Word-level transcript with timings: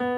Well, 0.00 0.08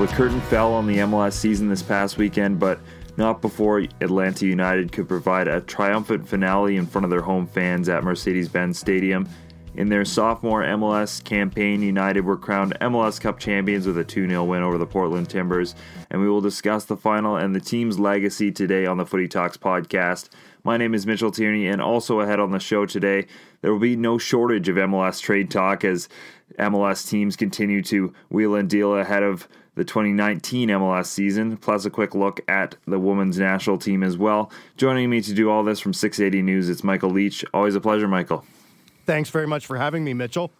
the 0.00 0.06
curtain 0.14 0.40
fell 0.40 0.72
on 0.72 0.86
the 0.86 0.96
MLS 0.98 1.34
season 1.34 1.68
this 1.68 1.82
past 1.82 2.16
weekend, 2.16 2.58
but 2.58 2.80
not 3.18 3.42
before 3.42 3.80
Atlanta 4.00 4.46
United 4.46 4.92
could 4.92 5.08
provide 5.08 5.48
a 5.48 5.60
triumphant 5.60 6.26
finale 6.26 6.76
in 6.76 6.86
front 6.86 7.04
of 7.04 7.10
their 7.10 7.20
home 7.20 7.46
fans 7.46 7.90
at 7.90 8.02
Mercedes 8.02 8.48
Benz 8.48 8.78
Stadium. 8.78 9.28
In 9.76 9.90
their 9.90 10.06
sophomore 10.06 10.62
MLS 10.62 11.22
campaign, 11.22 11.82
United 11.82 12.24
were 12.24 12.38
crowned 12.38 12.78
MLS 12.80 13.20
Cup 13.20 13.38
champions 13.38 13.86
with 13.86 13.98
a 13.98 14.04
2 14.04 14.26
0 14.26 14.42
win 14.44 14.62
over 14.62 14.78
the 14.78 14.86
Portland 14.86 15.28
Timbers, 15.28 15.74
and 16.10 16.22
we 16.22 16.30
will 16.30 16.40
discuss 16.40 16.86
the 16.86 16.96
final 16.96 17.36
and 17.36 17.54
the 17.54 17.60
team's 17.60 17.98
legacy 17.98 18.50
today 18.50 18.86
on 18.86 18.96
the 18.96 19.04
Footy 19.04 19.28
Talks 19.28 19.58
podcast. 19.58 20.30
My 20.64 20.78
name 20.78 20.94
is 20.94 21.06
Mitchell 21.06 21.30
Tierney, 21.30 21.66
and 21.66 21.82
also 21.82 22.20
ahead 22.20 22.40
on 22.40 22.52
the 22.52 22.58
show 22.58 22.86
today, 22.86 23.26
there 23.60 23.70
will 23.70 23.78
be 23.78 23.96
no 23.96 24.16
shortage 24.16 24.70
of 24.70 24.76
MLS 24.76 25.20
trade 25.20 25.50
talk 25.50 25.84
as 25.84 26.08
MLS 26.58 27.06
teams 27.06 27.36
continue 27.36 27.82
to 27.82 28.14
wheel 28.30 28.54
and 28.54 28.70
deal 28.70 28.96
ahead 28.96 29.22
of 29.22 29.46
the 29.74 29.84
2019 29.84 30.70
MLS 30.70 31.04
season, 31.04 31.58
plus 31.58 31.84
a 31.84 31.90
quick 31.90 32.14
look 32.14 32.40
at 32.48 32.76
the 32.86 32.98
women's 32.98 33.38
national 33.38 33.76
team 33.76 34.02
as 34.02 34.16
well. 34.16 34.50
Joining 34.78 35.10
me 35.10 35.20
to 35.20 35.34
do 35.34 35.50
all 35.50 35.62
this 35.62 35.80
from 35.80 35.92
680 35.92 36.40
News, 36.40 36.70
it's 36.70 36.82
Michael 36.82 37.10
Leach. 37.10 37.44
Always 37.52 37.74
a 37.74 37.80
pleasure, 37.82 38.08
Michael. 38.08 38.42
Thanks 39.06 39.30
very 39.30 39.46
much 39.46 39.66
for 39.66 39.78
having 39.78 40.04
me, 40.04 40.14
Mitchell. 40.14 40.50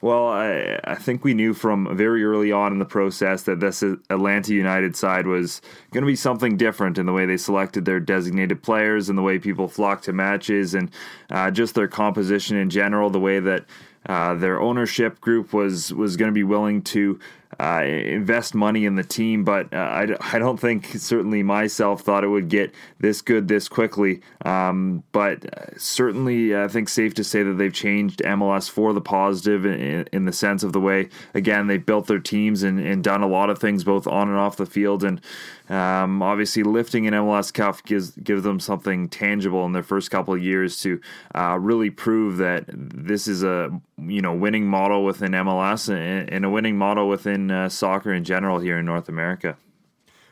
Well, 0.00 0.28
I, 0.28 0.78
I, 0.84 0.96
think 0.96 1.24
we 1.24 1.32
knew 1.32 1.54
from 1.54 1.96
very 1.96 2.24
early 2.24 2.52
on 2.52 2.72
in 2.72 2.78
the 2.78 2.84
process 2.84 3.44
that 3.44 3.60
this 3.60 3.82
Atlanta 3.82 4.52
United 4.52 4.96
side 4.96 5.26
was 5.26 5.62
going 5.92 6.02
to 6.02 6.06
be 6.06 6.16
something 6.16 6.58
different 6.58 6.98
in 6.98 7.06
the 7.06 7.12
way 7.14 7.24
they 7.24 7.38
selected 7.38 7.86
their 7.86 8.00
designated 8.00 8.62
players 8.62 9.08
and 9.08 9.16
the 9.16 9.22
way 9.22 9.38
people 9.38 9.66
flocked 9.66 10.04
to 10.04 10.12
matches 10.12 10.74
and 10.74 10.90
uh, 11.30 11.50
just 11.50 11.74
their 11.74 11.88
composition 11.88 12.58
in 12.58 12.68
general, 12.68 13.08
the 13.08 13.20
way 13.20 13.40
that 13.40 13.64
uh, 14.06 14.34
their 14.34 14.60
ownership 14.60 15.20
group 15.22 15.54
was 15.54 15.90
was 15.94 16.18
going 16.18 16.30
to 16.30 16.34
be 16.34 16.44
willing 16.44 16.82
to 16.82 17.18
uh, 17.60 17.82
invest 17.84 18.54
money 18.54 18.84
in 18.84 18.96
the 18.96 19.04
team, 19.04 19.44
but 19.44 19.72
uh, 19.72 19.76
I, 19.76 20.16
I 20.20 20.38
don't 20.38 20.58
think 20.58 20.86
certainly 20.86 21.42
myself 21.42 22.02
thought 22.02 22.24
it 22.24 22.28
would 22.28 22.48
get 22.48 22.74
this 22.98 23.22
good 23.22 23.48
this 23.48 23.68
quickly. 23.68 24.20
Um, 24.44 25.04
but 25.12 25.44
uh, 25.56 25.78
certainly, 25.78 26.56
I 26.56 26.68
think 26.68 26.88
safe 26.88 27.14
to 27.14 27.24
say 27.24 27.42
that 27.42 27.54
they've 27.54 27.72
changed 27.72 28.20
MLS 28.24 28.68
for 28.68 28.92
the 28.92 29.00
positive 29.00 29.64
in, 29.64 30.08
in 30.12 30.24
the 30.24 30.32
sense 30.32 30.62
of 30.62 30.72
the 30.72 30.80
way 30.80 31.08
again 31.34 31.66
they've 31.66 31.84
built 31.84 32.06
their 32.06 32.18
teams 32.18 32.62
and, 32.62 32.80
and, 32.80 33.04
done 33.04 33.22
a 33.22 33.28
lot 33.28 33.50
of 33.50 33.58
things 33.58 33.84
both 33.84 34.06
on 34.06 34.28
and 34.28 34.38
off 34.38 34.56
the 34.56 34.66
field, 34.66 35.04
and 35.04 35.20
um, 35.68 36.22
obviously 36.22 36.62
lifting 36.62 37.06
an 37.06 37.14
MLS 37.14 37.52
Cup 37.52 37.84
gives 37.84 38.12
gives 38.12 38.42
them 38.42 38.58
something 38.60 39.08
tangible 39.08 39.64
in 39.64 39.72
their 39.72 39.82
first 39.82 40.10
couple 40.10 40.34
of 40.34 40.42
years 40.42 40.80
to 40.80 41.00
uh, 41.34 41.58
really 41.60 41.90
prove 41.90 42.38
that 42.38 42.64
this 42.68 43.28
is 43.28 43.42
a 43.42 43.70
you 43.98 44.20
know 44.20 44.34
winning 44.34 44.66
model 44.66 45.04
within 45.04 45.32
MLS 45.32 45.88
and, 45.88 46.28
and 46.30 46.44
a 46.44 46.50
winning 46.50 46.76
model 46.76 47.08
within 47.08 47.43
uh, 47.50 47.68
soccer 47.68 48.12
in 48.12 48.24
general 48.24 48.58
here 48.58 48.78
in 48.78 48.86
North 48.86 49.08
America. 49.08 49.56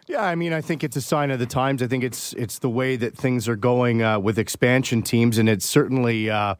Yeah, 0.08 0.24
I 0.24 0.34
mean, 0.34 0.52
I 0.52 0.60
think 0.60 0.82
it's 0.82 0.96
a 0.96 1.00
sign 1.00 1.30
of 1.30 1.38
the 1.38 1.46
times. 1.46 1.82
I 1.82 1.86
think 1.86 2.02
it's 2.02 2.32
it's 2.34 2.58
the 2.58 2.68
way 2.68 2.96
that 2.96 3.16
things 3.16 3.48
are 3.48 3.56
going 3.56 4.02
uh, 4.02 4.18
with 4.18 4.38
expansion 4.38 5.02
teams, 5.02 5.38
and 5.38 5.48
it 5.48 5.62
certainly, 5.62 6.28
uh, 6.28 6.56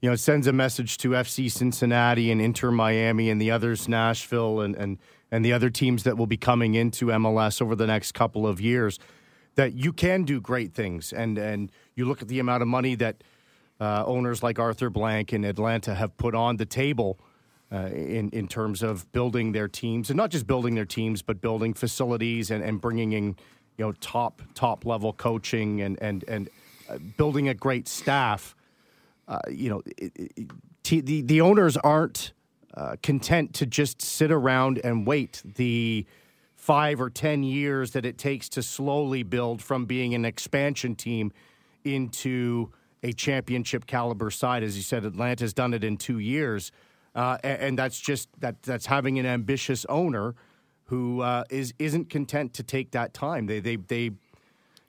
you 0.00 0.08
know, 0.08 0.16
sends 0.16 0.46
a 0.46 0.52
message 0.52 0.96
to 0.98 1.10
FC 1.10 1.50
Cincinnati 1.50 2.30
and 2.30 2.40
Inter 2.40 2.70
Miami 2.70 3.28
and 3.28 3.40
the 3.40 3.50
others, 3.50 3.88
Nashville 3.88 4.60
and 4.60 4.74
and 4.74 4.98
and 5.30 5.44
the 5.44 5.52
other 5.52 5.68
teams 5.70 6.02
that 6.04 6.16
will 6.16 6.26
be 6.26 6.36
coming 6.36 6.74
into 6.74 7.06
MLS 7.06 7.60
over 7.60 7.76
the 7.76 7.86
next 7.86 8.12
couple 8.12 8.46
of 8.46 8.60
years, 8.60 8.98
that 9.54 9.74
you 9.74 9.92
can 9.92 10.24
do 10.24 10.40
great 10.40 10.72
things. 10.72 11.12
And 11.12 11.36
and 11.36 11.70
you 11.94 12.06
look 12.06 12.22
at 12.22 12.28
the 12.28 12.38
amount 12.38 12.62
of 12.62 12.68
money 12.68 12.94
that 12.94 13.22
uh, 13.80 14.04
owners 14.06 14.42
like 14.42 14.58
Arthur 14.58 14.88
Blank 14.88 15.32
in 15.32 15.44
Atlanta 15.44 15.94
have 15.94 16.16
put 16.16 16.34
on 16.34 16.56
the 16.56 16.66
table 16.66 17.20
uh, 17.72 17.86
in 17.86 18.28
in 18.30 18.46
terms 18.46 18.82
of 18.82 19.10
building 19.12 19.52
their 19.52 19.68
teams 19.68 20.10
and 20.10 20.16
not 20.16 20.30
just 20.30 20.46
building 20.46 20.74
their 20.74 20.84
teams, 20.84 21.22
but 21.22 21.40
building 21.40 21.72
facilities 21.72 22.50
and, 22.50 22.62
and 22.62 22.80
bringing 22.80 23.12
in 23.12 23.36
you 23.78 23.86
know 23.86 23.92
top 23.92 24.42
top 24.54 24.84
level 24.84 25.12
coaching 25.12 25.80
and 25.80 26.00
and 26.02 26.24
and 26.28 26.50
uh, 26.88 26.98
building 27.16 27.48
a 27.48 27.54
great 27.54 27.88
staff. 27.88 28.54
Uh, 29.26 29.38
you 29.50 29.70
know, 29.70 29.82
it, 29.96 30.12
it, 30.16 30.50
t- 30.82 31.00
the 31.00 31.22
the 31.22 31.40
owners 31.40 31.76
aren't 31.78 32.32
uh, 32.74 32.96
content 33.02 33.54
to 33.54 33.66
just 33.66 34.02
sit 34.02 34.30
around 34.30 34.80
and 34.84 35.06
wait 35.06 35.42
the 35.44 36.04
five 36.54 37.00
or 37.00 37.08
ten 37.08 37.42
years 37.42 37.92
that 37.92 38.04
it 38.04 38.18
takes 38.18 38.48
to 38.50 38.62
slowly 38.62 39.22
build 39.22 39.62
from 39.62 39.86
being 39.86 40.14
an 40.14 40.24
expansion 40.24 40.94
team 40.94 41.32
into 41.84 42.70
a 43.02 43.12
championship 43.12 43.86
caliber 43.86 44.30
side. 44.30 44.62
As 44.62 44.76
you 44.76 44.82
said, 44.82 45.04
Atlanta's 45.04 45.54
done 45.54 45.74
it 45.74 45.82
in 45.82 45.96
two 45.96 46.18
years. 46.18 46.70
Uh, 47.14 47.36
and, 47.42 47.60
and, 47.60 47.78
that's 47.78 48.00
just 48.00 48.28
that 48.40 48.62
that's 48.62 48.86
having 48.86 49.18
an 49.18 49.26
ambitious 49.26 49.84
owner 49.90 50.34
who 50.84 51.20
uh, 51.20 51.44
is 51.50 51.74
isn't 51.78 52.08
content 52.08 52.54
to 52.54 52.62
take 52.62 52.92
that 52.92 53.12
time. 53.12 53.46
They 53.46 53.60
they 53.60 53.76
they 53.76 54.12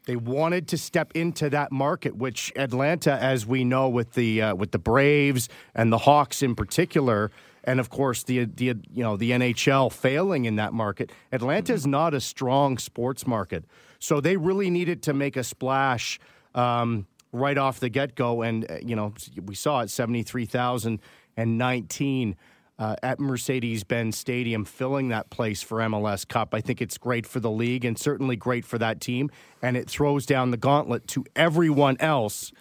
they 0.05 0.15
wanted 0.15 0.67
to 0.69 0.77
step 0.77 1.11
into 1.15 1.49
that 1.49 1.71
market, 1.71 2.15
which 2.15 2.51
Atlanta, 2.55 3.13
as 3.13 3.45
we 3.45 3.63
know, 3.63 3.87
with 3.87 4.13
the 4.13 4.41
uh, 4.41 4.55
with 4.55 4.71
the 4.71 4.79
Braves 4.79 5.49
and 5.75 5.91
the 5.91 5.99
Hawks 5.99 6.41
in 6.41 6.55
particular, 6.55 7.31
and 7.63 7.79
of 7.79 7.89
course 7.89 8.23
the 8.23 8.45
the 8.45 8.65
you 8.65 9.03
know 9.03 9.17
the 9.17 9.31
NHL 9.31 9.91
failing 9.91 10.45
in 10.45 10.55
that 10.57 10.73
market. 10.73 11.11
Atlanta 11.31 11.73
is 11.73 11.87
not 11.87 12.13
a 12.13 12.19
strong 12.19 12.77
sports 12.77 13.25
market, 13.25 13.63
so 13.99 14.19
they 14.19 14.37
really 14.37 14.69
needed 14.69 15.03
to 15.03 15.13
make 15.13 15.37
a 15.37 15.43
splash. 15.43 16.19
Um, 16.55 17.07
right 17.31 17.57
off 17.57 17.79
the 17.79 17.89
get 17.89 18.13
go, 18.15 18.43
and 18.43 18.69
uh, 18.69 18.75
you 18.81 18.95
know 18.95 19.13
we 19.45 19.55
saw 19.55 19.81
it 19.81 19.89
seventy 19.89 20.23
three 20.23 20.45
thousand 20.45 20.99
and 21.37 21.57
19 21.57 22.35
uh, 22.79 22.95
at 23.03 23.19
Mercedes 23.19 23.83
Benz 23.83 24.17
Stadium, 24.17 24.65
filling 24.65 25.09
that 25.09 25.29
place 25.29 25.61
for 25.61 25.77
MLS 25.79 26.27
Cup. 26.27 26.53
I 26.53 26.61
think 26.61 26.81
it's 26.81 26.97
great 26.97 27.25
for 27.25 27.39
the 27.39 27.51
league 27.51 27.85
and 27.85 27.97
certainly 27.97 28.35
great 28.35 28.65
for 28.65 28.77
that 28.79 28.99
team. 28.99 29.29
And 29.61 29.77
it 29.77 29.89
throws 29.89 30.25
down 30.25 30.51
the 30.51 30.57
gauntlet 30.57 31.07
to 31.09 31.25
everyone 31.35 31.97
else 31.99 32.51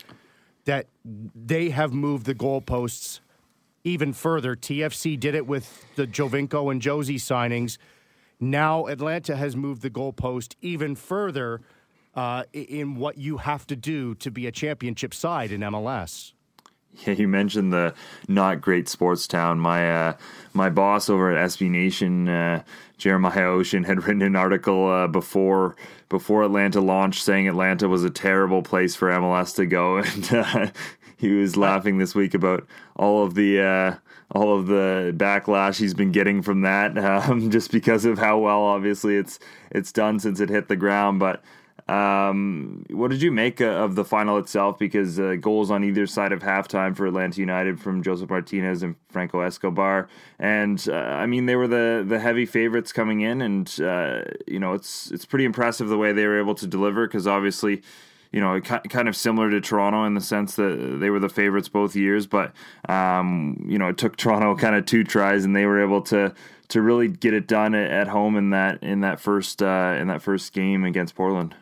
that 0.64 0.86
they 1.04 1.70
have 1.70 1.92
moved 1.92 2.26
the 2.26 2.34
goalposts 2.34 3.20
even 3.84 4.12
further. 4.12 4.54
TFC 4.54 5.18
did 5.18 5.34
it 5.34 5.46
with 5.46 5.84
the 5.96 6.06
Giovinco 6.06 6.70
and 6.70 6.80
Jozy 6.80 7.16
signings. 7.16 7.78
Now 8.38 8.86
Atlanta 8.86 9.36
has 9.36 9.56
moved 9.56 9.82
the 9.82 9.90
goalpost 9.90 10.54
even 10.60 10.94
further 10.94 11.60
uh, 12.14 12.44
in 12.52 12.96
what 12.96 13.16
you 13.16 13.38
have 13.38 13.66
to 13.68 13.76
do 13.76 14.14
to 14.16 14.30
be 14.30 14.46
a 14.46 14.52
championship 14.52 15.14
side 15.14 15.50
in 15.52 15.62
MLS. 15.62 16.32
Yeah, 17.06 17.14
you 17.14 17.28
mentioned 17.28 17.72
the 17.72 17.94
not 18.28 18.60
great 18.60 18.88
sports 18.88 19.26
town. 19.26 19.58
My 19.58 19.90
uh, 19.90 20.16
my 20.52 20.68
boss 20.70 21.08
over 21.08 21.36
at 21.36 21.48
SB 21.50 21.70
Nation, 21.70 22.28
uh, 22.28 22.62
Jeremiah 22.98 23.48
Oshan, 23.48 23.86
had 23.86 24.04
written 24.06 24.22
an 24.22 24.36
article 24.36 24.88
uh, 24.88 25.06
before 25.06 25.76
before 26.08 26.42
Atlanta 26.42 26.80
launched, 26.80 27.22
saying 27.22 27.48
Atlanta 27.48 27.88
was 27.88 28.04
a 28.04 28.10
terrible 28.10 28.62
place 28.62 28.94
for 28.94 29.10
MLS 29.10 29.54
to 29.56 29.66
go, 29.66 29.96
and 29.98 30.32
uh, 30.32 30.70
he 31.16 31.30
was 31.30 31.56
laughing 31.56 31.98
this 31.98 32.14
week 32.14 32.34
about 32.34 32.66
all 32.96 33.24
of 33.24 33.34
the 33.34 33.60
uh, 33.60 33.94
all 34.30 34.58
of 34.58 34.66
the 34.66 35.12
backlash 35.16 35.78
he's 35.78 35.94
been 35.94 36.12
getting 36.12 36.42
from 36.42 36.60
that, 36.62 36.96
um, 36.98 37.50
just 37.50 37.72
because 37.72 38.04
of 38.04 38.18
how 38.18 38.38
well, 38.38 38.62
obviously, 38.62 39.16
it's 39.16 39.38
it's 39.70 39.92
done 39.92 40.20
since 40.20 40.40
it 40.40 40.50
hit 40.50 40.68
the 40.68 40.76
ground, 40.76 41.18
but. 41.18 41.42
Um, 41.92 42.86
what 42.88 43.10
did 43.10 43.20
you 43.20 43.30
make 43.30 43.60
uh, 43.60 43.66
of 43.66 43.96
the 43.96 44.04
final 44.04 44.38
itself? 44.38 44.78
Because 44.78 45.20
uh, 45.20 45.36
goals 45.38 45.70
on 45.70 45.84
either 45.84 46.06
side 46.06 46.32
of 46.32 46.40
halftime 46.40 46.96
for 46.96 47.06
Atlanta 47.06 47.38
United 47.38 47.78
from 47.78 48.02
Josef 48.02 48.30
Martinez 48.30 48.82
and 48.82 48.96
Franco 49.10 49.40
Escobar, 49.40 50.08
and 50.38 50.82
uh, 50.88 50.94
I 50.94 51.26
mean 51.26 51.44
they 51.44 51.56
were 51.56 51.68
the 51.68 52.02
the 52.06 52.18
heavy 52.18 52.46
favorites 52.46 52.92
coming 52.92 53.20
in, 53.20 53.42
and 53.42 53.78
uh, 53.80 54.22
you 54.46 54.58
know 54.58 54.72
it's 54.72 55.10
it's 55.10 55.26
pretty 55.26 55.44
impressive 55.44 55.88
the 55.88 55.98
way 55.98 56.12
they 56.12 56.26
were 56.26 56.38
able 56.38 56.54
to 56.54 56.66
deliver. 56.66 57.06
Because 57.06 57.26
obviously, 57.26 57.82
you 58.32 58.40
know, 58.40 58.58
kind 58.62 59.06
of 59.06 59.14
similar 59.14 59.50
to 59.50 59.60
Toronto 59.60 60.04
in 60.04 60.14
the 60.14 60.22
sense 60.22 60.56
that 60.56 60.96
they 60.98 61.10
were 61.10 61.20
the 61.20 61.28
favorites 61.28 61.68
both 61.68 61.94
years, 61.94 62.26
but 62.26 62.54
um, 62.88 63.66
you 63.68 63.76
know 63.76 63.88
it 63.88 63.98
took 63.98 64.16
Toronto 64.16 64.56
kind 64.64 64.76
of 64.76 64.86
two 64.86 65.04
tries, 65.04 65.44
and 65.44 65.54
they 65.54 65.66
were 65.66 65.82
able 65.82 66.00
to 66.02 66.32
to 66.68 66.80
really 66.80 67.08
get 67.08 67.34
it 67.34 67.46
done 67.46 67.74
at 67.74 68.08
home 68.08 68.34
in 68.34 68.48
that 68.48 68.82
in 68.82 69.00
that 69.00 69.20
first 69.20 69.62
uh, 69.62 69.94
in 69.98 70.06
that 70.06 70.22
first 70.22 70.54
game 70.54 70.84
against 70.84 71.14
Portland. 71.14 71.54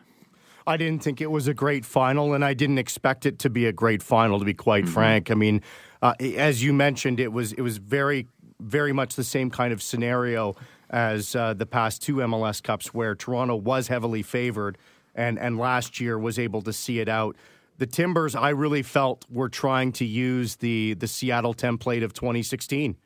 I 0.71 0.77
didn't 0.77 1.03
think 1.03 1.21
it 1.21 1.31
was 1.31 1.49
a 1.49 1.55
great 1.55 1.85
final, 1.85 2.33
and 2.33 2.45
I 2.45 2.55
didn't 2.55 2.79
expect 2.79 3.27
it 3.27 3.41
to 3.41 3.51
be 3.51 3.67
a 3.67 3.73
great 3.73 4.03
final. 4.03 4.39
To 4.39 4.45
be 4.45 4.55
quite 4.55 4.85
mm-hmm. 4.85 4.93
frank, 4.93 5.31
I 5.31 5.35
mean, 5.35 5.63
uh, 6.01 6.15
as 6.21 6.63
you 6.63 6.73
mentioned, 6.73 7.19
it 7.19 7.33
was 7.33 7.53
it 7.53 7.63
was 7.63 7.79
very 7.79 8.27
very 8.61 8.93
much 8.93 9.17
the 9.17 9.25
same 9.25 9.51
kind 9.51 9.73
of 9.73 9.83
scenario 9.83 10.55
as 10.91 11.35
uh, 11.35 11.55
the 11.55 11.67
past 11.67 12.03
two 12.03 12.17
MLS 12.17 12.63
Cups, 12.63 12.95
where 12.95 13.15
Toronto 13.15 13.57
was 13.57 13.89
heavily 13.89 14.23
favored, 14.23 14.79
and 15.15 15.39
and 15.39 15.59
last 15.59 16.01
year 16.01 16.19
was 16.19 16.39
able 16.39 16.63
to 16.63 16.73
see 16.73 17.01
it 17.01 17.09
out. 17.09 17.37
The 17.79 17.87
Timbers, 17.87 18.37
I 18.37 18.51
really 18.51 18.83
felt, 18.83 19.25
were 19.31 19.49
trying 19.49 19.93
to 19.93 20.05
use 20.05 20.57
the 20.57 20.95
the 20.95 21.09
Seattle 21.09 21.55
template 21.55 22.05
of 22.05 22.13
2016, 22.13 22.97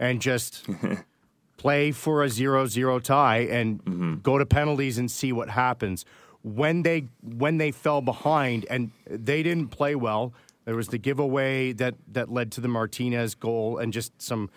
and 0.00 0.20
just 0.20 0.66
play 1.56 1.92
for 1.92 2.24
a 2.24 2.26
0-0 2.26 3.02
tie 3.02 3.38
and 3.38 3.82
Mm-hmm. 3.84 4.14
go 4.16 4.38
to 4.38 4.46
penalties 4.46 4.98
and 4.98 5.10
see 5.10 5.32
what 5.32 5.48
happens. 5.48 6.04
When 6.44 6.82
they 6.82 7.08
when 7.22 7.56
they 7.56 7.70
fell 7.70 8.02
behind 8.02 8.66
and 8.68 8.90
they 9.08 9.42
didn't 9.42 9.68
play 9.68 9.94
well, 9.94 10.34
there 10.66 10.76
was 10.76 10.88
the 10.88 10.98
giveaway 10.98 11.72
that 11.72 11.94
that 12.12 12.30
led 12.30 12.52
to 12.52 12.60
the 12.60 12.68
Martinez 12.68 13.34
goal 13.34 13.78
and 13.78 13.92
just 13.92 14.20
some 14.20 14.50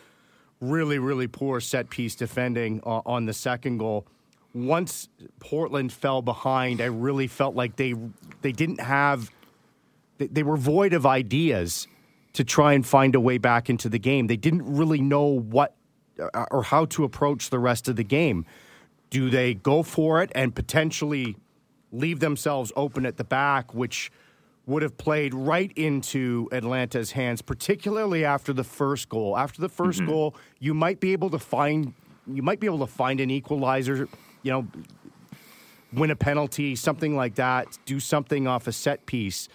really 0.60 1.00
really 1.00 1.28
poor 1.28 1.62
set 1.62 1.89
piece 1.89 2.13
defending 2.13 2.81
on, 2.84 3.01
on 3.06 3.25
the 3.25 3.34
second 3.34 3.78
goal. 3.78 4.06
Once 4.54 5.07
Portland 5.39 5.94
fell 5.94 6.22
behind, 6.22 6.81
I 6.81 6.86
really 6.86 7.28
felt 7.28 7.56
like 7.56 7.78
they 7.78 7.94
they 8.42 8.51
didn't 8.51 8.81
have 8.81 9.31
they, 10.18 10.28
they 10.28 10.44
were 10.44 10.57
void 10.57 10.92
of 10.92 11.06
ideas 11.06 11.88
to 12.34 12.44
try 12.44 12.74
and 12.74 12.86
find 12.86 13.16
a 13.16 13.19
way 13.19 13.38
back 13.38 13.69
into 13.69 13.88
the 13.88 13.98
game. 13.98 14.28
They 14.28 14.38
didn't 14.38 14.63
really 14.66 15.01
know 15.01 15.24
what 15.25 15.74
uh, 16.19 16.45
or 16.51 16.63
how 16.63 16.86
to 16.86 17.04
approach 17.04 17.50
the 17.50 17.60
rest 17.60 17.88
of 17.88 17.95
the 17.95 18.04
game. 18.04 18.45
Do 19.10 19.30
they 19.30 19.54
go 19.54 19.84
for 19.84 20.22
it 20.22 20.31
and 20.36 20.54
potentially 20.54 21.38
leave 21.92 22.19
themselves 22.19 22.72
open 22.75 23.06
at 23.06 23.18
the 23.18 23.24
back, 23.24 23.74
which 23.74 24.12
would 24.66 24.81
have 24.81 24.98
played 24.98 25.34
right 25.34 25.72
into 25.75 26.50
Atlanta's 26.51 27.12
hands, 27.12 27.42
particularly 27.42 28.25
after 28.25 28.51
the 28.51 28.66
first 28.66 29.07
goal. 29.07 29.38
After 29.38 29.62
the 29.62 29.69
1st 29.69 29.98
mm-hmm. 29.98 30.06
goal, 30.07 30.36
you 30.60 30.74
might 30.74 31.00
be 31.00 31.13
able 31.13 31.30
to 31.30 31.39
find 31.39 31.94
you 32.31 32.44
might 32.44 32.60
be 32.60 32.68
able 32.68 32.80
to 32.80 32.88
find 32.88 33.22
an 33.22 33.31
equalizer, 33.31 34.10
you 34.44 34.51
know, 34.51 34.68
win 35.94 36.12
a 36.12 36.16
penalty, 36.16 36.75
something 36.75 37.16
like 37.16 37.36
that, 37.36 37.78
do 37.86 38.00
something 38.00 38.48
off 38.48 38.68
a 38.68 38.72
set 38.72 39.06
piece. 39.06 39.48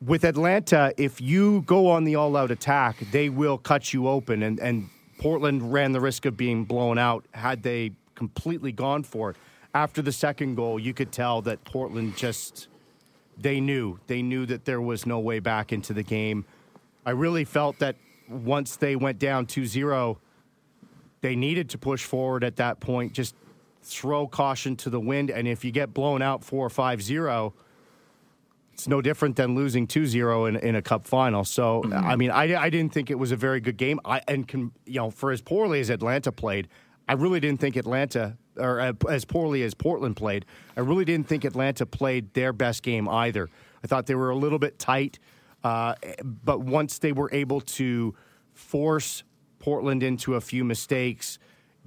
With 0.00 0.24
Atlanta, 0.24 0.94
if 0.96 1.20
you 1.20 1.62
go 1.62 1.88
on 1.88 2.04
the 2.04 2.14
all 2.14 2.36
out 2.36 2.50
attack, 2.50 2.98
they 3.10 3.28
will 3.28 3.58
cut 3.58 3.92
you 3.92 4.08
open. 4.08 4.42
And, 4.42 4.58
and 4.60 4.88
Portland 5.18 5.72
ran 5.72 5.92
the 5.92 6.00
risk 6.00 6.24
of 6.24 6.36
being 6.36 6.64
blown 6.64 6.98
out 6.98 7.26
had 7.32 7.62
they 7.62 7.92
completely 8.14 8.72
gone 8.72 9.02
for 9.02 9.30
it. 9.30 9.36
After 9.74 10.02
the 10.02 10.12
second 10.12 10.56
goal, 10.56 10.78
you 10.78 10.92
could 10.92 11.12
tell 11.12 11.42
that 11.42 11.64
Portland 11.64 12.16
just, 12.16 12.68
they 13.38 13.60
knew. 13.60 13.98
They 14.06 14.22
knew 14.22 14.46
that 14.46 14.64
there 14.64 14.80
was 14.80 15.06
no 15.06 15.20
way 15.20 15.38
back 15.38 15.72
into 15.72 15.92
the 15.92 16.02
game. 16.02 16.44
I 17.06 17.10
really 17.10 17.44
felt 17.44 17.78
that 17.78 17.96
once 18.28 18.76
they 18.76 18.96
went 18.96 19.18
down 19.18 19.46
2 19.46 19.66
0, 19.66 20.18
they 21.20 21.36
needed 21.36 21.70
to 21.70 21.78
push 21.78 22.04
forward 22.04 22.44
at 22.44 22.56
that 22.56 22.80
point, 22.80 23.12
just 23.12 23.34
throw 23.82 24.26
caution 24.26 24.76
to 24.76 24.90
the 24.90 25.00
wind. 25.00 25.30
And 25.30 25.46
if 25.46 25.64
you 25.64 25.70
get 25.70 25.94
blown 25.94 26.22
out 26.22 26.44
4 26.44 26.68
5 26.68 27.02
0, 27.02 27.54
it's 28.80 28.88
no 28.88 29.02
different 29.02 29.36
than 29.36 29.54
losing 29.54 29.86
2-0 29.86 30.48
in, 30.48 30.56
in 30.56 30.74
a 30.74 30.80
cup 30.80 31.06
final. 31.06 31.44
So, 31.44 31.84
I 31.92 32.16
mean, 32.16 32.30
I, 32.30 32.56
I 32.58 32.70
didn't 32.70 32.94
think 32.94 33.10
it 33.10 33.18
was 33.18 33.30
a 33.30 33.36
very 33.36 33.60
good 33.60 33.76
game. 33.76 34.00
I 34.06 34.22
and 34.26 34.48
can, 34.48 34.72
you 34.86 34.94
know, 34.94 35.10
for 35.10 35.32
as 35.32 35.42
poorly 35.42 35.80
as 35.80 35.90
Atlanta 35.90 36.32
played, 36.32 36.66
I 37.06 37.12
really 37.12 37.40
didn't 37.40 37.60
think 37.60 37.76
Atlanta 37.76 38.38
or 38.60 38.80
uh, 38.80 38.92
as 39.08 39.24
poorly 39.24 39.62
as 39.62 39.74
Portland 39.74 40.16
played. 40.16 40.44
I 40.76 40.80
really 40.80 41.04
didn't 41.04 41.26
think 41.26 41.44
Atlanta 41.44 41.86
played 41.86 42.34
their 42.34 42.52
best 42.52 42.82
game 42.82 43.08
either. 43.08 43.48
I 43.82 43.86
thought 43.86 44.06
they 44.06 44.14
were 44.14 44.30
a 44.30 44.36
little 44.36 44.58
bit 44.58 44.78
tight, 44.78 45.18
uh, 45.64 45.94
but 46.22 46.60
once 46.60 46.98
they 46.98 47.12
were 47.12 47.30
able 47.32 47.60
to 47.62 48.14
force 48.52 49.24
Portland 49.58 50.02
into 50.02 50.34
a 50.34 50.40
few 50.40 50.64
mistakes, 50.64 51.38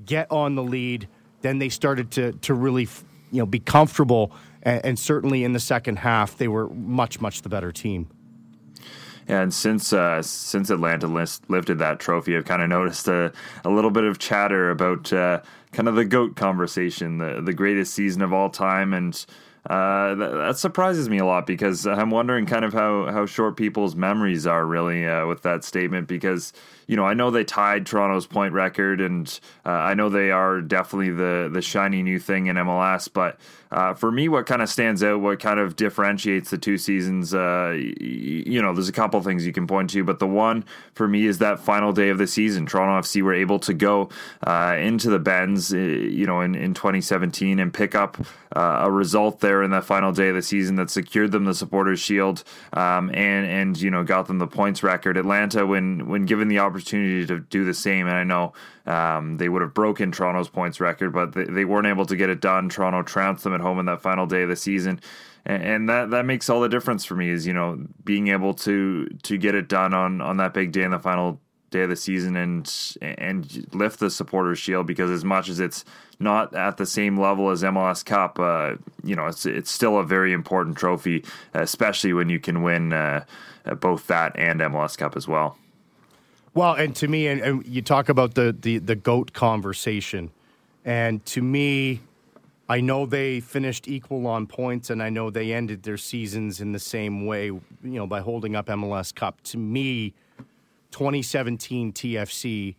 get 0.03 0.31
on 0.31 0.55
the 0.55 0.63
lead, 0.63 1.07
then 1.41 1.59
they 1.59 1.69
started 1.69 2.09
to 2.11 2.31
to 2.33 2.53
really 2.53 2.87
you 3.31 3.39
know 3.39 3.45
be 3.45 3.59
comfortable 3.59 4.31
and, 4.63 4.83
and 4.85 4.99
certainly 4.99 5.43
in 5.43 5.53
the 5.53 5.59
second 5.59 5.97
half 5.97 6.37
they 6.37 6.47
were 6.47 6.69
much 6.69 7.21
much 7.21 7.41
the 7.41 7.49
better 7.49 7.71
team 7.71 8.07
And 9.27 9.53
since 9.53 9.93
uh, 9.93 10.21
since 10.21 10.69
Atlanta 10.69 11.07
list, 11.07 11.49
lifted 11.49 11.79
that 11.79 11.99
trophy, 11.99 12.35
I've 12.35 12.45
kind 12.45 12.61
of 12.61 12.69
noticed 12.69 13.07
a, 13.07 13.31
a 13.63 13.69
little 13.69 13.91
bit 13.91 14.03
of 14.03 14.19
chatter 14.19 14.69
about 14.69 15.13
uh, 15.13 15.41
kind 15.71 15.87
of 15.87 15.95
the 15.95 16.05
goat 16.05 16.35
conversation, 16.35 17.17
the 17.19 17.41
the 17.41 17.53
greatest 17.53 17.93
season 17.93 18.21
of 18.21 18.33
all 18.33 18.49
time, 18.49 18.93
and 18.93 19.25
uh, 19.69 20.13
that, 20.15 20.31
that 20.31 20.57
surprises 20.57 21.07
me 21.07 21.19
a 21.19 21.25
lot 21.25 21.47
because 21.47 21.87
I'm 21.87 22.09
wondering 22.09 22.45
kind 22.45 22.65
of 22.65 22.73
how 22.73 23.09
how 23.11 23.25
short 23.25 23.55
people's 23.55 23.95
memories 23.95 24.45
are 24.45 24.65
really 24.65 25.07
uh, 25.07 25.25
with 25.25 25.43
that 25.43 25.63
statement. 25.63 26.07
Because 26.07 26.51
you 26.87 26.95
know 26.95 27.05
I 27.05 27.13
know 27.13 27.31
they 27.31 27.43
tied 27.43 27.85
Toronto's 27.85 28.25
point 28.25 28.53
record, 28.53 29.01
and 29.01 29.39
uh, 29.65 29.69
I 29.69 29.93
know 29.93 30.09
they 30.09 30.31
are 30.31 30.61
definitely 30.61 31.11
the 31.11 31.49
the 31.51 31.61
shiny 31.61 32.03
new 32.03 32.19
thing 32.19 32.47
in 32.47 32.55
MLS, 32.57 33.09
but. 33.11 33.39
Uh, 33.71 33.91
for 33.91 34.11
me, 34.11 34.29
what 34.29 34.45
kind 34.45 34.61
of 34.61 34.69
stands 34.69 35.01
out, 35.03 35.19
what 35.19 35.39
kind 35.39 35.59
of 35.59 35.75
differentiates 35.75 36.51
the 36.51 36.59
two 36.59 36.77
seasons, 36.77 37.33
uh, 37.33 37.71
y- 37.71 37.91
you 37.99 38.61
know, 38.61 38.71
there's 38.71 38.87
a 38.87 38.91
couple 38.91 39.19
things 39.23 39.47
you 39.47 39.51
can 39.51 39.65
point 39.65 39.89
to, 39.89 40.03
but 40.03 40.19
the 40.19 40.27
one 40.27 40.63
for 40.93 41.07
me 41.07 41.25
is 41.25 41.39
that 41.39 41.59
final 41.59 41.91
day 41.91 42.09
of 42.09 42.19
the 42.19 42.27
season. 42.27 42.67
Toronto 42.67 43.01
FC 43.01 43.23
were 43.23 43.33
able 43.33 43.57
to 43.57 43.73
go 43.73 44.09
uh, 44.45 44.77
into 44.79 45.09
the 45.09 45.17
Benz, 45.17 45.73
uh, 45.73 45.77
you 45.77 46.27
know, 46.27 46.41
in, 46.41 46.53
in 46.53 46.75
2017 46.75 47.57
and 47.57 47.73
pick 47.73 47.95
up 47.95 48.19
uh, 48.55 48.81
a 48.83 48.91
result 48.91 49.39
there 49.39 49.63
in 49.63 49.71
that 49.71 49.83
final 49.83 50.11
day 50.11 50.29
of 50.29 50.35
the 50.35 50.41
season 50.43 50.75
that 50.75 50.91
secured 50.91 51.31
them 51.31 51.45
the 51.45 51.55
Supporters 51.55 51.99
Shield 51.99 52.43
um, 52.73 53.09
and 53.09 53.47
and 53.47 53.81
you 53.81 53.89
know 53.89 54.03
got 54.03 54.27
them 54.27 54.37
the 54.37 54.45
points 54.45 54.83
record. 54.83 55.17
Atlanta, 55.17 55.65
when 55.65 56.07
when 56.07 56.25
given 56.25 56.47
the 56.47 56.59
opportunity 56.59 56.72
to 56.81 57.39
do 57.39 57.63
the 57.63 57.73
same, 57.73 58.07
and 58.07 58.15
I 58.15 58.23
know 58.23 58.53
um, 58.85 59.37
they 59.37 59.49
would 59.49 59.61
have 59.61 59.73
broken 59.73 60.11
Toronto's 60.11 60.49
points 60.49 60.79
record, 60.79 61.13
but 61.13 61.33
they, 61.33 61.45
they 61.45 61.65
weren't 61.65 61.87
able 61.87 62.05
to 62.05 62.15
get 62.15 62.29
it 62.29 62.41
done. 62.41 62.69
Toronto 62.69 63.03
trounced 63.03 63.43
them 63.43 63.53
at 63.53 63.61
home 63.61 63.79
in 63.79 63.85
that 63.85 64.01
final 64.01 64.25
day 64.25 64.43
of 64.43 64.49
the 64.49 64.55
season, 64.55 64.99
and, 65.45 65.63
and 65.63 65.89
that 65.89 66.09
that 66.11 66.25
makes 66.25 66.49
all 66.49 66.61
the 66.61 66.69
difference 66.69 67.05
for 67.05 67.15
me. 67.15 67.29
Is 67.29 67.47
you 67.47 67.53
know 67.53 67.85
being 68.03 68.29
able 68.29 68.53
to 68.55 69.07
to 69.23 69.37
get 69.37 69.55
it 69.55 69.67
done 69.67 69.93
on 69.93 70.21
on 70.21 70.37
that 70.37 70.53
big 70.53 70.71
day 70.71 70.83
in 70.83 70.91
the 70.91 70.99
final 70.99 71.39
day 71.73 71.81
of 71.81 71.89
the 71.89 71.95
season 71.95 72.37
and 72.37 72.95
and 73.01 73.67
lift 73.73 73.99
the 73.99 74.09
supporters 74.09 74.59
shield 74.59 74.87
because 74.87 75.09
as 75.09 75.25
much 75.25 75.49
as 75.49 75.59
it's 75.59 75.83
not 76.19 76.55
at 76.55 76.77
the 76.77 76.85
same 76.85 77.19
level 77.19 77.49
as 77.49 77.63
MLS 77.63 78.05
Cup, 78.05 78.39
uh, 78.39 78.75
you 79.03 79.15
know 79.15 79.25
it's 79.25 79.45
it's 79.45 79.71
still 79.71 79.97
a 79.97 80.03
very 80.03 80.31
important 80.31 80.77
trophy, 80.77 81.25
especially 81.53 82.13
when 82.13 82.29
you 82.29 82.39
can 82.39 82.61
win 82.63 82.93
uh, 82.93 83.25
both 83.79 84.07
that 84.07 84.37
and 84.37 84.61
MLS 84.61 84.97
Cup 84.97 85.17
as 85.17 85.27
well. 85.27 85.57
Well, 86.53 86.73
and 86.73 86.95
to 86.97 87.07
me, 87.07 87.27
and, 87.27 87.41
and 87.41 87.65
you 87.65 87.81
talk 87.81 88.09
about 88.09 88.35
the, 88.35 88.55
the, 88.57 88.77
the 88.77 88.95
GOAT 88.95 89.33
conversation. 89.33 90.31
And 90.85 91.25
to 91.27 91.41
me, 91.41 92.01
I 92.69 92.79
know 92.81 93.05
they 93.05 93.39
finished 93.39 93.87
equal 93.87 94.27
on 94.27 94.47
points, 94.47 94.89
and 94.89 95.01
I 95.01 95.09
know 95.09 95.29
they 95.29 95.51
ended 95.51 95.83
their 95.83 95.97
seasons 95.97 96.61
in 96.61 96.71
the 96.71 96.79
same 96.79 97.25
way, 97.25 97.45
you 97.45 97.61
know, 97.83 98.07
by 98.07 98.21
holding 98.21 98.55
up 98.55 98.67
MLS 98.67 99.13
Cup. 99.13 99.41
To 99.45 99.57
me, 99.57 100.13
2017 100.91 101.91
TFC 101.91 102.75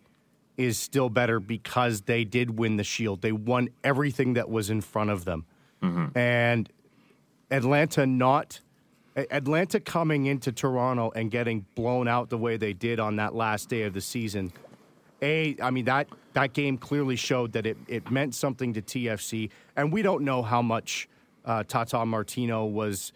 is 0.56 0.78
still 0.78 1.08
better 1.08 1.40
because 1.40 2.02
they 2.02 2.24
did 2.24 2.58
win 2.58 2.76
the 2.76 2.84
Shield. 2.84 3.22
They 3.22 3.32
won 3.32 3.70
everything 3.82 4.34
that 4.34 4.48
was 4.48 4.70
in 4.70 4.80
front 4.80 5.10
of 5.10 5.24
them. 5.24 5.46
Mm-hmm. 5.82 6.16
And 6.16 6.70
Atlanta 7.50 8.06
not 8.06 8.60
Atlanta 9.16 9.78
coming 9.78 10.26
into 10.26 10.50
Toronto 10.50 11.12
and 11.14 11.30
getting 11.30 11.64
blown 11.74 12.08
out 12.08 12.30
the 12.30 12.38
way 12.38 12.56
they 12.56 12.72
did 12.72 12.98
on 12.98 13.16
that 13.16 13.34
last 13.34 13.68
day 13.68 13.82
of 13.82 13.94
the 13.94 14.00
season. 14.00 14.52
A, 15.22 15.56
I 15.62 15.70
mean 15.70 15.84
that 15.84 16.08
that 16.32 16.52
game 16.52 16.76
clearly 16.76 17.16
showed 17.16 17.52
that 17.52 17.64
it, 17.64 17.76
it 17.86 18.10
meant 18.10 18.34
something 18.34 18.74
to 18.74 18.82
TFC, 18.82 19.50
and 19.76 19.92
we 19.92 20.02
don't 20.02 20.24
know 20.24 20.42
how 20.42 20.60
much 20.60 21.08
uh, 21.44 21.62
Tata 21.62 22.04
Martino 22.04 22.64
was 22.66 23.12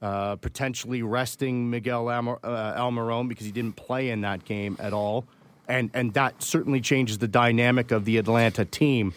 uh, 0.00 0.36
potentially 0.36 1.02
resting 1.02 1.68
Miguel 1.68 2.06
Almiron, 2.06 3.24
uh, 3.24 3.28
because 3.28 3.44
he 3.44 3.52
didn't 3.52 3.74
play 3.74 4.10
in 4.10 4.20
that 4.20 4.44
game 4.44 4.76
at 4.78 4.92
all, 4.92 5.24
and 5.66 5.90
and 5.94 6.14
that 6.14 6.40
certainly 6.42 6.80
changes 6.80 7.18
the 7.18 7.28
dynamic 7.28 7.90
of 7.90 8.04
the 8.04 8.16
Atlanta 8.18 8.64
team. 8.64 9.12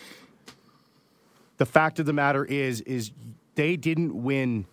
The 1.57 1.65
fact 1.65 1.99
of 1.99 2.05
the 2.05 2.13
matter 2.13 2.43
is, 2.43 2.81
is 2.81 3.11
they 3.53 3.77
didn't 3.77 4.23
win 4.23 4.65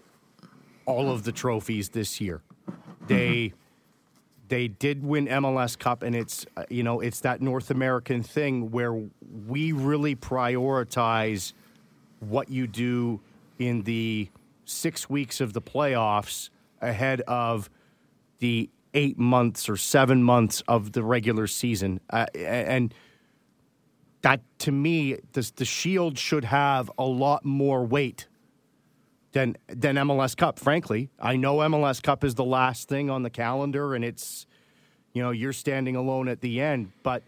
all 0.87 1.11
of 1.11 1.25
the 1.25 1.33
trophies 1.33 1.91
this 1.91 2.21
year. 2.21 2.41
They 3.07 3.53
they 4.49 4.69
did 4.69 5.03
win 5.03 5.29
MLS 5.29 5.79
Cup, 5.79 6.03
and 6.03 6.15
it's 6.15 6.45
uh, 6.57 6.65
you 6.69 6.83
know 6.83 7.01
it's 7.01 7.21
that 7.21 7.41
North 7.41 7.71
American 7.71 8.23
thing 8.23 8.71
where 8.71 8.93
we 9.47 9.73
really 9.73 10.15
prioritize 10.15 11.53
what 12.21 12.51
you 12.51 12.67
do 12.67 13.21
in 13.59 13.83
the 13.83 14.29
six 14.65 15.09
weeks 15.09 15.41
of 15.41 15.53
the 15.53 15.62
playoffs 15.62 16.51
ahead 16.81 17.21
of 17.23 17.71
the 18.39 18.69
eight 18.95 19.19
months 19.19 19.69
or 19.69 19.77
seven 19.77 20.23
months 20.23 20.62
of 20.69 20.93
the 20.93 21.03
regular 21.03 21.47
season, 21.47 22.01
uh, 22.11 22.27
and 22.35 22.93
that 24.21 24.41
to 24.59 24.71
me, 24.71 25.17
the, 25.33 25.51
the 25.57 25.65
Shield 25.65 26.19
should 26.19 26.45
have 26.45 26.91
a 26.99 27.05
lot 27.05 27.45
more 27.45 27.85
weight 27.85 28.27
than 29.33 29.57
than 29.67 29.97
MLS 29.97 30.37
Cup. 30.37 30.59
Frankly, 30.59 31.11
I 31.19 31.37
know 31.37 31.57
MLS 31.59 32.03
Cup 32.03 32.25
is 32.25 32.35
the 32.35 32.45
last 32.45 32.89
thing 32.89 33.11
on 33.11 33.23
the 33.23 33.31
calendar, 33.31 33.95
and 33.95 34.05
it's 34.05 34.47
you 35.12 35.23
know 35.23 35.31
you're 35.31 35.53
standing 35.53 35.97
alone 35.97 36.29
at 36.29 36.41
the 36.41 36.61
end. 36.61 36.93
But 37.03 37.23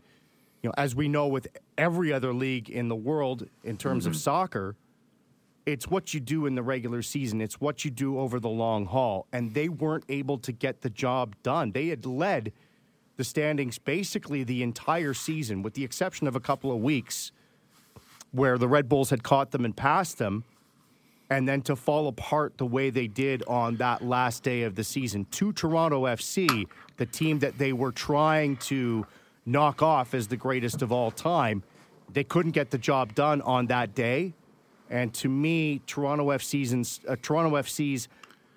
you 0.63 0.69
know, 0.69 0.75
as 0.77 0.95
we 0.95 1.09
know 1.09 1.27
with 1.27 1.49
every 1.77 2.13
other 2.13 2.33
league 2.33 2.71
in 2.71 2.89
the 2.89 2.97
world 2.97 3.49
in 3.65 3.77
terms 3.77 4.07
of 4.07 4.13
mm-hmm. 4.13 4.21
soccer, 4.21 4.77
it's 5.67 5.89
what 5.89 6.15
you 6.15 6.21
do 6.21 6.47
in 6.47 6.55
the 6.55 6.63
regular 6.63 7.03
season. 7.03 7.41
It's 7.41 7.61
what 7.61 7.85
you 7.85 7.91
do 7.91 8.19
over 8.19 8.39
the 8.39 8.49
long 8.49 8.87
haul, 8.87 9.27
and 9.33 9.55
they 9.55 9.69
weren't 9.69 10.05
able 10.09 10.39
to 10.39 10.53
get 10.53 10.83
the 10.83 10.91
job 10.91 11.35
done. 11.43 11.73
They 11.73 11.89
had 11.89 12.07
led 12.07 12.53
the 13.17 13.25
standings 13.25 13.79
basically 13.79 14.43
the 14.45 14.63
entire 14.63 15.15
season, 15.15 15.63
with 15.63 15.75
the 15.75 15.85
exception 15.85 16.27
of 16.27 16.37
a 16.37 16.41
couple 16.41 16.73
of 16.73 16.79
weeks 16.79 17.33
where 18.33 18.59
the 18.59 18.67
Red 18.67 18.89
Bulls 18.89 19.11
had 19.11 19.23
caught 19.23 19.53
them 19.53 19.65
and 19.65 19.77
passed 19.77 20.19
them, 20.19 20.43
and 21.31 21.49
then 21.49 21.63
to 21.63 21.77
fall 21.77 22.09
apart 22.09 22.59
the 22.59 22.67
way 22.67 22.91
they 22.91 23.07
did 23.07 23.43
on 23.47 23.77
that 23.77 24.05
last 24.05 24.43
day 24.43 24.63
of 24.63 24.75
the 24.75 24.85
season 24.85 25.27
to 25.33 25.53
Toronto 25.53 26.05
FC, 26.05 26.67
the 26.97 27.07
team 27.07 27.39
that 27.41 27.59
they 27.59 27.73
were 27.73 27.93
trying 27.93 28.57
to 28.59 29.07
knock 29.47 29.83
off 29.83 30.15
as 30.15 30.29
the 30.29 30.37
greatest 30.37 30.83
of 30.83 30.93
all 30.93 31.11
time. 31.11 31.63
They 32.13 32.25
couldn't 32.25 32.53
get 32.53 32.71
the 32.71 32.79
job 32.79 33.15
done 33.15 33.41
on 33.43 33.67
that 33.67 33.95
day. 33.95 34.35
And 34.91 35.13
to 35.15 35.29
me, 35.29 35.81
Toronto 35.87 36.29
FC's, 36.29 37.01
uh, 37.09 37.17
Toronto 37.21 37.57
FC's 37.57 38.09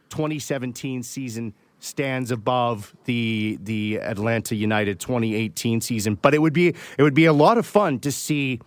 2017 0.09 1.03
season 1.03 1.53
stands 1.79 2.31
above 2.31 2.95
the 3.05 3.57
the 3.61 3.97
Atlanta 3.97 4.55
United 4.55 4.99
2018 4.99 5.79
season. 5.81 6.15
But 6.15 6.33
it 6.33 6.39
would 6.39 6.53
be 6.53 6.69
it 6.97 7.03
would 7.03 7.13
be 7.13 7.25
a 7.25 7.33
lot 7.33 7.57
of 7.57 7.65
fun 7.65 7.99
to 7.99 8.11
see 8.11 8.59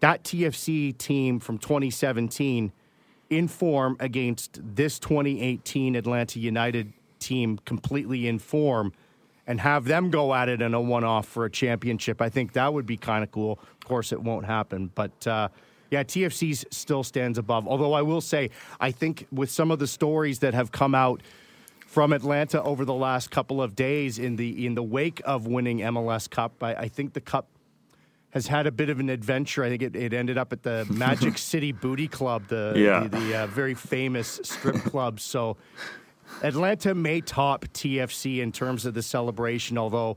that 0.00 0.24
TFC 0.24 0.96
team 0.96 1.40
from 1.40 1.58
2017 1.58 2.72
in 3.30 3.48
form 3.48 3.96
against 4.00 4.58
this 4.62 4.98
2018 4.98 5.96
Atlanta 5.96 6.38
United 6.38 6.92
team 7.18 7.58
completely 7.64 8.26
in 8.26 8.38
form 8.38 8.92
and 9.46 9.60
have 9.60 9.84
them 9.84 10.10
go 10.10 10.34
at 10.34 10.48
it 10.48 10.60
in 10.60 10.74
a 10.74 10.80
one 10.80 11.04
off 11.04 11.26
for 11.26 11.44
a 11.44 11.50
championship. 11.50 12.20
I 12.20 12.28
think 12.28 12.52
that 12.52 12.72
would 12.72 12.86
be 12.86 12.96
kind 12.96 13.24
of 13.24 13.30
cool. 13.30 13.58
Of 13.80 13.88
course, 13.88 14.12
it 14.12 14.22
won't 14.22 14.46
happen, 14.46 14.90
but. 14.94 15.26
Uh, 15.26 15.48
yeah, 15.90 16.02
TFC 16.02 16.66
still 16.70 17.02
stands 17.02 17.38
above. 17.38 17.66
Although 17.66 17.94
I 17.94 18.02
will 18.02 18.20
say, 18.20 18.50
I 18.78 18.90
think 18.90 19.26
with 19.32 19.50
some 19.50 19.70
of 19.70 19.78
the 19.78 19.86
stories 19.86 20.40
that 20.40 20.52
have 20.52 20.70
come 20.70 20.94
out 20.94 21.22
from 21.86 22.12
Atlanta 22.12 22.62
over 22.62 22.84
the 22.84 22.92
last 22.92 23.30
couple 23.30 23.62
of 23.62 23.74
days 23.74 24.18
in 24.18 24.36
the 24.36 24.66
in 24.66 24.74
the 24.74 24.82
wake 24.82 25.22
of 25.24 25.46
winning 25.46 25.78
MLS 25.78 26.28
Cup, 26.28 26.62
I, 26.62 26.74
I 26.74 26.88
think 26.88 27.14
the 27.14 27.22
Cup 27.22 27.46
has 28.38 28.46
had 28.46 28.68
a 28.68 28.70
bit 28.70 28.88
of 28.88 29.00
an 29.00 29.10
adventure. 29.10 29.64
I 29.64 29.68
think 29.68 29.82
it, 29.82 29.96
it 29.96 30.12
ended 30.12 30.38
up 30.38 30.52
at 30.52 30.62
the 30.62 30.86
Magic 30.90 31.36
City 31.36 31.72
Booty 31.72 32.06
Club, 32.06 32.46
the 32.46 32.72
yeah. 32.76 33.00
the, 33.00 33.08
the 33.08 33.36
uh, 33.36 33.46
very 33.48 33.74
famous 33.74 34.40
strip 34.44 34.76
club. 34.76 35.18
So 35.18 35.56
Atlanta 36.42 36.94
may 36.94 37.20
top 37.20 37.64
TFC 37.66 38.38
in 38.38 38.52
terms 38.52 38.86
of 38.86 38.94
the 38.94 39.02
celebration, 39.02 39.76
although. 39.76 40.16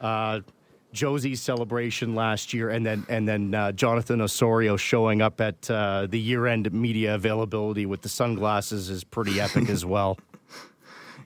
Uh, 0.00 0.40
Jozy's 0.92 1.40
celebration 1.40 2.14
last 2.14 2.52
year, 2.52 2.68
and 2.68 2.84
then 2.84 3.06
and 3.08 3.26
then 3.26 3.54
uh, 3.54 3.72
Jonathan 3.72 4.20
Osorio 4.20 4.76
showing 4.76 5.22
up 5.22 5.40
at 5.40 5.70
uh, 5.70 6.06
the 6.06 6.20
year-end 6.20 6.70
media 6.70 7.14
availability 7.14 7.86
with 7.86 8.02
the 8.02 8.10
sunglasses 8.10 8.90
is 8.90 9.02
pretty 9.02 9.40
epic 9.40 9.70
as 9.70 9.86
well. 9.94 10.18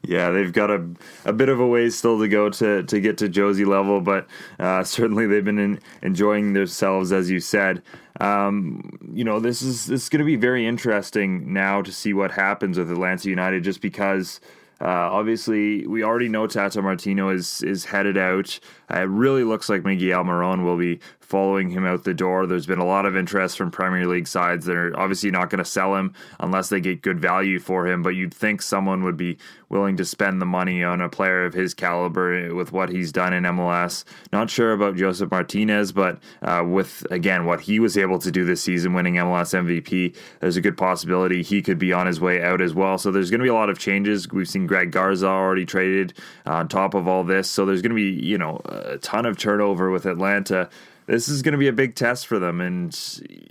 Yeah, 0.07 0.31
they've 0.31 0.53
got 0.53 0.71
a, 0.71 0.87
a 1.25 1.33
bit 1.33 1.49
of 1.49 1.59
a 1.59 1.67
ways 1.67 1.99
still 1.99 2.19
to 2.21 2.29
go 2.29 2.49
to, 2.49 2.85
to 2.85 3.01
get 3.01 3.19
to 3.19 3.29
Jozy 3.29 3.67
level, 3.67 4.01
but 4.01 4.27
uh, 4.59 4.85
certainly 4.85 5.27
they've 5.27 5.45
been 5.45 5.59
in, 5.59 5.81
enjoying 6.03 6.53
themselves, 6.53 7.13
as 7.13 7.29
you 7.31 7.41
said. 7.41 7.83
Um, 8.21 8.99
you 9.13 9.25
know, 9.25 9.41
this 9.41 9.61
is 9.61 9.87
this 9.87 10.05
is 10.05 10.09
going 10.09 10.21
to 10.21 10.25
be 10.25 10.37
very 10.37 10.67
interesting 10.67 11.53
now 11.53 11.83
to 11.83 11.93
see 11.93 12.15
what 12.15 12.31
happens 12.31 12.79
with 12.79 12.91
Atlanta 12.91 13.29
United, 13.29 13.65
just 13.65 13.83
because 13.83 14.41
uh, 14.81 14.85
obviously, 14.85 15.87
we 15.87 16.03
already 16.03 16.29
know 16.29 16.47
Tata 16.47 16.83
Martino 16.83 17.31
is 17.31 17.63
is 17.63 17.87
headed 17.87 18.19
out. 18.19 18.59
Uh, 18.93 19.01
it 19.01 19.09
really 19.09 19.43
looks 19.43 19.71
like 19.71 19.85
Miguel 19.85 20.23
Almiron 20.23 20.65
will 20.65 20.77
be 20.77 21.01
following 21.27 21.71
him 21.71 21.85
out 21.85 22.05
the 22.05 22.15
door. 22.15 22.47
There's 22.47 22.67
been 22.67 22.79
a 22.79 22.85
lot 22.85 23.05
of 23.05 23.17
interest 23.17 23.59
from 23.59 23.73
Premier 23.73 24.07
League 24.07 24.29
sides. 24.29 24.65
They're 24.65 24.97
obviously 24.99 25.33
not 25.33 25.51
going 25.51 25.59
to 25.59 25.65
sell 25.65 25.97
him 25.97 26.15
unless 26.39 26.69
they 26.69 26.81
get 26.81 27.03
good 27.03 27.19
value 27.19 27.59
for 27.59 27.87
him, 27.87 28.03
but 28.03 28.11
you'd 28.11 28.33
think 28.33 28.63
someone 28.63 29.03
would 29.03 29.17
be 29.17 29.37
willing 29.69 29.97
to 29.97 30.05
spend 30.05 30.41
the 30.41 30.47
money 30.47 30.85
on 30.85 31.01
a 31.01 31.09
player 31.09 31.45
of 31.45 31.53
his 31.53 31.75
caliber 31.75 32.55
with 32.55 32.71
what 32.71 32.89
he's 32.89 33.11
done 33.11 33.33
in 33.33 33.43
MLS. 33.43 34.05
Not 34.33 34.51
sure 34.51 34.73
about 34.73 34.95
Josef 34.95 35.29
Martinez, 35.31 35.91
but 35.91 36.21
uh, 36.43 36.63
with, 36.65 37.05
again, 37.11 37.45
what 37.45 37.61
he 37.61 37.81
was 37.81 37.99
able 37.99 38.21
to 38.21 38.31
do 38.31 38.45
this 38.45 38.63
season, 38.63 38.95
winning 38.95 39.15
MLS 39.15 39.53
MVP, 39.53 40.17
there's 40.39 40.57
a 40.57 40.61
good 40.61 40.77
possibility 40.77 41.43
he 41.43 41.61
could 41.61 41.79
be 41.79 41.93
on 41.93 42.07
his 42.07 42.21
way 42.21 42.43
out 42.43 42.61
as 42.61 42.73
well. 42.73 42.99
So 42.99 43.11
there's 43.11 43.31
going 43.31 43.41
to 43.41 43.45
be 43.45 43.51
a 43.51 43.55
lot 43.55 43.71
of 43.71 43.79
changes. 43.79 44.31
We've 44.31 44.49
seen 44.49 44.69
Greg 44.69 44.93
Garza 44.93 45.27
already 45.27 45.67
traded 45.67 46.15
on 46.45 46.69
top 46.69 46.95
of 46.95 47.09
all 47.09 47.25
this. 47.25 47.51
So 47.51 47.67
there's 47.67 47.83
going 47.83 47.91
to 47.91 47.97
be, 47.97 48.25
you 48.25 48.39
know, 48.39 48.61
a 48.65 48.99
ton 48.99 49.27
of 49.27 49.37
turnover 49.37 49.91
with 49.91 50.07
Atlanta 50.07 50.71
this 51.07 51.29
is 51.29 51.43
going 51.43 51.53
to 51.53 51.59
be 51.59 51.69
a 51.69 51.73
big 51.73 51.95
test 51.95 52.27
for 52.27 52.39
them. 52.39 52.61
And 52.61 52.97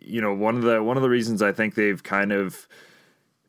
you 0.01 0.21
know, 0.21 0.33
one 0.33 0.55
of 0.55 0.63
the 0.63 0.83
one 0.83 0.97
of 0.97 1.03
the 1.03 1.09
reasons 1.09 1.41
I 1.41 1.51
think 1.51 1.75
they've 1.75 2.01
kind 2.01 2.31
of 2.31 2.67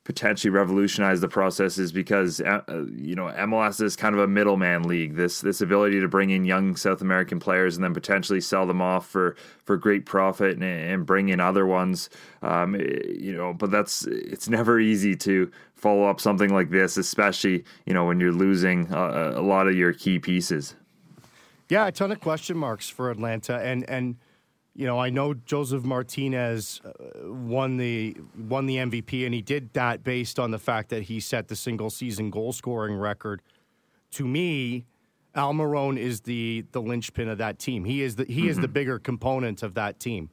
potentially 0.06 0.52
revolutionized 0.52 1.20
the 1.20 1.28
process 1.28 1.78
is 1.78 1.90
because 1.90 2.40
uh, 2.40 2.62
you 2.94 3.16
know 3.16 3.24
MLS 3.24 3.82
is 3.82 3.96
kind 3.96 4.14
of 4.14 4.20
a 4.20 4.28
middleman 4.28 4.84
league. 4.84 5.16
This 5.16 5.40
this 5.40 5.60
ability 5.60 6.00
to 6.00 6.06
bring 6.06 6.30
in 6.30 6.44
young 6.44 6.76
South 6.76 7.00
American 7.00 7.40
players 7.40 7.74
and 7.74 7.82
then 7.82 7.92
potentially 7.92 8.40
sell 8.40 8.66
them 8.66 8.80
off 8.80 9.06
for 9.08 9.34
for 9.64 9.76
great 9.76 10.06
profit 10.06 10.52
and, 10.52 10.62
and 10.62 11.04
bring 11.04 11.28
in 11.28 11.40
other 11.40 11.66
ones. 11.66 12.08
Um, 12.40 12.76
you 12.76 13.34
know, 13.36 13.52
but 13.52 13.72
that's 13.72 14.06
it's 14.06 14.48
never 14.48 14.78
easy 14.78 15.16
to 15.16 15.50
follow 15.74 16.04
up 16.04 16.20
something 16.20 16.54
like 16.54 16.70
this, 16.70 16.96
especially 16.96 17.64
you 17.84 17.92
know 17.92 18.04
when 18.04 18.20
you're 18.20 18.32
losing 18.32 18.92
a, 18.92 19.32
a 19.34 19.42
lot 19.42 19.66
of 19.66 19.74
your 19.74 19.92
key 19.92 20.20
pieces. 20.20 20.76
Yeah, 21.68 21.86
a 21.86 21.92
ton 21.92 22.12
of 22.12 22.20
question 22.20 22.56
marks 22.56 22.88
for 22.88 23.10
Atlanta, 23.10 23.56
and 23.56 23.88
and 23.88 24.16
you 24.74 24.86
know 24.86 25.00
I 25.00 25.10
know 25.10 25.34
Josef 25.34 25.84
Martinez 25.84 26.80
uh, 26.84 27.32
won 27.32 27.76
the 27.76 28.16
won 28.38 28.66
the 28.66 28.76
MVP, 28.76 29.24
and 29.24 29.34
he 29.34 29.42
did 29.42 29.72
that 29.72 30.04
based 30.04 30.38
on 30.38 30.52
the 30.52 30.58
fact 30.58 30.90
that 30.90 31.04
he 31.04 31.18
set 31.18 31.48
the 31.48 31.56
single 31.56 31.90
season 31.90 32.30
goal 32.30 32.52
scoring 32.52 32.94
record. 32.96 33.42
To 34.12 34.26
me, 34.26 34.86
Almiron 35.34 35.98
is 35.98 36.22
the 36.22 36.64
the 36.72 36.80
linchpin 36.80 37.28
of 37.28 37.38
that 37.38 37.58
team. 37.58 37.84
He 37.84 38.02
is 38.02 38.16
the 38.16 38.24
he 38.24 38.42
mm-hmm. 38.42 38.48
is 38.50 38.56
the 38.56 38.62
mm-hmm. 38.62 38.72
bigger 38.72 38.98
component 38.98 39.62
of 39.62 39.74
that 39.74 39.98
team. 39.98 40.30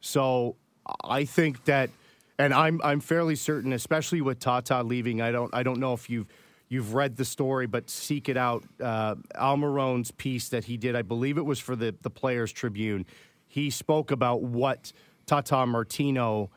So 0.00 0.56
I 1.04 1.24
think 1.26 1.64
that, 1.66 1.90
and 2.38 2.54
I'm 2.54 2.80
I'm 2.82 3.00
fairly 3.00 3.36
certain, 3.36 3.72
especially 3.72 4.22
with 4.22 4.40
Tata 4.40 4.82
leaving. 4.82 5.20
I 5.20 5.30
don't 5.30 5.54
I 5.54 5.62
don't 5.62 5.78
know 5.78 5.92
if 5.92 6.08
you've 6.08 6.26
you've 6.70 6.94
read 6.94 7.16
the 7.16 7.24
story, 7.24 7.66
but 7.66 7.90
seek 7.90 8.30
it 8.30 8.38
out. 8.38 8.64
Uh, 8.82 9.16
Marone's 9.36 10.12
piece 10.12 10.48
that 10.48 10.64
he 10.64 10.78
did, 10.78 10.96
I 10.96 11.02
believe 11.02 11.36
it 11.36 11.44
was 11.44 11.58
for 11.58 11.76
the, 11.76 11.94
the 12.00 12.08
Players 12.08 12.52
Tribune, 12.52 13.04
he 13.46 13.68
spoke 13.68 14.10
about 14.10 14.40
what 14.42 14.92
Tata 15.26 15.66
Martino 15.66 16.48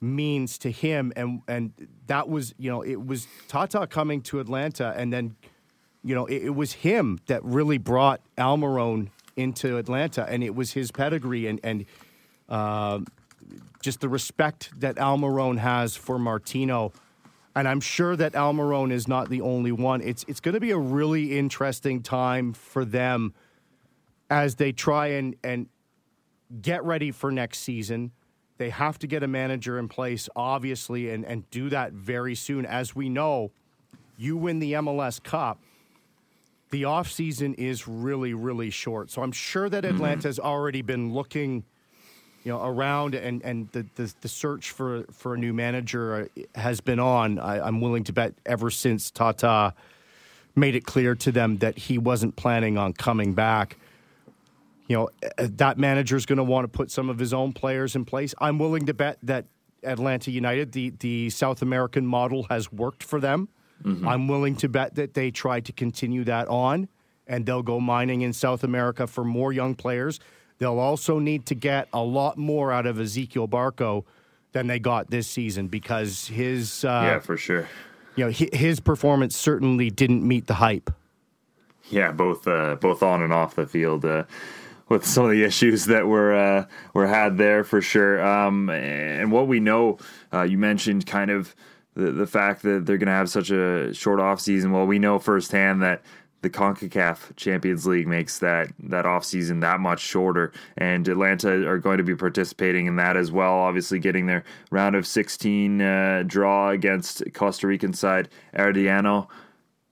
means 0.00 0.58
to 0.58 0.70
him. 0.70 1.12
And, 1.14 1.42
and 1.46 1.72
that 2.08 2.28
was, 2.28 2.52
you 2.58 2.70
know, 2.70 2.82
it 2.82 3.06
was 3.06 3.28
Tata 3.48 3.86
coming 3.86 4.20
to 4.22 4.40
Atlanta, 4.40 4.92
and 4.96 5.12
then, 5.12 5.36
you 6.02 6.14
know, 6.14 6.26
it, 6.26 6.46
it 6.46 6.54
was 6.54 6.72
him 6.72 7.20
that 7.26 7.42
really 7.44 7.78
brought 7.78 8.20
Almiron 8.36 9.08
into 9.36 9.78
Atlanta, 9.78 10.26
and 10.28 10.42
it 10.42 10.54
was 10.54 10.72
his 10.72 10.90
pedigree 10.90 11.46
and, 11.46 11.60
and 11.62 11.84
uh, 12.48 12.98
just 13.80 14.00
the 14.00 14.08
respect 14.08 14.72
that 14.80 14.96
Almiron 14.96 15.58
has 15.58 15.94
for 15.94 16.18
Martino 16.18 16.92
and 17.56 17.66
I'm 17.66 17.80
sure 17.80 18.16
that 18.16 18.32
Almiron 18.32 18.92
is 18.92 19.08
not 19.08 19.28
the 19.28 19.40
only 19.40 19.72
one. 19.72 20.00
It's 20.00 20.24
it's 20.28 20.40
going 20.40 20.54
to 20.54 20.60
be 20.60 20.70
a 20.70 20.78
really 20.78 21.38
interesting 21.38 22.02
time 22.02 22.52
for 22.52 22.84
them 22.84 23.34
as 24.28 24.56
they 24.56 24.72
try 24.72 25.08
and 25.08 25.36
and 25.42 25.68
get 26.60 26.84
ready 26.84 27.10
for 27.10 27.30
next 27.30 27.58
season. 27.60 28.12
They 28.58 28.70
have 28.70 28.98
to 28.98 29.06
get 29.06 29.22
a 29.22 29.28
manager 29.28 29.78
in 29.78 29.88
place, 29.88 30.28
obviously, 30.36 31.10
and, 31.10 31.24
and 31.24 31.48
do 31.50 31.70
that 31.70 31.92
very 31.92 32.34
soon. 32.34 32.66
As 32.66 32.94
we 32.94 33.08
know, 33.08 33.52
you 34.18 34.36
win 34.36 34.58
the 34.58 34.74
MLS 34.74 35.22
Cup, 35.22 35.58
the 36.70 36.82
offseason 36.82 37.54
is 37.54 37.88
really, 37.88 38.34
really 38.34 38.68
short. 38.68 39.10
So 39.10 39.22
I'm 39.22 39.32
sure 39.32 39.70
that 39.70 39.84
mm-hmm. 39.84 39.96
Atlanta's 39.96 40.38
already 40.38 40.82
been 40.82 41.12
looking– 41.12 41.64
you 42.44 42.52
know 42.52 42.64
around 42.64 43.14
and 43.14 43.42
and 43.42 43.70
the, 43.72 43.86
the, 43.96 44.12
the 44.22 44.28
search 44.28 44.70
for 44.70 45.04
for 45.12 45.34
a 45.34 45.38
new 45.38 45.52
manager 45.52 46.28
has 46.54 46.80
been 46.80 46.98
on. 46.98 47.38
I, 47.38 47.66
am 47.66 47.80
willing 47.80 48.04
to 48.04 48.12
bet 48.12 48.34
ever 48.46 48.70
since 48.70 49.10
Tata 49.10 49.74
made 50.56 50.74
it 50.74 50.84
clear 50.84 51.14
to 51.14 51.32
them 51.32 51.58
that 51.58 51.76
he 51.76 51.98
wasn't 51.98 52.36
planning 52.36 52.78
on 52.78 52.92
coming 52.92 53.34
back. 53.34 53.76
You 54.88 54.96
know 54.96 55.10
uh, 55.38 55.48
that 55.56 55.78
manager 55.78 56.16
is 56.16 56.26
going 56.26 56.38
to 56.38 56.44
want 56.44 56.64
to 56.64 56.68
put 56.68 56.90
some 56.90 57.10
of 57.10 57.18
his 57.18 57.32
own 57.32 57.52
players 57.52 57.94
in 57.94 58.04
place. 58.04 58.34
I'm 58.38 58.58
willing 58.58 58.86
to 58.86 58.94
bet 58.94 59.18
that 59.22 59.44
Atlanta 59.82 60.30
United, 60.30 60.72
the 60.72 60.90
the 60.98 61.30
South 61.30 61.62
American 61.62 62.06
model, 62.06 62.44
has 62.44 62.72
worked 62.72 63.02
for 63.02 63.20
them. 63.20 63.48
Mm-hmm. 63.82 64.06
I'm 64.06 64.28
willing 64.28 64.56
to 64.56 64.68
bet 64.68 64.94
that 64.96 65.14
they 65.14 65.30
try 65.30 65.60
to 65.60 65.72
continue 65.72 66.24
that 66.24 66.48
on, 66.48 66.88
and 67.26 67.44
they'll 67.44 67.62
go 67.62 67.80
mining 67.80 68.22
in 68.22 68.32
South 68.32 68.64
America 68.64 69.06
for 69.06 69.24
more 69.24 69.52
young 69.52 69.74
players 69.74 70.20
They'll 70.60 70.78
also 70.78 71.18
need 71.18 71.46
to 71.46 71.56
get 71.56 71.88
a 71.92 72.02
lot 72.02 72.38
more 72.38 72.70
out 72.70 72.86
of 72.86 72.96
Ezequiel 72.96 73.48
Barco 73.48 74.04
than 74.52 74.68
they 74.68 74.78
got 74.78 75.10
this 75.10 75.26
season 75.26 75.66
because 75.66 76.28
his 76.28 76.84
uh, 76.84 77.02
yeah 77.04 77.18
for 77.18 77.36
sure 77.36 77.66
you 78.16 78.26
know 78.26 78.30
his 78.30 78.80
performance 78.80 79.36
certainly 79.36 79.90
didn't 79.90 80.26
meet 80.26 80.46
the 80.46 80.54
hype. 80.54 80.90
Yeah, 81.88 82.12
both 82.12 82.46
uh, 82.46 82.76
both 82.76 83.02
on 83.02 83.22
and 83.22 83.32
off 83.32 83.56
the 83.56 83.66
field. 83.66 84.04
Uh, 84.04 84.24
with 84.88 85.06
some 85.06 85.24
of 85.24 85.30
the 85.30 85.44
issues 85.44 85.86
that 85.86 86.06
were 86.06 86.34
uh, 86.34 86.66
were 86.92 87.06
had 87.06 87.38
there 87.38 87.64
for 87.64 87.80
sure, 87.80 88.22
um, 88.22 88.68
and 88.68 89.32
what 89.32 89.46
we 89.46 89.60
know, 89.60 89.98
uh, 90.32 90.42
you 90.42 90.58
mentioned 90.58 91.06
kind 91.06 91.30
of 91.30 91.54
the 91.94 92.10
the 92.12 92.26
fact 92.26 92.62
that 92.62 92.86
they're 92.86 92.98
going 92.98 93.06
to 93.06 93.12
have 93.12 93.30
such 93.30 93.50
a 93.50 93.94
short 93.94 94.20
off 94.20 94.40
season. 94.40 94.72
Well, 94.72 94.86
we 94.86 94.98
know 94.98 95.18
firsthand 95.18 95.82
that 95.82 96.02
the 96.42 96.50
CONCACAF 96.50 97.36
Champions 97.36 97.86
League 97.86 98.06
makes 98.06 98.38
that 98.38 98.72
that 98.84 99.04
offseason 99.04 99.60
that 99.60 99.80
much 99.80 100.00
shorter. 100.00 100.52
And 100.76 101.06
Atlanta 101.06 101.66
are 101.68 101.78
going 101.78 101.98
to 101.98 102.04
be 102.04 102.16
participating 102.16 102.86
in 102.86 102.96
that 102.96 103.16
as 103.16 103.30
well 103.30 103.52
obviously 103.52 103.98
getting 103.98 104.26
their 104.26 104.44
round 104.70 104.96
of 104.96 105.06
16 105.06 105.80
uh, 105.80 106.24
draw 106.26 106.70
against 106.70 107.22
Costa 107.34 107.66
Rican 107.66 107.92
side 107.92 108.28
Herediano 108.54 109.28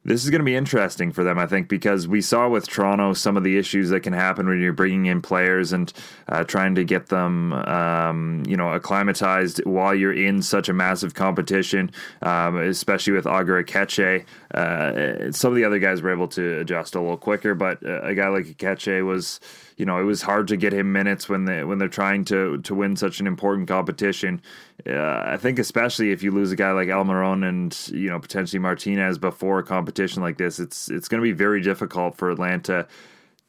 this 0.09 0.25
is 0.25 0.31
going 0.31 0.41
to 0.41 0.45
be 0.45 0.57
interesting 0.57 1.13
for 1.13 1.23
them, 1.23 1.39
I 1.39 1.47
think, 1.47 1.69
because 1.69 2.09
we 2.09 2.23
saw 2.23 2.49
with 2.49 2.67
Toronto 2.67 3.13
some 3.13 3.37
of 3.37 3.45
the 3.45 3.59
issues 3.59 3.91
that 3.91 4.01
can 4.01 4.15
happen 4.15 4.49
when 4.49 4.59
you're 4.59 4.73
bringing 4.73 5.05
in 5.05 5.21
players 5.21 5.71
and 5.73 5.93
uh, 6.31 6.45
trying 6.45 6.75
to 6.77 6.85
get 6.85 7.09
them, 7.09 7.53
um, 7.53 8.43
you 8.47 8.57
know, 8.57 8.73
acclimatized 8.73 9.63
while 9.67 9.95
you're 9.95 10.15
in 10.15 10.41
such 10.41 10.71
a 10.71 10.73
massive 10.73 11.13
competition, 11.13 11.91
um, 12.23 12.57
especially 12.57 13.13
with 13.13 13.27
Ager 13.27 13.63
Aketxe. 13.63 14.25
Uh, 14.55 15.31
some 15.31 15.53
of 15.53 15.57
the 15.57 15.65
other 15.65 15.79
guys 15.79 16.01
were 16.01 16.13
able 16.13 16.29
to 16.29 16.61
adjust 16.61 16.95
a 16.95 17.01
little 17.01 17.19
quicker, 17.19 17.55
but 17.55 17.79
a 17.83 18.15
guy 18.15 18.29
like 18.29 18.47
Aketxe 18.47 19.05
was 19.05 19.41
you 19.79 19.87
know, 19.87 20.01
it 20.01 20.03
was 20.03 20.23
hard 20.23 20.49
to 20.49 20.57
get 20.57 20.75
him 20.75 20.93
minutes 20.93 21.29
when 21.29 21.45
they 21.45 21.63
when 21.63 21.79
they're 21.79 21.89
trying 21.89 22.25
to 22.27 22.59
to 22.59 22.75
win 22.75 22.97
such 22.97 23.21
an 23.21 23.29
important 23.29 23.69
competition. 23.69 24.43
Uh, 24.85 25.23
I 25.25 25.37
think 25.37 25.61
especially 25.61 26.11
if 26.11 26.23
you 26.23 26.33
lose 26.33 26.51
a 26.51 26.57
guy 26.57 26.73
like 26.73 26.89
Almiron 26.89 27.49
and 27.49 27.97
you 27.97 28.11
know 28.11 28.19
potentially 28.19 28.59
Martinez 28.59 29.19
before 29.19 29.61
a 29.61 29.63
competition 29.63 30.21
like 30.21 30.37
this, 30.37 30.59
it's 30.59 30.91
it's 30.91 31.07
going 31.07 31.23
to 31.23 31.25
be 31.25 31.33
very 31.33 31.61
difficult 31.61 32.17
for 32.17 32.29
Atlanta 32.29 32.89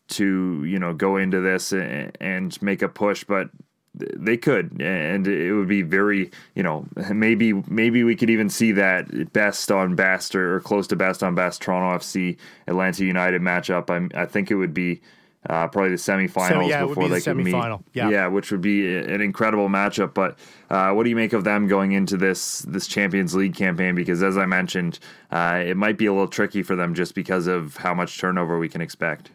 to 0.09 0.63
you 0.65 0.77
know 0.77 0.93
go 0.93 1.17
into 1.17 1.41
this 1.41 1.71
and, 1.71 2.15
and 2.21 2.61
make 2.61 2.83
a 2.83 2.89
push, 2.89 3.23
but 3.23 3.49
they 3.95 4.37
could 4.37 4.79
and 4.79 5.27
it 5.27 5.51
would 5.51 5.67
be 5.67 5.81
very 5.81 6.29
you 6.53 6.61
know 6.61 6.85
maybe 7.11 7.53
maybe 7.67 8.03
we 8.03 8.15
could 8.15 8.29
even 8.29 8.47
see 8.47 8.71
that 8.71 9.33
best 9.33 9.71
on 9.71 9.95
best 9.95 10.35
or, 10.35 10.59
close 10.61 10.85
to 10.85 10.95
best 10.95 11.23
on 11.23 11.33
best 11.33 11.59
toronto 11.59 11.97
fc 11.97 12.37
atlanta 12.67 13.03
united 13.03 13.41
matchup 13.41 13.89
I'm, 13.89 14.11
i 14.13 14.25
think 14.25 14.51
it 14.51 14.55
would 14.55 14.75
be 14.75 15.01
uh, 15.47 15.67
probably 15.67 15.91
the 15.91 15.95
semifinals 15.95 16.49
so, 16.49 16.61
yeah, 16.61 16.85
before 16.85 17.03
be 17.03 17.09
they 17.09 17.19
the 17.19 17.33
could 17.33 17.37
meet. 17.37 17.55
Yeah. 17.93 18.09
yeah, 18.09 18.27
which 18.27 18.51
would 18.51 18.61
be 18.61 18.97
an 18.97 19.21
incredible 19.21 19.69
matchup. 19.69 20.13
But 20.13 20.37
uh, 20.69 20.91
what 20.91 21.03
do 21.03 21.09
you 21.09 21.15
make 21.15 21.31
of 21.31 21.45
them 21.45 21.67
going 21.67 21.93
into 21.93 22.17
this 22.17 22.59
this 22.67 22.87
Champions 22.87 23.33
League 23.35 23.55
campaign? 23.55 23.95
Because 23.95 24.21
as 24.21 24.37
I 24.37 24.45
mentioned, 24.45 24.99
uh, 25.31 25.63
it 25.65 25.77
might 25.77 25.97
be 25.97 26.07
a 26.07 26.11
little 26.11 26.27
tricky 26.27 26.61
for 26.61 26.75
them 26.75 26.93
just 26.93 27.15
because 27.15 27.47
of 27.47 27.77
how 27.77 27.93
much 27.93 28.19
turnover 28.19 28.59
we 28.59 28.67
can 28.67 28.81
expect. 28.81 29.31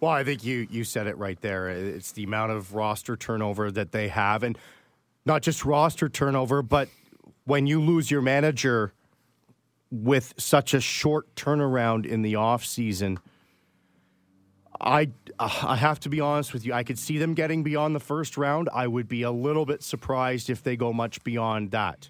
Well, 0.00 0.10
I 0.10 0.24
think 0.24 0.44
you 0.44 0.66
you 0.70 0.82
said 0.82 1.06
it 1.06 1.16
right 1.18 1.40
there. 1.40 1.68
It's 1.68 2.12
the 2.12 2.24
amount 2.24 2.52
of 2.52 2.74
roster 2.74 3.16
turnover 3.16 3.70
that 3.70 3.92
they 3.92 4.08
have, 4.08 4.42
and 4.42 4.58
not 5.24 5.42
just 5.42 5.64
roster 5.64 6.08
turnover, 6.08 6.62
but 6.62 6.88
when 7.44 7.68
you 7.68 7.80
lose 7.80 8.10
your 8.10 8.22
manager 8.22 8.92
with 9.90 10.34
such 10.36 10.74
a 10.74 10.80
short 10.80 11.32
turnaround 11.36 12.04
in 12.04 12.22
the 12.22 12.34
off 12.34 12.64
season– 12.64 13.20
I 14.80 15.10
I 15.38 15.76
have 15.76 16.00
to 16.00 16.08
be 16.08 16.20
honest 16.20 16.52
with 16.52 16.64
you. 16.64 16.72
I 16.72 16.82
could 16.82 16.98
see 16.98 17.18
them 17.18 17.34
getting 17.34 17.62
beyond 17.62 17.94
the 17.94 18.00
first 18.00 18.36
round. 18.36 18.68
I 18.72 18.86
would 18.86 19.08
be 19.08 19.22
a 19.22 19.30
little 19.30 19.66
bit 19.66 19.82
surprised 19.82 20.50
if 20.50 20.62
they 20.62 20.76
go 20.76 20.92
much 20.92 21.22
beyond 21.24 21.72
that. 21.72 22.08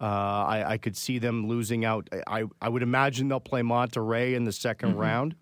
Uh, 0.00 0.04
I, 0.04 0.64
I, 0.72 0.78
could 0.78 0.96
see 0.96 1.18
them 1.18 1.48
losing 1.48 1.84
out. 1.84 2.08
I, 2.28 2.44
I 2.62 2.68
would 2.68 2.84
imagine 2.84 3.26
they'll 3.26 3.40
play 3.40 3.62
Monterrey 3.62 4.34
in 4.34 4.44
the 4.44 4.52
2nd 4.52 4.90
mm-hmm. 4.90 4.96
round. 4.96 5.34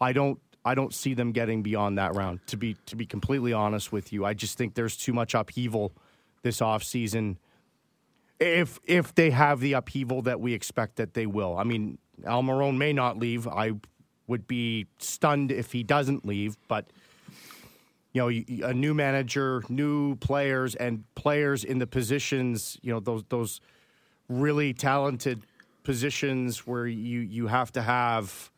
I 0.00 0.12
don't 0.12 0.38
I 0.64 0.74
don't 0.74 0.94
see 0.94 1.14
them 1.14 1.32
getting 1.32 1.62
beyond 1.62 1.98
that 1.98 2.14
round. 2.14 2.46
To 2.48 2.56
be 2.56 2.76
to 2.86 2.96
be 2.96 3.06
completely 3.06 3.52
honest 3.52 3.92
with 3.92 4.12
you, 4.12 4.24
I 4.24 4.34
just 4.34 4.56
think 4.56 4.74
there's 4.74 4.96
too 4.96 5.12
much 5.12 5.34
upheaval 5.34 5.92
this 6.42 6.60
offseason. 6.60 7.38
If 8.38 8.78
if 8.84 9.14
they 9.14 9.30
have 9.30 9.60
the 9.60 9.72
upheaval 9.74 10.22
that 10.22 10.40
we 10.40 10.54
expect 10.54 10.96
that 10.96 11.14
they 11.14 11.26
will, 11.26 11.56
I 11.56 11.64
mean, 11.64 11.98
Almiron 12.22 12.76
may 12.76 12.92
not 12.92 13.18
leave. 13.18 13.48
I 13.48 13.72
would 14.26 14.46
be 14.46 14.86
stunned 14.98 15.52
if 15.52 15.72
he 15.72 15.82
doesn't 15.82 16.24
leave. 16.26 16.56
But 16.68 16.86
you 18.12 18.22
know, 18.22 18.66
a 18.66 18.72
new 18.72 18.94
manager, 18.94 19.62
new 19.68 20.16
players, 20.16 20.74
and 20.74 21.04
players 21.14 21.64
in 21.64 21.78
the 21.78 21.86
positions, 21.86 22.78
you 22.82 22.92
know, 22.92 23.00
those 23.00 23.24
those 23.28 23.60
really 24.28 24.72
talented 24.72 25.42
positions 25.84 26.66
where 26.66 26.86
you 26.86 27.20
you 27.20 27.46
have 27.46 27.72
to 27.72 27.82
have. 27.82 28.50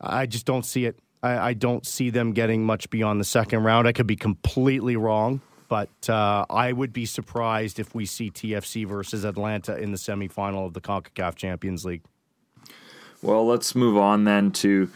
I 0.00 0.26
just 0.26 0.46
don't 0.46 0.66
see 0.66 0.84
it. 0.84 0.98
I, 1.22 1.38
I 1.38 1.52
don't 1.54 1.86
see 1.86 2.10
them 2.10 2.32
getting 2.32 2.64
much 2.64 2.90
beyond 2.90 3.20
the 3.20 3.24
second 3.24 3.62
round. 3.62 3.86
I 3.86 3.92
could 3.92 4.06
be 4.06 4.16
completely 4.16 4.96
wrong, 4.96 5.40
but 5.68 6.10
uh, 6.10 6.44
I 6.50 6.72
would 6.72 6.92
be 6.92 7.06
surprised 7.06 7.78
if 7.78 7.94
we 7.94 8.04
see 8.04 8.30
TFC 8.30 8.86
versus 8.86 9.24
Atlanta 9.24 9.76
in 9.76 9.92
the 9.92 9.98
semifinal 9.98 10.66
of 10.66 10.74
the 10.74 10.80
CONCACAF 10.80 11.36
Champions 11.36 11.84
League. 11.84 12.02
Well, 13.22 13.46
let's 13.46 13.76
move 13.76 13.96
on 13.96 14.24
then 14.24 14.50
to 14.52 14.90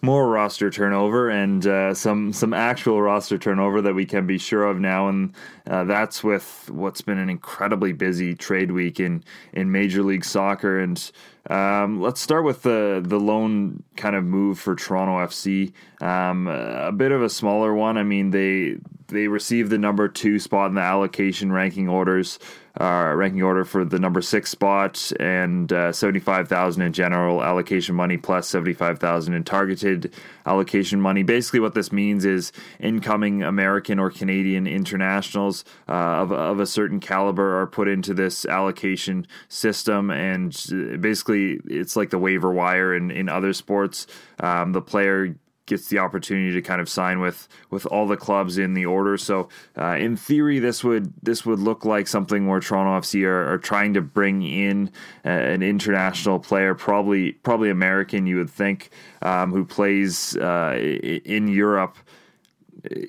more 0.00 0.28
roster 0.28 0.68
turnover 0.68 1.30
and 1.30 1.64
uh, 1.64 1.94
some 1.94 2.32
some 2.32 2.52
actual 2.52 3.00
roster 3.00 3.38
turnover 3.38 3.80
that 3.82 3.94
we 3.94 4.04
can 4.04 4.26
be 4.26 4.36
sure 4.36 4.64
of 4.64 4.80
now, 4.80 5.08
and 5.08 5.32
uh, 5.68 5.84
that's 5.84 6.24
with 6.24 6.68
what's 6.70 7.02
been 7.02 7.18
an 7.18 7.30
incredibly 7.30 7.92
busy 7.92 8.34
trade 8.34 8.72
week 8.72 8.98
in 8.98 9.22
in 9.52 9.70
Major 9.70 10.02
League 10.02 10.24
Soccer. 10.24 10.80
And 10.80 11.10
um, 11.50 12.00
let's 12.00 12.20
start 12.20 12.44
with 12.44 12.62
the 12.62 13.02
the 13.04 13.20
lone 13.20 13.82
kind 13.96 14.16
of 14.16 14.24
move 14.24 14.58
for 14.58 14.74
Toronto 14.74 15.24
FC, 15.24 15.72
um, 16.00 16.48
a 16.48 16.90
bit 16.90 17.12
of 17.12 17.22
a 17.22 17.28
smaller 17.28 17.72
one. 17.72 17.96
I 17.96 18.02
mean 18.02 18.30
they 18.30 18.78
they 19.12 19.28
received 19.28 19.70
the 19.70 19.78
number 19.78 20.08
two 20.08 20.38
spot 20.38 20.68
in 20.68 20.74
the 20.74 20.80
allocation 20.80 21.52
ranking 21.52 21.88
orders 21.88 22.38
uh, 22.80 23.12
ranking 23.14 23.42
order 23.42 23.64
for 23.64 23.84
the 23.84 23.98
number 23.98 24.22
six 24.22 24.50
spot 24.50 25.12
and 25.20 25.72
uh, 25.72 25.92
75,000 25.92 26.82
in 26.82 26.92
general 26.92 27.42
allocation 27.42 27.94
money 27.94 28.16
plus 28.16 28.48
75,000 28.48 29.34
in 29.34 29.44
targeted 29.44 30.12
allocation 30.46 31.00
money. 31.00 31.22
Basically, 31.22 31.60
what 31.60 31.74
this 31.74 31.92
means 31.92 32.24
is 32.24 32.50
incoming 32.80 33.42
American 33.42 33.98
or 33.98 34.10
Canadian 34.10 34.66
internationals 34.66 35.64
uh, 35.88 35.92
of, 35.92 36.32
of 36.32 36.60
a 36.60 36.66
certain 36.66 36.98
caliber 36.98 37.60
are 37.60 37.66
put 37.66 37.88
into 37.88 38.14
this 38.14 38.46
allocation 38.46 39.26
system, 39.48 40.10
and 40.10 40.56
uh, 40.72 40.96
basically, 40.96 41.60
it's 41.66 41.94
like 41.94 42.08
the 42.08 42.18
waiver 42.18 42.52
wire 42.52 42.94
in, 42.94 43.10
in 43.10 43.28
other 43.28 43.52
sports. 43.52 44.06
Um, 44.40 44.72
the 44.72 44.80
player 44.80 45.36
gets 45.72 45.88
the 45.88 45.98
opportunity 45.98 46.52
to 46.52 46.60
kind 46.60 46.82
of 46.82 46.88
sign 46.88 47.18
with 47.18 47.48
with 47.70 47.86
all 47.86 48.06
the 48.06 48.16
clubs 48.16 48.58
in 48.58 48.74
the 48.74 48.84
order. 48.84 49.16
So 49.16 49.48
uh, 49.78 49.96
in 49.98 50.16
theory, 50.16 50.58
this 50.58 50.84
would 50.84 51.14
this 51.22 51.46
would 51.46 51.58
look 51.58 51.86
like 51.86 52.06
something 52.06 52.46
where 52.46 52.60
Toronto 52.60 53.00
FC 53.00 53.24
are, 53.24 53.54
are 53.54 53.58
trying 53.58 53.94
to 53.94 54.02
bring 54.02 54.42
in 54.42 54.90
uh, 55.24 55.30
an 55.30 55.62
international 55.62 56.38
player, 56.38 56.74
probably 56.74 57.32
probably 57.32 57.70
American, 57.70 58.26
you 58.26 58.36
would 58.36 58.50
think, 58.50 58.90
um, 59.22 59.50
who 59.50 59.64
plays 59.64 60.36
uh, 60.36 60.76
in 60.76 61.48
Europe. 61.48 61.96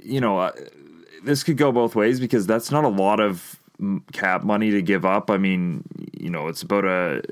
You 0.02 0.22
know, 0.22 0.40
uh, 0.40 0.54
this 1.24 1.44
could 1.44 1.58
go 1.58 1.74
both 1.74 1.96
ways 1.96 2.22
because 2.22 2.48
that's 2.48 2.72
not 2.72 2.86
a 2.86 2.90
lot 2.90 3.20
of 3.20 3.60
cap 4.14 4.44
money 4.44 4.72
to 4.72 4.82
give 4.82 5.04
up. 5.04 5.30
I 5.30 5.38
mean, 5.38 5.84
you 6.18 6.30
know, 6.30 6.48
it's 6.48 6.62
about 6.62 6.86
a 6.86 7.24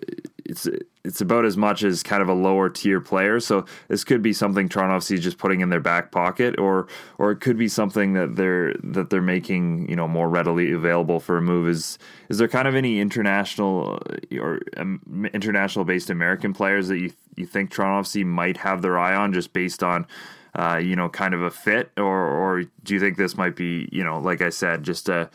it's 0.44 0.68
it's 1.04 1.22
about 1.22 1.46
as 1.46 1.58
much 1.58 1.84
as 1.84 2.04
kind 2.04 2.22
of 2.22 2.30
a 2.30 2.34
lower 2.34 2.70
tier 2.70 3.02
player. 3.02 3.40
So 3.40 3.66
this 3.88 4.04
could 4.04 4.22
be 4.22 4.34
something 4.34 4.70
Toronto 4.70 4.98
FC 4.98 5.20
just 5.20 5.38
putting 5.38 5.62
in 5.62 5.70
their 5.70 5.80
back 5.80 6.12
pocket, 6.12 6.60
or 6.60 6.88
or 7.18 7.32
it 7.32 7.38
could 7.38 7.58
be 7.58 7.68
something 7.68 8.14
that 8.14 8.36
they're 8.36 8.74
that 8.84 9.10
they're 9.10 9.22
making 9.22 9.90
you 9.90 9.96
know 9.96 10.08
more 10.08 10.30
readily 10.30 10.72
available 10.72 11.20
for 11.20 11.38
a 11.38 11.42
move. 11.42 11.68
Is 11.68 11.98
is 12.30 12.38
there 12.38 12.48
kind 12.48 12.68
of 12.68 12.76
any 12.76 13.00
international 13.00 14.00
or 14.40 14.60
um, 14.78 15.30
international 15.34 15.86
based 15.86 16.10
American 16.10 16.54
players 16.54 16.88
that 16.90 17.00
you 17.00 17.12
you 17.36 17.46
think 17.46 17.72
Toronto 17.72 18.08
FC 18.08 18.26
might 18.26 18.58
have 18.58 18.82
their 18.82 18.98
eye 19.00 19.16
on 19.16 19.34
just 19.34 19.54
based 19.54 19.84
on? 19.84 20.06
Uh, 20.54 20.76
you 20.76 20.98
know, 20.98 21.08
kind 21.08 21.34
of 21.34 21.42
a 21.42 21.50
fit, 21.50 21.92
or 21.96 22.28
or 22.28 22.64
do 22.84 22.94
you 22.94 23.00
think 23.00 23.16
this 23.16 23.38
might 23.38 23.56
be, 23.56 23.88
you 23.90 24.04
know, 24.04 24.20
like 24.20 24.42
I 24.42 24.50
said, 24.50 24.84
just 24.84 25.08
a 25.08 25.30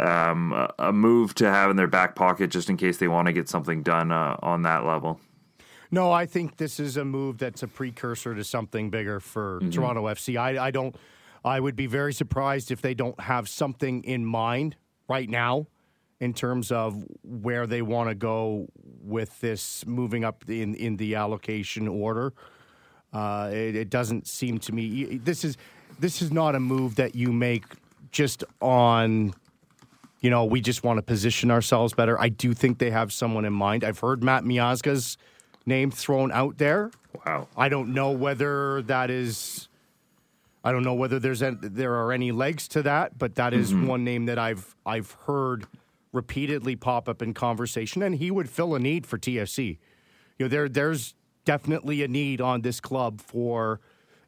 um, 0.00 0.68
a 0.78 0.92
move 0.92 1.34
to 1.36 1.50
have 1.50 1.70
in 1.70 1.76
their 1.76 1.86
back 1.86 2.14
pocket 2.14 2.50
just 2.50 2.70
in 2.70 2.76
case 2.76 2.98
they 2.98 3.08
want 3.08 3.26
to 3.26 3.32
get 3.32 3.48
something 3.48 3.82
done 3.82 4.12
uh, 4.12 4.36
on 4.40 4.62
that 4.62 4.84
level. 4.84 5.20
No, 5.90 6.12
I 6.12 6.26
think 6.26 6.56
this 6.56 6.78
is 6.78 6.96
a 6.96 7.04
move 7.04 7.38
that's 7.38 7.62
a 7.62 7.68
precursor 7.68 8.34
to 8.34 8.44
something 8.44 8.90
bigger 8.90 9.20
for 9.20 9.60
mm-hmm. 9.60 9.70
Toronto 9.70 10.04
FC. 10.04 10.38
I, 10.38 10.66
I 10.66 10.70
don't. 10.70 10.94
I 11.44 11.60
would 11.60 11.76
be 11.76 11.86
very 11.86 12.12
surprised 12.12 12.70
if 12.70 12.82
they 12.82 12.94
don't 12.94 13.18
have 13.20 13.48
something 13.48 14.04
in 14.04 14.24
mind 14.24 14.76
right 15.08 15.28
now 15.28 15.66
in 16.20 16.34
terms 16.34 16.72
of 16.72 17.04
where 17.22 17.66
they 17.66 17.80
want 17.80 18.08
to 18.08 18.14
go 18.14 18.66
with 19.00 19.40
this 19.40 19.86
moving 19.86 20.24
up 20.24 20.44
in 20.48 20.74
in 20.74 20.96
the 20.96 21.14
allocation 21.14 21.88
order. 21.88 22.34
Uh, 23.12 23.48
it, 23.50 23.74
it 23.74 23.90
doesn't 23.90 24.26
seem 24.26 24.58
to 24.58 24.72
me 24.72 25.18
this 25.18 25.42
is 25.42 25.56
this 25.98 26.20
is 26.20 26.30
not 26.30 26.54
a 26.54 26.60
move 26.60 26.96
that 26.96 27.14
you 27.14 27.32
make 27.32 27.64
just 28.10 28.44
on 28.60 29.32
you 30.20 30.30
know, 30.30 30.44
we 30.44 30.60
just 30.60 30.82
want 30.82 30.98
to 30.98 31.02
position 31.02 31.50
ourselves 31.50 31.92
better. 31.92 32.20
I 32.20 32.28
do 32.28 32.54
think 32.54 32.78
they 32.78 32.90
have 32.90 33.12
someone 33.12 33.44
in 33.44 33.52
mind. 33.52 33.84
I've 33.84 34.00
heard 34.00 34.22
Matt 34.22 34.44
Miazga's 34.44 35.16
name 35.64 35.90
thrown 35.90 36.32
out 36.32 36.58
there. 36.58 36.90
Wow. 37.24 37.48
I 37.56 37.68
don't 37.68 37.94
know 37.94 38.10
whether 38.10 38.82
that 38.82 39.10
is. 39.10 39.68
I 40.64 40.72
don't 40.72 40.82
know 40.82 40.94
whether 40.94 41.18
there's 41.18 41.40
a, 41.40 41.56
there 41.60 41.94
are 41.94 42.12
any 42.12 42.32
legs 42.32 42.66
to 42.68 42.82
that, 42.82 43.16
but 43.16 43.36
that 43.36 43.54
is 43.54 43.72
mm-hmm. 43.72 43.86
one 43.86 44.04
name 44.04 44.26
that 44.26 44.38
I've 44.38 44.74
I've 44.84 45.12
heard 45.26 45.66
repeatedly 46.12 46.74
pop 46.74 47.08
up 47.08 47.22
in 47.22 47.32
conversation, 47.32 48.02
and 48.02 48.16
he 48.16 48.30
would 48.30 48.50
fill 48.50 48.74
a 48.74 48.78
need 48.80 49.06
for 49.06 49.18
TFC. 49.18 49.78
You 50.38 50.46
know, 50.46 50.48
there 50.48 50.68
there's 50.68 51.14
definitely 51.44 52.02
a 52.02 52.08
need 52.08 52.40
on 52.40 52.62
this 52.62 52.80
club 52.80 53.20
for 53.20 53.80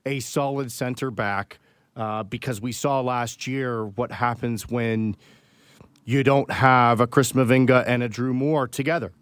a 0.07 0.21
solid 0.21 0.71
center 0.73 1.11
back 1.11 1.59
uh, 1.97 2.23
because 2.23 2.61
we 2.61 2.73
saw 2.73 3.01
last 3.01 3.47
year 3.47 3.85
what 3.85 4.13
happens 4.13 4.69
when 4.69 5.17
you 6.05 6.23
don't 6.23 6.51
have 6.51 7.01
a 7.01 7.07
Chris 7.07 7.33
Mavinga 7.33 7.85
and 7.87 8.03
a 8.03 8.09
Drew 8.09 8.35
Moor 8.35 8.67
together. 8.67 9.13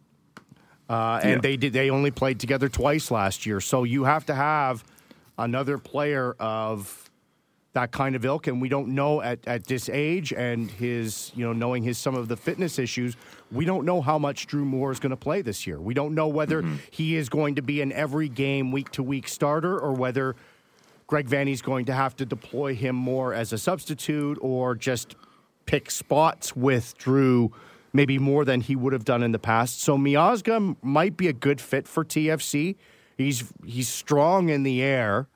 Uh, 0.89 1.21
and 1.23 1.31
yeah. 1.33 1.39
they 1.41 1.57
did. 1.57 1.73
They 1.73 1.91
only 1.91 2.11
played 2.11 2.41
together 2.41 2.69
twice 2.69 3.11
last 3.11 3.45
year, 3.45 3.61
so 3.61 3.85
you 3.85 4.05
have 4.05 4.25
to 4.27 4.35
have 4.35 4.85
another 5.37 5.77
player 5.77 6.35
of 6.39 7.11
that 7.75 7.93
kind 7.93 8.17
of 8.17 8.25
ilk. 8.25 8.47
And 8.47 8.61
we 8.61 8.69
don't 8.71 8.89
know 8.89 9.21
at, 9.21 9.47
at 9.47 9.67
this 9.67 9.91
age 9.91 10.33
and 10.33 10.71
his, 10.71 11.31
you 11.37 11.45
know, 11.45 11.53
knowing 11.53 11.83
his 11.83 11.99
some 11.99 12.15
of 12.15 12.29
the 12.29 12.37
fitness 12.37 12.79
issues, 12.79 13.17
we 13.53 13.67
don't 13.67 13.85
know 13.85 14.01
how 14.01 14.19
much 14.19 14.47
Drew 14.47 14.65
Moor 14.65 14.91
is 14.91 14.99
going 14.99 15.11
to 15.11 15.17
play 15.17 15.43
this 15.43 15.67
year. 15.67 15.79
We 15.79 15.93
don't 15.93 16.15
know 16.15 16.29
whether 16.29 16.63
mm-hmm. 16.63 16.77
he 16.91 17.17
is 17.17 17.29
going 17.29 17.57
to 17.57 17.63
be 17.63 17.83
an 17.83 17.93
every 17.93 18.31
game, 18.31 18.73
week 18.73 18.91
to 18.93 19.03
week 19.03 19.29
starter, 19.29 19.79
or 19.79 19.93
whether 19.93 20.37
Greg 21.07 21.29
Vanney's 21.29 21.63
going 21.63 21.85
to 21.87 21.93
have 21.93 22.17
to 22.17 22.27
deploy 22.27 22.75
him 22.75 22.97
more 22.97 23.35
as 23.35 23.53
a 23.53 23.59
substitute 23.59 24.39
or 24.41 24.75
just 24.75 25.17
pick 25.69 25.91
spots 25.91 26.57
with 26.57 26.97
Drew 26.97 27.53
maybe 27.93 28.19
more 28.19 28.45
than 28.45 28.63
he 28.63 28.75
would 28.75 28.95
have 28.95 29.05
done 29.05 29.23
in 29.23 29.33
the 29.33 29.39
past. 29.39 29.83
So 29.83 29.99
Miazga 29.99 30.77
might 30.83 31.17
be 31.17 31.29
a 31.29 31.33
good 31.33 31.61
fit 31.61 31.87
for 31.87 32.05
TFC. 32.05 32.77
He's 33.19 33.45
he's 33.65 33.89
strong 33.89 34.49
in 34.49 34.63
the 34.63 34.83
air, 34.83 35.29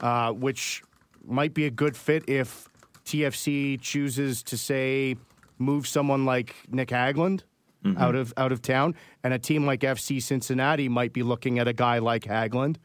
uh, 0.00 0.32
which 0.32 0.82
might 1.24 1.54
be 1.54 1.64
a 1.64 1.70
good 1.70 1.96
fit 1.96 2.28
if 2.28 2.68
TFC 3.04 3.80
chooses 3.80 4.42
to 4.44 4.58
say 4.58 5.16
move 5.58 5.86
someone 5.86 6.26
like 6.26 6.54
Nick 6.70 6.88
Hagglund 6.88 7.42
mm-hmm. 7.82 7.96
out 7.98 8.14
of 8.14 8.34
out 8.36 8.52
of 8.52 8.60
town, 8.60 8.94
and 9.24 9.32
a 9.32 9.38
team 9.38 9.64
like 9.64 9.80
FC 9.80 10.22
Cincinnati 10.22 10.88
might 10.88 11.14
be 11.14 11.22
looking 11.22 11.58
at 11.58 11.66
a 11.66 11.72
guy 11.72 11.98
like 11.98 12.24
Hagglund. 12.24 12.76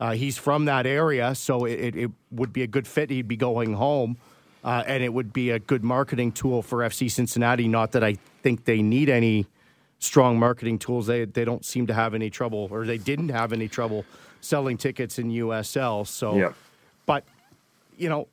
Uh, 0.00 0.12
he's 0.12 0.36
from 0.36 0.64
that 0.64 0.84
area, 0.84 1.34
so 1.34 1.64
it, 1.64 1.78
it, 1.78 1.96
it, 1.96 2.10
would 2.32 2.52
be 2.52 2.62
a 2.62 2.66
good 2.66 2.88
fit. 2.88 3.08
He'd 3.08 3.28
be 3.28 3.36
going 3.36 3.74
home, 3.74 4.16
uh, 4.64 4.84
and 4.86 5.02
it 5.02 5.12
would 5.12 5.32
be 5.32 5.50
a 5.50 5.58
good 5.58 5.82
marketing 5.82 6.32
tool 6.32 6.62
for 6.62 6.78
FC 6.78 7.10
Cincinnati. 7.10 7.68
Not 7.68 7.92
that 7.92 8.04
I 8.04 8.16
think 8.42 8.64
they 8.64 8.82
need 8.82 9.08
any 9.08 9.46
strong 9.98 10.38
marketing 10.38 10.78
tools. 10.78 11.06
They 11.06 11.24
they 11.24 11.44
don't 11.44 11.64
seem 11.64 11.86
to 11.88 11.94
have 11.94 12.14
any 12.14 12.30
trouble, 12.30 12.68
or 12.70 12.86
they 12.86 12.98
didn't 12.98 13.30
have 13.30 13.52
any 13.52 13.68
trouble 13.68 14.04
selling 14.40 14.76
tickets 14.76 15.18
in 15.18 15.30
USL. 15.30 16.06
So, 16.06 16.36
yep. 16.36 16.54
but 17.06 17.24
you 17.96 18.08
know, 18.08 18.28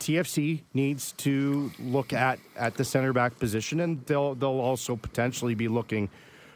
TFC 0.00 0.62
needs 0.74 1.12
to 1.12 1.70
look 1.78 2.12
at 2.12 2.38
at 2.56 2.74
the 2.74 2.84
center 2.84 3.12
back 3.12 3.38
position, 3.38 3.80
and 3.80 4.04
they'll 4.06 4.34
they'll 4.34 4.60
also 4.60 4.96
potentially 4.96 5.54
be 5.54 5.68
looking 5.68 6.08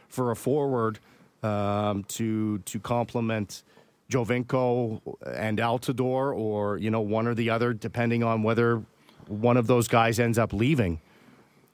for 0.09 0.31
a 0.31 0.35
forward 0.35 0.99
um, 1.43 2.03
to 2.05 2.59
to 2.59 2.79
complement 2.79 3.63
Giovinco 4.11 5.01
and 5.25 5.59
Altidore, 5.59 6.35
or 6.35 6.77
you 6.77 6.89
know 6.91 7.01
one 7.01 7.27
or 7.27 7.33
the 7.33 7.49
other, 7.49 7.73
depending 7.73 8.23
on 8.23 8.43
whether 8.43 8.83
one 9.29 9.57
of 9.57 9.67
those 9.67 9.87
guys 9.87 10.19
ends 10.19 10.37
up 10.37 10.51
leaving. 10.53 10.99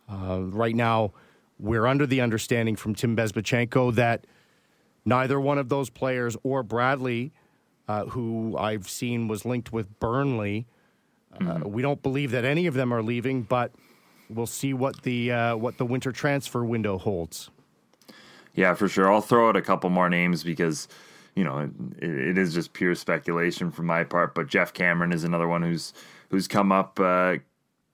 Uh, 0.10 0.42
right 0.42 0.76
now, 0.76 1.14
we're 1.60 1.86
under 1.86 2.06
the 2.06 2.22
understanding 2.22 2.76
from 2.76 2.94
Tim 2.94 3.16
Bezbatchenko 3.16 3.96
that 3.96 4.28
neither 5.06 5.40
one 5.40 5.58
of 5.58 5.70
those 5.70 5.90
players 5.90 6.36
or 6.44 6.64
Bradley, 6.64 7.32
uh, 7.88 8.06
who 8.06 8.58
I've 8.58 8.90
seen 8.90 9.28
was 9.28 9.46
linked 9.46 9.72
with 9.72 10.00
Burnley, 10.00 10.68
uh, 11.34 11.38
mm-hmm. 11.38 11.70
we 11.70 11.82
don't 11.82 12.02
believe 12.02 12.32
that 12.32 12.46
any 12.46 12.68
of 12.68 12.74
them 12.74 12.94
are 12.94 13.02
leaving, 13.02 13.42
but 13.44 13.72
we'll 14.30 14.46
see 14.46 14.74
what 14.74 15.02
the 15.04 15.32
uh, 15.32 15.56
what 15.56 15.78
the 15.78 15.86
winter 15.86 16.12
transfer 16.12 16.64
window 16.64 16.98
holds. 16.98 17.50
Yeah, 18.54 18.74
for 18.74 18.88
sure. 18.88 19.12
I'll 19.12 19.22
throw 19.22 19.50
out 19.50 19.58
a 19.58 19.62
couple 19.62 19.90
more 19.90 20.10
names 20.10 20.44
because 20.44 20.88
you 21.36 21.44
know 21.44 21.70
it, 22.00 22.04
it 22.10 22.38
is 22.38 22.54
just 22.54 22.74
pure 22.74 22.96
speculation 22.96 23.70
from 23.72 23.86
my 23.86 24.04
part. 24.04 24.34
But 24.34 24.48
Jeff 24.48 24.74
Cameron 24.74 25.12
is 25.12 25.24
another 25.24 25.48
one 25.48 25.62
who's 25.62 25.94
who's 26.30 26.48
come 26.48 26.72
up 26.72 27.00
uh, 27.00 27.38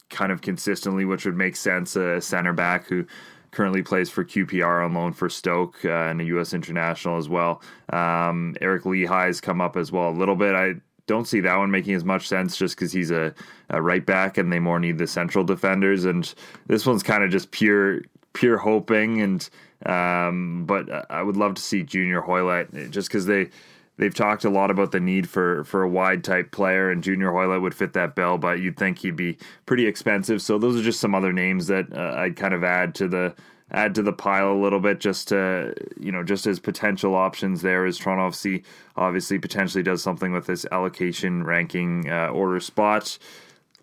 kind 0.09 0.31
of 0.31 0.41
consistently, 0.41 1.05
which 1.05 1.25
would 1.25 1.37
make 1.37 1.55
sense. 1.55 1.95
A 1.95 2.21
center 2.21 2.53
back 2.53 2.87
who 2.87 3.05
currently 3.51 3.83
plays 3.83 4.09
for 4.09 4.23
QPR 4.23 4.85
on 4.85 4.93
loan 4.93 5.13
for 5.13 5.29
Stoke 5.29 5.83
uh, 5.83 5.89
and 5.89 6.21
a 6.21 6.23
U.S. 6.25 6.53
international 6.53 7.17
as 7.17 7.27
well. 7.27 7.61
Um, 7.91 8.55
Eric 8.61 8.83
Lichaj's 8.83 9.41
come 9.41 9.61
up 9.61 9.75
as 9.75 9.91
well 9.91 10.09
a 10.09 10.11
little 10.11 10.35
bit. 10.35 10.55
I 10.55 10.75
don't 11.07 11.27
see 11.27 11.41
that 11.41 11.57
one 11.57 11.71
making 11.71 11.93
as 11.93 12.05
much 12.05 12.27
sense 12.27 12.55
just 12.55 12.75
because 12.75 12.93
he's 12.93 13.11
a, 13.11 13.33
a, 13.69 13.81
right 13.81 14.05
back 14.05 14.37
and 14.37 14.51
they 14.51 14.59
more 14.59 14.79
need 14.79 14.97
the 14.97 15.07
central 15.07 15.43
defenders. 15.43 16.05
And 16.05 16.33
this 16.67 16.85
one's 16.85 17.03
kind 17.03 17.23
of 17.23 17.29
just 17.29 17.51
pure 17.51 18.01
pure 18.33 18.57
hoping. 18.57 19.21
And 19.21 19.49
um, 19.85 20.65
but 20.65 21.11
I 21.11 21.21
would 21.21 21.35
love 21.35 21.55
to 21.55 21.61
see 21.61 21.83
Junior 21.83 22.21
Hoilett 22.21 22.91
just 22.91 23.09
because 23.09 23.25
they 23.25 23.49
they've 23.97 24.13
talked 24.13 24.45
a 24.45 24.49
lot 24.49 24.71
about 24.71 24.91
the 24.91 24.99
need 24.99 25.29
for 25.29 25.63
for 25.63 25.83
a 25.83 25.89
wide 25.89 26.23
type 26.23 26.51
player, 26.51 26.89
and 26.89 27.03
Junior 27.03 27.31
Hoilett 27.31 27.61
would 27.61 27.75
fit 27.75 27.93
that 27.93 28.15
bill, 28.15 28.37
but 28.37 28.59
you'd 28.59 28.77
think 28.77 28.99
he'd 28.99 29.15
be 29.15 29.37
pretty 29.65 29.85
expensive. 29.87 30.41
So 30.41 30.57
those 30.57 30.79
are 30.79 30.83
just 30.83 30.99
some 30.99 31.15
other 31.15 31.33
names 31.33 31.67
that 31.67 31.91
uh, 31.93 32.15
I'd 32.17 32.35
kind 32.35 32.53
of 32.53 32.63
add 32.63 32.95
to 32.95 33.07
the 33.07 33.35
add 33.71 33.95
to 33.95 34.01
the 34.01 34.13
pile 34.13 34.51
a 34.51 34.61
little 34.61 34.79
bit, 34.79 34.99
just 34.99 35.29
to 35.29 35.73
you 35.99 36.11
know, 36.11 36.23
just 36.23 36.45
as 36.47 36.59
potential 36.59 37.15
options. 37.15 37.61
There 37.61 37.85
is 37.85 37.97
Toronto 37.97 38.29
FC 38.29 38.63
obviously 38.95 39.39
potentially 39.39 39.83
does 39.83 40.03
something 40.03 40.33
with 40.33 40.45
this 40.45 40.65
allocation 40.71 41.43
ranking 41.43 42.09
uh, 42.09 42.27
order 42.27 42.59
spots. 42.59 43.19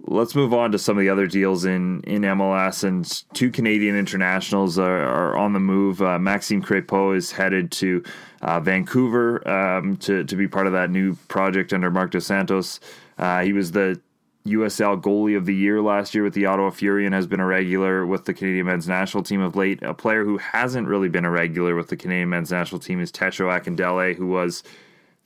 Let's 0.00 0.34
move 0.34 0.54
on 0.54 0.72
to 0.72 0.78
some 0.78 0.96
of 0.96 1.02
the 1.02 1.10
other 1.10 1.26
deals 1.26 1.64
in, 1.64 2.02
in 2.02 2.22
MLS. 2.22 2.84
And 2.84 3.04
two 3.34 3.50
Canadian 3.50 3.96
internationals 3.96 4.78
are, 4.78 5.02
are 5.02 5.36
on 5.36 5.52
the 5.52 5.60
move. 5.60 6.00
Uh, 6.00 6.18
Maxime 6.18 6.62
Crepeau 6.62 7.16
is 7.16 7.32
headed 7.32 7.72
to 7.72 8.02
uh, 8.40 8.60
Vancouver 8.60 9.46
um, 9.46 9.96
to, 9.98 10.24
to 10.24 10.36
be 10.36 10.46
part 10.46 10.66
of 10.66 10.72
that 10.72 10.90
new 10.90 11.14
project 11.28 11.72
under 11.72 11.90
Marc 11.90 12.12
Dos 12.12 12.26
Santos. 12.26 12.80
Uh, 13.18 13.42
he 13.42 13.52
was 13.52 13.72
the 13.72 14.00
USL 14.46 15.00
goalie 15.00 15.36
of 15.36 15.46
the 15.46 15.54
year 15.54 15.82
last 15.82 16.14
year 16.14 16.24
with 16.24 16.34
the 16.34 16.46
Ottawa 16.46 16.70
Fury 16.70 17.04
and 17.04 17.14
has 17.14 17.26
been 17.26 17.40
a 17.40 17.46
regular 17.46 18.06
with 18.06 18.24
the 18.24 18.34
Canadian 18.34 18.66
men's 18.66 18.88
national 18.88 19.22
team 19.22 19.40
of 19.40 19.56
late. 19.56 19.82
A 19.82 19.94
player 19.94 20.24
who 20.24 20.38
hasn't 20.38 20.88
really 20.88 21.08
been 21.08 21.24
a 21.24 21.30
regular 21.30 21.74
with 21.74 21.88
the 21.88 21.96
Canadian 21.96 22.30
men's 22.30 22.50
national 22.50 22.80
team 22.80 23.00
is 23.00 23.12
Tesho 23.12 23.46
Akindele, 23.46 24.16
who 24.16 24.26
was 24.26 24.62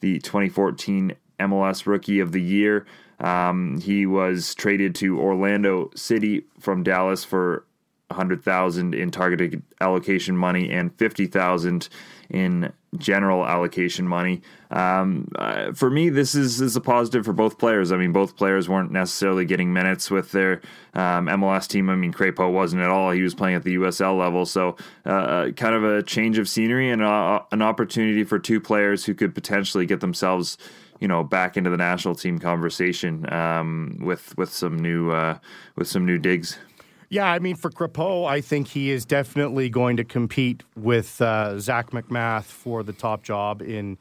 the 0.00 0.18
2014 0.20 1.14
MLS 1.38 1.86
Rookie 1.86 2.20
of 2.20 2.32
the 2.32 2.42
Year. 2.42 2.86
Um, 3.22 3.80
he 3.80 4.04
was 4.04 4.54
traded 4.54 4.94
to 4.96 5.18
Orlando 5.18 5.90
City 5.94 6.44
from 6.58 6.82
Dallas 6.82 7.24
for 7.24 7.64
100,000 8.08 8.94
in 8.94 9.10
targeted 9.10 9.62
allocation 9.80 10.36
money 10.36 10.70
and 10.70 10.94
50,000 10.98 11.88
in 12.28 12.72
general 12.98 13.46
allocation 13.46 14.06
money. 14.06 14.42
Um, 14.70 15.28
uh, 15.36 15.72
for 15.72 15.90
me, 15.90 16.10
this 16.10 16.34
is, 16.34 16.60
is 16.60 16.76
a 16.76 16.80
positive 16.80 17.24
for 17.24 17.32
both 17.32 17.58
players. 17.58 17.90
I 17.90 17.96
mean, 17.96 18.12
both 18.12 18.36
players 18.36 18.68
weren't 18.68 18.90
necessarily 18.90 19.44
getting 19.44 19.72
minutes 19.72 20.10
with 20.10 20.32
their 20.32 20.60
um, 20.94 21.26
MLS 21.26 21.66
team. 21.66 21.88
I 21.88 21.96
mean, 21.96 22.12
Crepeau 22.12 22.52
wasn't 22.52 22.82
at 22.82 22.90
all. 22.90 23.10
He 23.10 23.22
was 23.22 23.34
playing 23.34 23.56
at 23.56 23.62
the 23.62 23.76
USL 23.76 24.18
level. 24.18 24.44
So, 24.44 24.76
uh, 25.06 25.10
uh, 25.10 25.50
kind 25.52 25.74
of 25.74 25.84
a 25.84 26.02
change 26.02 26.38
of 26.38 26.48
scenery 26.48 26.90
and 26.90 27.02
uh, 27.02 27.42
an 27.50 27.62
opportunity 27.62 28.24
for 28.24 28.38
two 28.38 28.60
players 28.60 29.04
who 29.04 29.14
could 29.14 29.34
potentially 29.34 29.86
get 29.86 30.00
themselves 30.00 30.58
you 31.02 31.08
know 31.08 31.24
back 31.24 31.56
into 31.56 31.68
the 31.68 31.76
national 31.76 32.14
team 32.14 32.38
conversation 32.38 33.30
um, 33.32 33.98
with 34.00 34.38
with 34.38 34.52
some 34.52 34.78
new 34.78 35.10
uh, 35.10 35.36
with 35.74 35.88
some 35.88 36.06
new 36.06 36.16
digs. 36.16 36.58
Yeah, 37.08 37.30
I 37.30 37.40
mean, 37.40 37.56
for 37.56 37.70
Crepeau, 37.70 38.24
I 38.26 38.40
think 38.40 38.68
he 38.68 38.90
is 38.90 39.04
definitely 39.04 39.68
going 39.68 39.96
to 39.98 40.04
compete 40.04 40.62
with 40.76 41.20
uh, 41.20 41.58
Zac 41.58 41.90
MacMath 41.90 42.44
for 42.44 42.84
the 42.84 42.92
top 42.92 43.24
job 43.24 43.62
in 43.62 43.98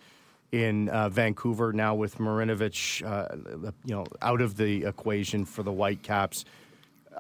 in 0.52 0.90
uh, 0.90 1.10
Vancouver 1.10 1.74
now 1.74 1.96
with 1.96 2.20
Marinovic, 2.20 3.04
uh, 3.04 3.72
you 3.84 3.96
know, 3.96 4.06
out 4.22 4.40
of 4.40 4.58
the 4.58 4.86
equation 4.86 5.44
for 5.44 5.64
the 5.64 5.72
Whitecaps. 5.72 6.46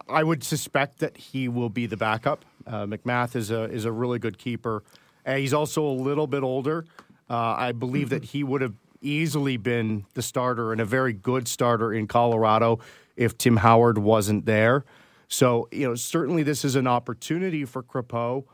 I 0.08 0.24
would 0.24 0.44
suspect 0.44 1.00
that 1.00 1.18
he 1.18 1.48
will 1.48 1.70
be 1.70 1.88
the 1.88 1.98
backup. 1.98 2.46
Uh, 2.68 2.86
MacMath 2.86 3.36
is 3.36 3.50
a 3.50 3.64
is 3.64 3.86
a 3.86 3.92
really 3.92 4.20
good 4.20 4.38
keeper. 4.38 4.84
he's 5.26 5.54
also 5.56 5.84
a 5.84 5.98
little 6.08 6.28
bit 6.28 6.44
older. 6.44 6.86
Uh, 7.32 7.56
I 7.58 7.72
believe 7.72 8.10
that 8.10 8.26
he 8.26 8.44
would 8.44 8.62
have 8.62 8.76
easily 9.02 9.58
been 9.58 10.06
the 10.14 10.22
starter 10.22 10.72
and 10.72 10.82
a 10.82 10.86
very 10.86 11.14
good 11.14 11.48
starter 11.48 11.94
in 11.94 12.08
Colorado 12.08 12.80
if 13.16 13.38
Tim 13.38 13.58
Howard 13.58 13.98
wasn't 13.98 14.46
there. 14.46 14.86
So, 15.28 15.68
you 15.72 15.88
know, 15.88 15.96
certainly 15.96 16.44
this 16.44 16.66
is 16.66 16.76
an 16.76 16.88
opportunity 16.88 17.66
for 17.66 17.84
Crepeau. 17.84 18.46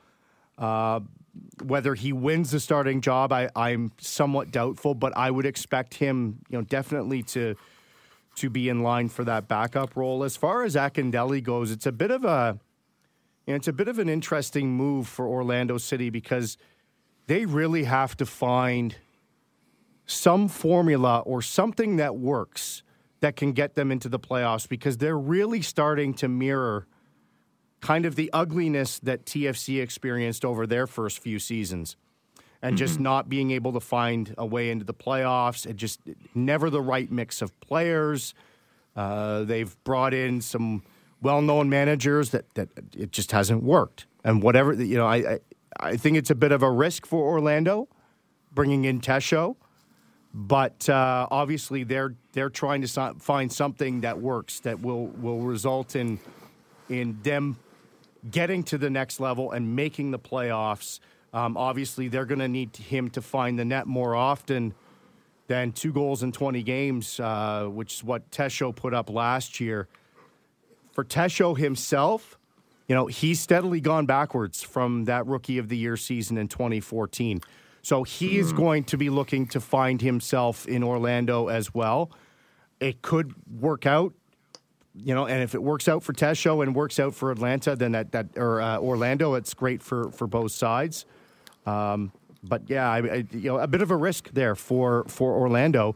Uh, 0.57 1.01
whether 1.63 1.93
he 1.93 2.13
wins 2.13 2.51
the 2.51 2.60
starting 2.60 3.01
job, 3.01 3.31
I, 3.31 3.49
I'm 3.55 3.91
somewhat 3.99 4.51
doubtful, 4.51 4.93
but 4.93 5.15
I 5.15 5.29
would 5.31 5.45
expect 5.45 5.95
him, 5.95 6.39
you 6.49 6.57
know, 6.57 6.63
definitely 6.63 7.23
to 7.23 7.55
to 8.36 8.51
be 8.51 8.69
in 8.69 8.83
line 8.83 9.10
for 9.10 9.23
that 9.23 9.47
backup 9.47 9.95
role. 9.95 10.23
As 10.23 10.38
far 10.38 10.63
as 10.63 10.75
Akindele 10.75 11.41
goes, 11.41 11.71
it's 11.71 11.88
a 11.88 11.91
bit 11.91 12.12
of 12.12 12.23
a 12.23 12.60
you 13.47 13.53
know, 13.53 13.55
it's 13.55 13.67
a 13.67 13.73
bit 13.73 13.88
of 13.88 13.97
an 13.97 14.10
interesting 14.10 14.71
move 14.71 15.07
for 15.07 15.25
Orlando 15.25 15.77
City 15.77 16.10
because 16.10 16.57
they 17.27 17.45
really 17.45 17.86
have 17.86 18.15
to 18.17 18.25
find 18.25 18.95
some 20.08 20.48
formula 20.48 21.20
or 21.20 21.41
something 21.41 21.98
that 21.98 22.15
works 22.15 22.82
that 23.20 23.36
can 23.36 23.52
get 23.52 23.76
them 23.76 23.91
into 23.91 24.10
the 24.10 24.20
playoffs 24.20 24.67
because 24.67 24.98
they're 24.98 25.17
really 25.17 25.62
starting 25.62 26.13
to 26.15 26.28
mirror 26.28 26.88
kind 27.82 28.06
of 28.06 28.15
the 28.15 28.30
ugliness 28.34 29.00
that 29.00 29.26
TFC 29.26 29.82
experienced 29.82 30.43
over 30.43 30.65
their 30.65 30.88
first 30.88 31.20
few 31.20 31.38
seasons. 31.38 31.96
and 32.60 32.72
mm-hmm. 32.72 32.78
just 32.78 33.00
not 33.00 33.30
being 33.30 33.52
able 33.52 33.72
to 33.74 33.80
find 33.80 34.34
a 34.36 34.46
way 34.46 34.72
into 34.72 34.84
the 34.84 34.93
playoffs. 34.93 35.65
and 35.65 35.78
just 35.78 36.00
never 36.34 36.72
the 36.72 36.82
right 36.82 37.12
mix 37.12 37.41
of 37.41 37.58
players. 37.60 38.34
Uh, 38.96 39.43
they've 39.43 39.76
brought 39.84 40.13
in 40.13 40.41
some 40.41 40.82
well-known 41.22 41.70
managers 41.70 42.32
that 42.32 42.52
that 42.56 42.70
it 42.96 43.12
just 43.12 43.32
hasn't 43.32 43.62
worked. 43.62 44.08
And 44.24 44.41
whatever 44.41 44.74
you 44.74 44.98
know, 44.98 45.06
I 45.06 45.17
I, 45.17 45.39
I 45.80 45.98
think 45.98 46.17
it's 46.17 46.32
a 46.32 46.36
bit 46.36 46.52
of 46.52 46.63
a 46.63 46.72
risk 46.72 47.06
for 47.06 47.22
Orlando 47.22 47.88
bringing 48.52 48.86
in 48.86 49.00
Tesho, 49.02 49.56
but 50.38 50.88
uh, 50.88 51.28
obviously 51.32 51.84
they're 51.84 52.13
they're 52.34 52.52
trying 52.52 52.84
to 52.84 53.13
find 53.17 53.52
something 53.52 54.02
that 54.02 54.19
works 54.21 54.60
that 54.60 54.80
will 54.80 55.08
will 55.08 55.39
result 55.39 55.95
in 55.95 56.19
in 56.89 57.17
them 57.23 57.58
getting 58.30 58.62
to 58.62 58.78
the 58.78 58.89
next 58.89 59.19
level 59.19 59.52
and 59.52 59.76
making 59.76 60.12
the 60.12 60.19
playoffs. 60.19 61.00
Um, 61.34 61.58
obviously, 61.58 62.08
they're 62.08 62.26
going 62.26 62.39
to 62.39 62.47
need 62.47 62.76
him 62.76 63.10
to 63.12 63.21
find 63.21 63.58
the 63.58 63.65
net 63.65 63.88
more 63.88 64.15
often 64.15 64.76
than 65.47 65.71
two 65.71 65.91
goals 65.91 66.23
in 66.23 66.32
20 66.32 66.62
games, 66.63 67.19
uh, 67.19 67.65
which 67.65 67.95
is 67.95 68.04
what 68.04 68.30
Tesho 68.32 68.76
put 68.76 68.93
up 68.93 69.10
last 69.10 69.60
year. 69.60 69.88
For 70.91 71.04
Tesho 71.04 71.58
himself, 71.58 72.38
you 72.88 72.95
know, 72.95 73.08
he's 73.08 73.39
steadily 73.39 73.82
gone 73.82 74.06
backwards 74.06 74.62
from 74.62 75.06
that 75.06 75.26
rookie 75.26 75.58
of 75.58 75.69
the 75.69 75.78
year 75.78 75.97
season 75.97 76.38
in 76.38 76.47
2014. 76.47 77.41
So 77.88 78.04
he 78.04 78.32
mm. 78.32 78.39
is 78.39 78.52
going 78.52 78.84
to 78.84 78.97
be 78.97 79.10
looking 79.10 79.47
to 79.47 79.62
find 79.62 80.02
himself 80.02 80.67
in 80.67 80.84
Orlando 80.84 81.47
as 81.47 81.73
well. 81.73 82.12
It 82.82 83.02
could 83.02 83.34
work 83.62 83.86
out, 83.86 84.13
you 84.93 85.15
know, 85.15 85.26
and 85.26 85.41
if 85.41 85.56
it 85.56 85.63
works 85.63 85.88
out 85.88 86.04
for 86.04 86.12
Tesho 86.12 86.62
and 86.62 86.76
works 86.76 87.00
out 87.00 87.15
for 87.15 87.32
Atlanta, 87.32 87.78
then 87.78 87.93
that 87.93 88.12
that 88.12 88.26
or 88.36 88.60
uh, 88.60 88.78
Orlando, 88.80 89.36
it's 89.36 89.54
great 89.54 89.82
for 89.82 90.12
for 90.12 90.28
both 90.28 90.52
sides. 90.52 91.06
Um, 91.65 92.12
but 92.43 92.63
yeah, 92.69 92.91
I, 92.91 92.97
I, 92.97 93.26
you 93.32 93.52
know, 93.52 93.58
a 93.58 93.67
bit 93.67 93.82
of 93.82 93.89
a 93.89 93.95
risk 93.95 94.32
there 94.34 94.56
for 94.56 95.06
for 95.08 95.39
Orlando 95.39 95.95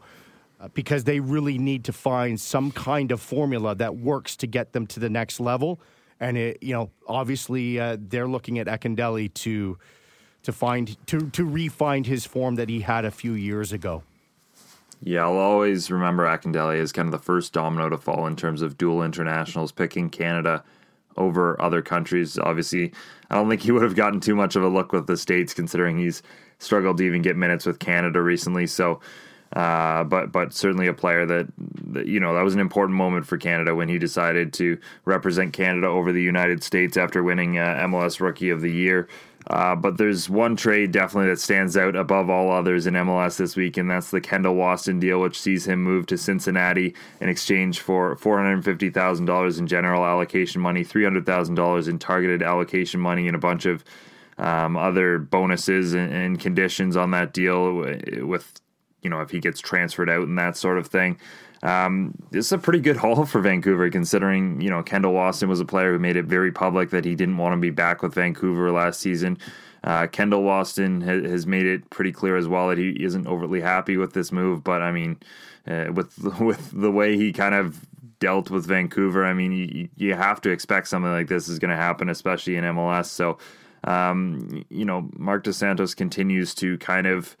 uh, 0.62 0.68
because 0.68 1.04
they 1.04 1.20
really 1.20 1.58
need 1.58 1.84
to 1.84 1.92
find 1.92 2.40
some 2.40 2.70
kind 2.70 3.12
of 3.12 3.20
formula 3.20 3.74
that 3.74 3.96
works 3.96 4.34
to 4.36 4.46
get 4.46 4.72
them 4.72 4.86
to 4.86 4.98
the 4.98 5.10
next 5.10 5.40
level. 5.40 5.78
And 6.20 6.38
it, 6.38 6.62
you 6.62 6.72
know, 6.72 6.90
obviously 7.06 7.78
uh, 7.78 7.98
they're 8.00 8.28
looking 8.28 8.58
at 8.58 8.66
Akindele 8.66 9.34
to 9.34 9.76
to 10.42 10.52
find 10.52 10.96
to 11.06 11.30
to 11.30 11.44
refine 11.44 12.04
his 12.04 12.26
form 12.26 12.56
that 12.56 12.68
he 12.68 12.80
had 12.80 13.04
a 13.04 13.10
few 13.10 13.32
years 13.32 13.72
ago. 13.72 14.02
Yeah, 15.04 15.22
I'll 15.24 15.38
always 15.38 15.90
remember 15.90 16.24
Akindele 16.24 16.78
as 16.78 16.92
kind 16.92 17.06
of 17.06 17.12
the 17.12 17.18
first 17.18 17.52
domino 17.52 17.88
to 17.88 17.98
fall 17.98 18.26
in 18.26 18.36
terms 18.36 18.62
of 18.62 18.78
dual 18.78 19.02
internationals, 19.02 19.72
picking 19.72 20.08
Canada 20.08 20.62
over 21.16 21.60
other 21.60 21.82
countries. 21.82 22.38
Obviously, 22.38 22.92
I 23.28 23.34
don't 23.34 23.48
think 23.48 23.62
he 23.62 23.72
would 23.72 23.82
have 23.82 23.96
gotten 23.96 24.20
too 24.20 24.36
much 24.36 24.54
of 24.54 24.62
a 24.62 24.68
look 24.68 24.92
with 24.92 25.08
the 25.08 25.16
States, 25.16 25.54
considering 25.54 25.98
he's 25.98 26.22
struggled 26.58 26.98
to 26.98 27.04
even 27.04 27.20
get 27.20 27.36
minutes 27.36 27.66
with 27.66 27.80
Canada 27.80 28.22
recently. 28.22 28.66
So, 28.68 29.00
uh, 29.54 30.04
but 30.04 30.30
but 30.30 30.52
certainly 30.52 30.86
a 30.86 30.94
player 30.94 31.26
that, 31.26 31.48
you 31.94 32.20
know 32.20 32.34
that 32.34 32.42
was 32.42 32.54
an 32.54 32.60
important 32.60 32.96
moment 32.96 33.26
for 33.26 33.36
Canada 33.36 33.74
when 33.74 33.88
he 33.88 33.98
decided 33.98 34.52
to 34.54 34.78
represent 35.04 35.52
Canada 35.52 35.86
over 35.86 36.12
the 36.12 36.22
United 36.22 36.62
States 36.62 36.96
after 36.96 37.22
winning 37.22 37.58
uh, 37.58 37.82
MLS 37.86 38.20
Rookie 38.20 38.50
of 38.50 38.60
the 38.60 38.70
Year. 38.70 39.08
Uh, 39.48 39.74
but 39.74 39.98
there's 39.98 40.30
one 40.30 40.54
trade 40.54 40.92
definitely 40.92 41.28
that 41.28 41.40
stands 41.40 41.76
out 41.76 41.96
above 41.96 42.30
all 42.30 42.50
others 42.50 42.86
in 42.86 42.94
MLS 42.94 43.36
this 43.36 43.56
week, 43.56 43.76
and 43.76 43.90
that's 43.90 44.10
the 44.10 44.20
Kendall 44.20 44.54
Waston 44.54 45.00
deal, 45.00 45.20
which 45.20 45.40
sees 45.40 45.66
him 45.66 45.82
move 45.82 46.06
to 46.06 46.16
Cincinnati 46.16 46.94
in 47.20 47.28
exchange 47.28 47.80
for 47.80 48.14
$450,000 48.16 49.58
in 49.58 49.66
general 49.66 50.04
allocation 50.04 50.60
money, 50.60 50.84
$300,000 50.84 51.88
in 51.88 51.98
targeted 51.98 52.42
allocation 52.42 53.00
money, 53.00 53.26
and 53.26 53.34
a 53.34 53.40
bunch 53.40 53.66
of 53.66 53.84
um, 54.38 54.76
other 54.76 55.18
bonuses 55.18 55.92
and, 55.92 56.12
and, 56.12 56.40
conditions 56.40 56.96
on 56.96 57.10
that 57.10 57.32
deal 57.34 57.74
with, 57.74 58.60
you 59.02 59.10
know, 59.10 59.20
if 59.20 59.30
he 59.30 59.40
gets 59.40 59.60
transferred 59.60 60.08
out 60.08 60.26
and 60.26 60.38
that 60.38 60.56
sort 60.56 60.78
of 60.78 60.86
thing. 60.86 61.18
Um, 61.62 62.14
this 62.30 62.46
is 62.46 62.52
a 62.52 62.58
pretty 62.58 62.80
good 62.80 62.96
haul 62.98 63.24
for 63.24 63.40
Vancouver, 63.40 63.88
considering 63.90 64.60
you 64.60 64.70
know 64.70 64.82
Kendall 64.82 65.14
Waston 65.14 65.48
was 65.48 65.60
a 65.60 65.64
player 65.64 65.92
who 65.92 65.98
made 65.98 66.16
it 66.16 66.24
very 66.24 66.52
public 66.52 66.90
that 66.90 67.04
he 67.04 67.14
didn't 67.14 67.36
want 67.36 67.54
to 67.54 67.60
be 67.60 67.70
back 67.70 68.02
with 68.02 68.14
Vancouver 68.14 68.70
last 68.70 69.00
season. 69.00 69.38
Uh, 69.84 70.06
Kendall 70.06 70.42
Waston 70.42 71.02
ha- 71.02 71.28
has 71.28 71.46
made 71.46 71.66
it 71.66 71.90
pretty 71.90 72.12
clear 72.12 72.36
as 72.36 72.46
well 72.46 72.68
that 72.68 72.78
he 72.78 72.90
isn't 73.02 73.26
overly 73.26 73.60
happy 73.60 73.96
with 73.96 74.12
this 74.12 74.30
move. 74.30 74.62
But 74.62 74.82
I 74.82 74.92
mean, 74.92 75.18
uh, 75.66 75.86
with 75.92 76.18
with 76.40 76.70
the 76.72 76.90
way 76.90 77.16
he 77.16 77.32
kind 77.32 77.54
of 77.54 77.86
dealt 78.18 78.50
with 78.50 78.66
Vancouver, 78.66 79.24
I 79.24 79.34
mean, 79.34 79.52
you, 79.52 79.88
you 79.96 80.14
have 80.14 80.40
to 80.42 80.50
expect 80.50 80.86
something 80.86 81.10
like 81.10 81.26
this 81.26 81.48
is 81.48 81.58
going 81.58 81.70
to 81.70 81.76
happen, 81.76 82.08
especially 82.08 82.54
in 82.54 82.62
MLS. 82.62 83.06
So, 83.06 83.38
um, 83.82 84.64
you 84.70 84.84
know, 84.84 85.10
Marc 85.16 85.42
Dos 85.42 85.56
Santos 85.56 85.92
continues 85.94 86.54
to 86.56 86.78
kind 86.78 87.08
of 87.08 87.36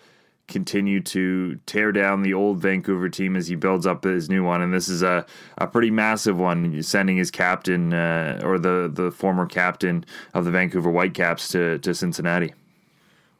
continue 0.52 1.00
to 1.00 1.58
tear 1.66 1.90
down 1.90 2.22
the 2.22 2.34
old 2.34 2.58
Vancouver 2.58 3.08
team 3.08 3.34
as 3.34 3.48
he 3.48 3.56
builds 3.56 3.86
up 3.86 4.04
his 4.04 4.28
new 4.28 4.44
one. 4.44 4.60
And 4.60 4.72
this 4.72 4.88
is 4.88 5.02
a, 5.02 5.24
a 5.58 5.66
pretty 5.66 5.90
massive 5.90 6.38
one, 6.38 6.82
sending 6.82 7.16
his 7.16 7.30
captain 7.30 7.92
uh, 7.92 8.40
or 8.44 8.58
the, 8.58 8.90
the 8.92 9.10
former 9.10 9.46
captain 9.46 10.04
of 10.34 10.44
the 10.44 10.50
Vancouver 10.50 10.90
Whitecaps 10.90 11.48
to, 11.48 11.78
to 11.78 11.94
Cincinnati. 11.94 12.52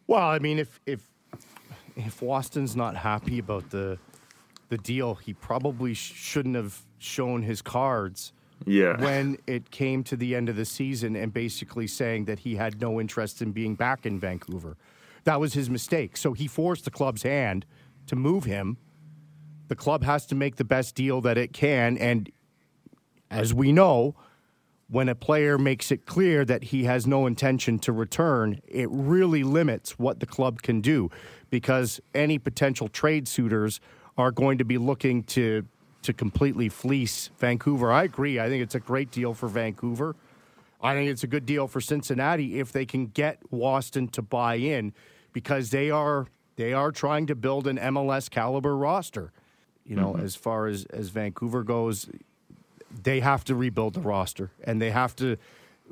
Well, 0.07 0.23
I 0.23 0.39
mean, 0.39 0.59
if 0.59 0.81
if 0.87 1.07
if 1.97 2.21
Waston's 2.21 2.75
not 2.75 2.97
happy 2.97 3.39
about 3.39 3.71
the 3.71 3.99
the 4.69 4.79
deal, 4.79 5.15
he 5.15 5.35
probably 5.35 5.95
shouldn't 5.95 6.57
have 6.57 6.81
shown 6.99 7.43
his 7.43 7.63
cards. 7.63 8.33
Yeah. 8.67 9.01
When 9.03 9.39
it 9.47 9.71
came 9.71 10.03
to 10.05 10.17
the 10.17 10.35
end 10.35 10.49
of 10.49 10.57
the 10.57 10.65
season 10.65 11.17
and 11.17 11.33
basically 11.33 11.87
saying 11.87 12.25
that 12.27 12.41
he 12.41 12.57
had 12.57 12.81
no 12.81 13.01
interest 13.01 13.43
in 13.43 13.53
being 13.53 13.75
back 13.75 14.07
in 14.07 14.19
Vancouver. 14.19 14.77
That 15.25 15.41
was 15.41 15.55
his 15.55 15.71
mistake. 15.71 16.17
So 16.17 16.33
he 16.33 16.47
forced 16.47 16.85
the 16.85 16.91
club's 16.91 17.23
hand 17.23 17.65
to 18.07 18.17
move 18.17 18.45
him. 18.45 18.77
The 19.69 19.77
club 19.77 20.03
has 20.05 20.27
to 20.27 20.35
make 20.35 20.57
the 20.57 20.65
best 20.65 20.95
deal 20.95 21.21
that 21.23 21.39
it 21.39 21.53
can. 21.53 21.97
And 21.99 22.31
as 23.31 23.55
we 23.55 23.73
know, 23.73 24.15
when 24.89 25.09
a 25.09 25.15
player 25.15 25.57
makes 25.57 25.91
it 25.91 26.05
clear 26.05 26.45
that 26.45 26.65
he 26.65 26.85
has 26.85 27.07
no 27.07 27.27
intention 27.27 27.79
to 27.79 27.93
return, 27.93 28.61
it 28.69 28.89
really 28.91 29.43
limits 29.43 29.99
what 29.99 30.21
the 30.21 30.27
club 30.27 30.61
can 30.61 30.83
do 30.83 31.11
because 31.49 32.01
any 32.15 32.39
potential 32.39 32.89
trade 32.89 33.27
suitors 33.27 33.81
are 34.19 34.31
going 34.31 34.59
to 34.59 34.65
be 34.65 34.77
looking 34.79 35.23
to 35.23 35.65
to 36.03 36.13
completely 36.13 36.69
fleece 36.69 37.31
Vancouver. 37.39 37.93
I 37.93 38.03
agree. 38.03 38.41
I 38.41 38.49
think 38.49 38.61
it's 38.63 38.75
a 38.75 38.81
great 38.81 39.13
deal 39.13 39.35
for 39.35 39.49
Vancouver. 39.49 40.17
I 40.83 40.95
think 40.95 41.09
it's 41.09 41.23
a 41.23 41.29
good 41.29 41.47
deal 41.47 41.69
for 41.69 41.81
Cincinnati 41.81 42.59
if 42.59 42.73
they 42.73 42.85
can 42.85 43.07
get 43.07 43.39
Waston 43.53 44.11
to 44.11 44.21
buy 44.21 44.57
in 44.57 44.93
because 45.33 45.71
they 45.71 45.91
are 45.91 46.27
they 46.57 46.73
are 46.73 46.93
trying 46.93 47.27
to 47.27 47.35
build 47.35 47.67
an 47.67 47.79
MLS 47.79 48.31
caliber 48.31 48.77
roster. 48.77 49.33
You 49.85 49.97
know, 49.97 50.13
mm-hmm. 50.13 50.25
as 50.25 50.37
far 50.37 50.67
as 50.67 50.85
as 50.87 51.09
Vancouver 51.09 51.63
goes, 51.63 52.09
they 53.03 53.21
have 53.21 53.45
to 53.45 53.55
rebuild 53.55 53.95
the 53.95 54.01
roster 54.01 54.51
and 54.65 54.81
they 54.81 54.91
have 54.91 55.17
to 55.17 55.37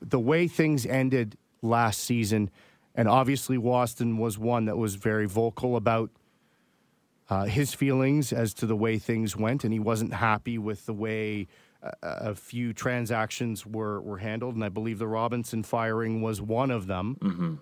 the 0.01 0.21
way 0.21 0.49
things 0.49 0.87
ended 0.87 1.37
last 1.63 2.01
season 2.01 2.51
and 2.95 3.09
obviously 3.09 3.57
Waston 3.57 4.19
was 4.19 4.39
one 4.39 4.65
that 4.67 4.77
was 4.77 4.97
very 4.97 5.27
vocal 5.27 5.77
about 5.77 6.11
uh, 7.29 7.45
his 7.45 7.73
feelings 7.73 8.33
as 8.33 8.53
to 8.55 8.67
the 8.67 8.75
way 8.75 8.99
things 8.99 9.37
went, 9.37 9.63
and 9.63 9.73
he 9.73 9.79
wasn't 9.79 10.13
happy 10.13 10.59
with 10.59 10.87
the 10.87 10.93
way 10.93 11.47
a, 11.83 11.93
a, 12.03 12.35
few 12.35 12.73
transactions 12.73 13.65
were, 13.65 14.01
were 14.01 14.19
handled. 14.19 14.57
And 14.57 14.65
I 14.65 14.69
believe 14.69 14.99
the 14.99 15.07
Robinson 15.07 15.63
firing 15.63 16.23
was 16.23 16.43
one 16.43 16.73
of 16.73 16.89
them. 16.89 17.17
Mm-hmm 17.21 17.55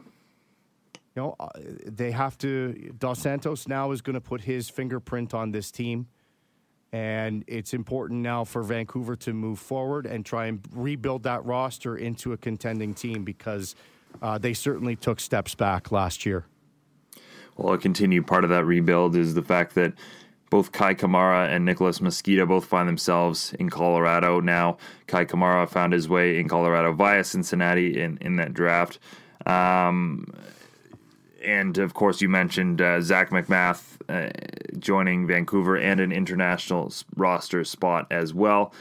know, 1.18 1.36
uh, 1.38 1.48
they 1.86 2.10
have 2.12 2.38
to. 2.38 2.92
Dos 2.98 3.20
Santos 3.20 3.68
now 3.68 3.90
is 3.92 4.00
going 4.00 4.14
to 4.14 4.20
put 4.20 4.40
his 4.42 4.68
fingerprint 4.70 5.34
on 5.34 5.50
this 5.50 5.70
team, 5.70 6.06
and 6.92 7.44
it's 7.46 7.74
important 7.74 8.20
now 8.20 8.44
for 8.44 8.62
Vancouver 8.62 9.16
to 9.16 9.32
move 9.32 9.58
forward 9.58 10.06
and 10.06 10.24
try 10.24 10.46
and 10.46 10.60
rebuild 10.72 11.24
that 11.24 11.44
roster 11.44 11.96
into 11.96 12.32
a 12.32 12.36
contending 12.36 12.94
team 12.94 13.24
because 13.24 13.74
uh, 14.22 14.38
they 14.38 14.54
certainly 14.54 14.96
took 14.96 15.20
steps 15.20 15.54
back 15.54 15.92
last 15.92 16.24
year. 16.24 16.46
Well, 17.56 17.74
a 17.74 17.78
continued 17.78 18.26
part 18.26 18.44
of 18.44 18.50
that 18.50 18.64
rebuild 18.64 19.16
is 19.16 19.34
the 19.34 19.42
fact 19.42 19.74
that 19.74 19.92
both 20.50 20.72
Kei 20.72 20.94
Kamara 20.94 21.48
and 21.48 21.64
Nicholas 21.64 22.00
Mezquida 22.00 22.46
both 22.46 22.64
find 22.64 22.88
themselves 22.88 23.52
in 23.58 23.68
Colorado 23.68 24.40
now. 24.40 24.78
Kei 25.06 25.26
Kamara 25.26 25.68
found 25.68 25.92
his 25.92 26.08
way 26.08 26.38
in 26.38 26.48
Colorado 26.48 26.92
via 26.92 27.22
Cincinnati 27.24 28.00
in, 28.00 28.16
in 28.20 28.36
that 28.36 28.54
draft. 28.54 28.98
Um, 29.44 30.26
and 31.44 31.78
of 31.78 31.94
course, 31.94 32.20
you 32.20 32.28
mentioned 32.28 32.80
uh, 32.80 33.00
Zac 33.00 33.30
MacMath 33.30 33.96
uh, 34.08 34.30
joining 34.78 35.26
Vancouver 35.26 35.76
and 35.76 36.00
an 36.00 36.12
international 36.12 36.92
roster 37.16 37.64
spot 37.64 38.06
as 38.10 38.34
well. 38.34 38.72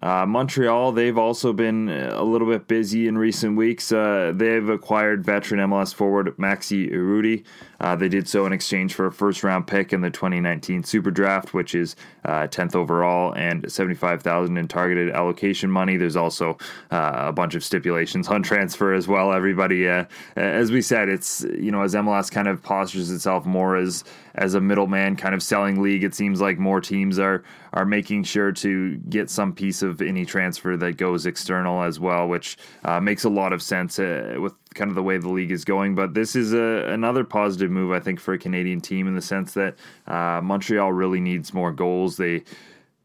Uh, 0.00 0.26
Montreal, 0.26 0.92
they've 0.92 1.18
also 1.18 1.52
been 1.52 1.88
a 1.88 2.22
little 2.22 2.48
bit 2.48 2.66
busy 2.66 3.06
in 3.06 3.16
recent 3.18 3.56
weeks. 3.56 3.92
Uh, 3.92 4.32
they've 4.34 4.68
acquired 4.68 5.24
veteran 5.24 5.60
MLS 5.70 5.94
forward 5.94 6.34
Maxi 6.38 6.90
Urruti. 6.90 7.44
Uh, 7.82 7.96
they 7.96 8.08
did 8.08 8.28
so 8.28 8.46
in 8.46 8.52
exchange 8.52 8.94
for 8.94 9.06
a 9.06 9.12
first 9.12 9.42
round 9.42 9.66
pick 9.66 9.92
in 9.92 10.00
the 10.00 10.10
2019 10.10 10.84
Super 10.84 11.10
Draft, 11.10 11.52
which 11.52 11.74
is 11.74 11.96
10th 12.24 12.74
uh, 12.74 12.78
overall, 12.78 13.32
and 13.34 13.70
75000 13.70 14.56
in 14.56 14.68
targeted 14.68 15.10
allocation 15.10 15.70
money. 15.70 15.96
There's 15.96 16.16
also 16.16 16.58
uh, 16.90 17.24
a 17.26 17.32
bunch 17.32 17.54
of 17.54 17.64
stipulations 17.64 18.28
on 18.28 18.42
transfer 18.42 18.94
as 18.94 19.08
well. 19.08 19.32
Everybody, 19.32 19.88
uh, 19.88 20.04
as 20.36 20.70
we 20.70 20.80
said, 20.80 21.08
it's, 21.08 21.44
you 21.58 21.70
know, 21.72 21.82
as 21.82 21.94
MLS 21.94 22.30
kind 22.30 22.48
of 22.48 22.62
postures 22.62 23.10
itself 23.10 23.44
more 23.44 23.76
as 23.76 24.04
as 24.34 24.54
a 24.54 24.60
middleman 24.60 25.14
kind 25.14 25.34
of 25.34 25.42
selling 25.42 25.82
league, 25.82 26.02
it 26.02 26.14
seems 26.14 26.40
like 26.40 26.58
more 26.58 26.80
teams 26.80 27.18
are 27.18 27.44
are 27.72 27.84
making 27.84 28.24
sure 28.24 28.52
to 28.52 28.96
get 29.08 29.30
some 29.30 29.52
piece 29.52 29.82
of 29.82 30.02
any 30.02 30.24
transfer 30.24 30.76
that 30.76 30.96
goes 30.96 31.26
external 31.26 31.82
as 31.82 31.98
well, 31.98 32.28
which 32.28 32.58
uh, 32.84 33.00
makes 33.00 33.24
a 33.24 33.30
lot 33.30 33.52
of 33.52 33.62
sense 33.62 33.98
uh, 33.98 34.36
with 34.38 34.54
kind 34.74 34.90
of 34.90 34.94
the 34.94 35.02
way 35.02 35.18
the 35.18 35.28
league 35.28 35.50
is 35.50 35.64
going. 35.64 35.94
But 35.94 36.14
this 36.14 36.36
is 36.36 36.52
a, 36.52 36.86
another 36.88 37.24
positive 37.24 37.70
move, 37.70 37.92
I 37.92 38.00
think, 38.00 38.20
for 38.20 38.34
a 38.34 38.38
Canadian 38.38 38.80
team 38.80 39.06
in 39.06 39.14
the 39.14 39.22
sense 39.22 39.54
that 39.54 39.76
uh, 40.06 40.40
Montreal 40.42 40.92
really 40.92 41.20
needs 41.20 41.54
more 41.54 41.72
goals. 41.72 42.16
They 42.16 42.44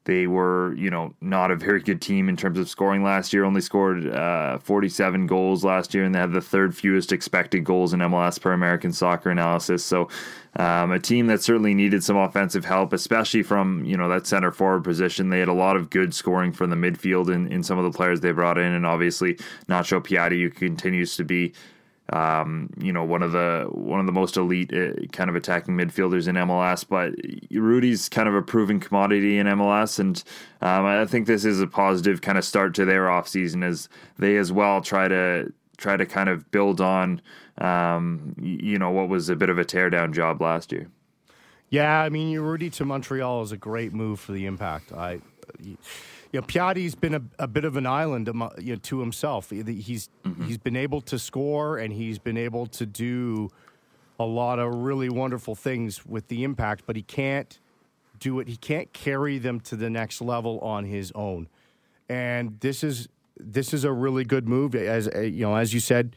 they 0.08 0.26
were, 0.26 0.74
you 0.76 0.90
know, 0.90 1.14
not 1.20 1.52
a 1.52 1.56
very 1.58 1.82
good 1.82 2.02
team 2.02 2.30
in 2.30 2.38
terms 2.38 2.58
of 2.58 2.70
scoring 2.70 3.04
last 3.04 3.34
year. 3.34 3.44
Only 3.44 3.60
scored 3.60 4.08
uh, 4.08 4.58
47 4.60 5.28
goals 5.28 5.66
last 5.66 5.94
year, 5.94 6.06
and 6.06 6.16
they 6.16 6.20
had 6.20 6.32
the 6.32 6.40
third 6.40 6.74
fewest 6.74 7.12
expected 7.12 7.66
goals 7.66 7.94
in 7.94 8.00
MLS 8.00 8.40
per 8.40 8.54
American 8.54 8.94
Soccer 8.94 9.30
Analysis. 9.30 9.84
So, 9.84 10.08
um, 10.56 10.92
a 10.94 11.00
team 11.00 11.28
that 11.28 11.44
certainly 11.44 11.74
needed 11.74 12.06
some 12.06 12.16
offensive 12.16 12.64
help, 12.64 12.94
especially 12.94 13.44
from 13.44 13.84
you 13.84 13.98
know 13.98 14.08
that 14.08 14.26
center 14.26 14.50
forward 14.50 14.86
position. 14.86 15.30
They 15.30 15.40
had 15.40 15.50
a 15.50 15.54
lot 15.54 15.76
of 15.76 15.90
good 15.90 16.16
scoring 16.16 16.54
from 16.54 16.70
the 16.70 16.78
midfield 16.78 17.30
in, 17.30 17.52
in 17.52 17.62
some 17.62 17.78
of 17.78 17.84
the 17.84 17.96
players 17.96 18.22
they 18.22 18.32
brought 18.32 18.58
in, 18.58 18.72
and 18.72 18.86
obviously 18.86 19.34
Nacho 19.68 20.02
Piatti, 20.02 20.42
who 20.42 20.50
continues 20.50 21.18
to 21.18 21.26
be 21.26 21.54
um, 22.14 22.70
you 22.80 22.94
know, 22.94 23.04
one 23.04 23.22
of 23.22 23.32
the 23.32 23.68
one 23.72 24.00
of 24.00 24.06
the 24.06 24.12
most 24.12 24.38
elite 24.38 24.74
uh, 24.74 24.94
kind 25.12 25.30
of 25.30 25.36
attacking 25.36 25.76
midfielders 25.76 26.28
in 26.28 26.36
MLS. 26.36 26.86
But 26.88 27.14
Rudy's 27.52 28.10
kind 28.10 28.30
of 28.30 28.36
a 28.36 28.42
proven 28.42 28.80
commodity 28.80 29.38
in 29.38 29.48
MLS, 29.48 30.00
and 30.00 30.24
um, 30.62 30.86
I 30.86 31.06
think 31.06 31.28
this 31.28 31.46
is 31.46 31.62
a 31.62 31.68
positive 31.68 32.22
kind 32.22 32.38
of 32.38 32.46
start 32.46 32.74
to 32.76 32.86
their 32.86 33.06
offseason 33.06 33.64
as 33.64 33.90
they 34.18 34.38
as 34.38 34.52
well 34.52 34.82
try 34.82 35.08
to 35.08 35.52
try 35.78 35.96
to 35.96 36.06
kind 36.06 36.30
of 36.30 36.50
build 36.52 36.82
on, 36.82 37.22
um, 37.60 38.36
you 38.40 38.80
know, 38.80 38.90
what 38.90 39.10
was 39.10 39.30
a 39.30 39.36
bit 39.36 39.50
of 39.50 39.60
a 39.60 39.66
teardown 39.66 40.14
job 40.14 40.42
last 40.42 40.72
year. 40.72 40.88
Yeah, 41.70 42.02
I 42.02 42.10
mean, 42.10 42.38
Rudy 42.40 42.70
to 42.72 42.86
Montreal 42.86 43.44
is 43.44 43.52
a 43.52 43.58
great 43.58 43.94
move 43.94 44.20
for 44.20 44.32
the 44.32 44.46
Impact. 44.46 44.94
I 44.94 45.20
you 46.32 46.42
know, 46.42 46.46
Piatti's 46.46 46.96
been 46.96 47.16
a, 47.16 47.22
a 47.40 47.48
bit 47.48 47.66
of 47.66 47.78
an 47.78 47.86
island 47.86 48.28
you 48.60 48.74
know, 48.74 48.76
to 48.76 49.00
himself. 49.00 49.50
He's 49.50 49.64
mm-hmm. 49.64 50.46
he's 50.46 50.58
been 50.58 50.76
able 50.76 51.02
to 51.02 51.18
score 51.18 51.78
and 51.78 51.94
he's 51.94 52.20
been 52.20 52.38
able 52.38 52.68
to 52.68 52.86
do 52.86 53.50
a 54.20 54.26
lot 54.26 54.60
of 54.60 54.74
really 54.74 55.10
wonderful 55.10 55.56
things 55.56 56.06
with 56.06 56.28
the 56.28 56.44
impact, 56.44 56.84
but 56.86 56.96
he 56.96 57.02
can't 57.02 57.60
do 58.20 58.40
it. 58.40 58.48
He 58.48 58.58
can't 58.58 58.92
carry 58.94 59.38
them 59.38 59.60
to 59.62 59.76
the 59.76 59.90
next 59.90 60.22
level 60.22 60.60
on 60.60 60.86
his 60.86 61.12
own. 61.14 61.48
And 62.10 62.60
this 62.60 62.84
is 62.84 63.08
this 63.40 63.74
is 63.74 63.84
a 63.84 63.92
really 63.92 64.24
good 64.24 64.48
move. 64.48 64.76
As 64.76 65.10
you 65.16 65.42
know, 65.46 65.56
as 65.56 65.74
you 65.74 65.80
said, 65.80 66.16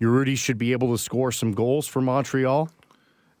Urruti 0.00 0.36
should 0.36 0.58
be 0.58 0.72
able 0.72 0.90
to 0.92 0.98
score 0.98 1.30
some 1.30 1.52
goals 1.52 1.86
for 1.86 2.00
Montreal. 2.00 2.70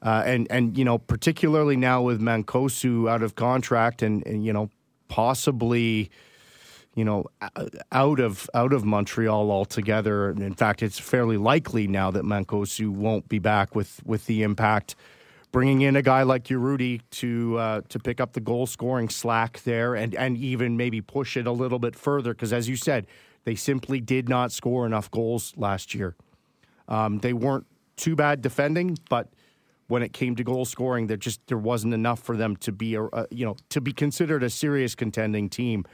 Uh, 0.02 0.22
and 0.26 0.46
and 0.50 0.76
you 0.76 0.84
know, 0.84 0.98
particularly 0.98 1.76
now 1.76 2.02
with 2.02 2.20
Mancosu 2.20 3.08
out 3.08 3.22
of 3.22 3.36
contract, 3.36 4.02
and, 4.02 4.26
and 4.26 4.44
you 4.44 4.52
know, 4.52 4.68
possibly 5.12 6.10
you 6.94 7.04
know 7.04 7.26
out 7.92 8.18
of 8.18 8.48
out 8.54 8.72
of 8.72 8.82
Montreal 8.84 9.50
altogether. 9.50 10.30
In 10.30 10.54
fact, 10.54 10.82
it's 10.82 10.98
fairly 10.98 11.36
likely 11.36 11.86
now 11.86 12.10
that 12.10 12.24
Mancosu 12.24 12.88
won't 12.88 13.28
be 13.28 13.38
back 13.38 13.74
with 13.74 14.00
with 14.06 14.24
the 14.26 14.42
impact. 14.42 14.96
Bringing 15.52 15.82
in 15.82 15.96
a 15.96 16.02
guy 16.02 16.22
like 16.22 16.44
Urruti 16.44 17.02
to 17.10 17.58
uh, 17.58 17.80
to 17.90 17.98
pick 17.98 18.20
up 18.20 18.32
the 18.32 18.40
goal 18.40 18.66
scoring 18.66 19.10
slack 19.10 19.62
there, 19.64 19.94
and 19.94 20.14
and 20.14 20.38
even 20.38 20.78
maybe 20.78 21.02
push 21.02 21.36
it 21.36 21.46
a 21.46 21.52
little 21.52 21.78
bit 21.78 21.94
further, 21.94 22.32
because 22.32 22.54
as 22.54 22.70
you 22.70 22.76
said, 22.76 23.06
they 23.44 23.54
simply 23.54 24.00
did 24.00 24.30
not 24.30 24.50
score 24.50 24.86
enough 24.86 25.10
goals 25.10 25.52
last 25.58 25.94
year. 25.94 26.16
Um, 26.88 27.18
they 27.18 27.34
weren't 27.34 27.66
too 27.96 28.16
bad 28.16 28.40
defending, 28.40 28.96
but 29.10 29.28
when 29.88 30.02
it 30.02 30.12
came 30.12 30.34
to 30.36 30.44
goal 30.44 30.64
scoring 30.64 31.06
there 31.06 31.16
just 31.16 31.40
there 31.46 31.58
wasn't 31.58 31.92
enough 31.92 32.20
for 32.20 32.36
them 32.36 32.56
to 32.56 32.72
be 32.72 32.94
a, 32.94 33.26
you 33.30 33.44
know 33.44 33.56
to 33.68 33.80
be 33.80 33.92
considered 33.92 34.42
a 34.42 34.50
serious 34.50 34.94
contending 34.94 35.48
team. 35.48 35.84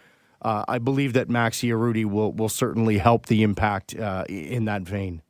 Uh, 0.40 0.64
I 0.68 0.78
believe 0.78 1.14
that 1.14 1.28
Maxi 1.28 1.68
Urruti 1.70 2.04
will 2.04 2.32
will 2.32 2.48
certainly 2.48 2.98
help 2.98 3.26
the 3.26 3.42
impact 3.42 3.96
uh, 3.96 4.24
in 4.28 4.66
that 4.66 4.82
vein. 4.82 5.22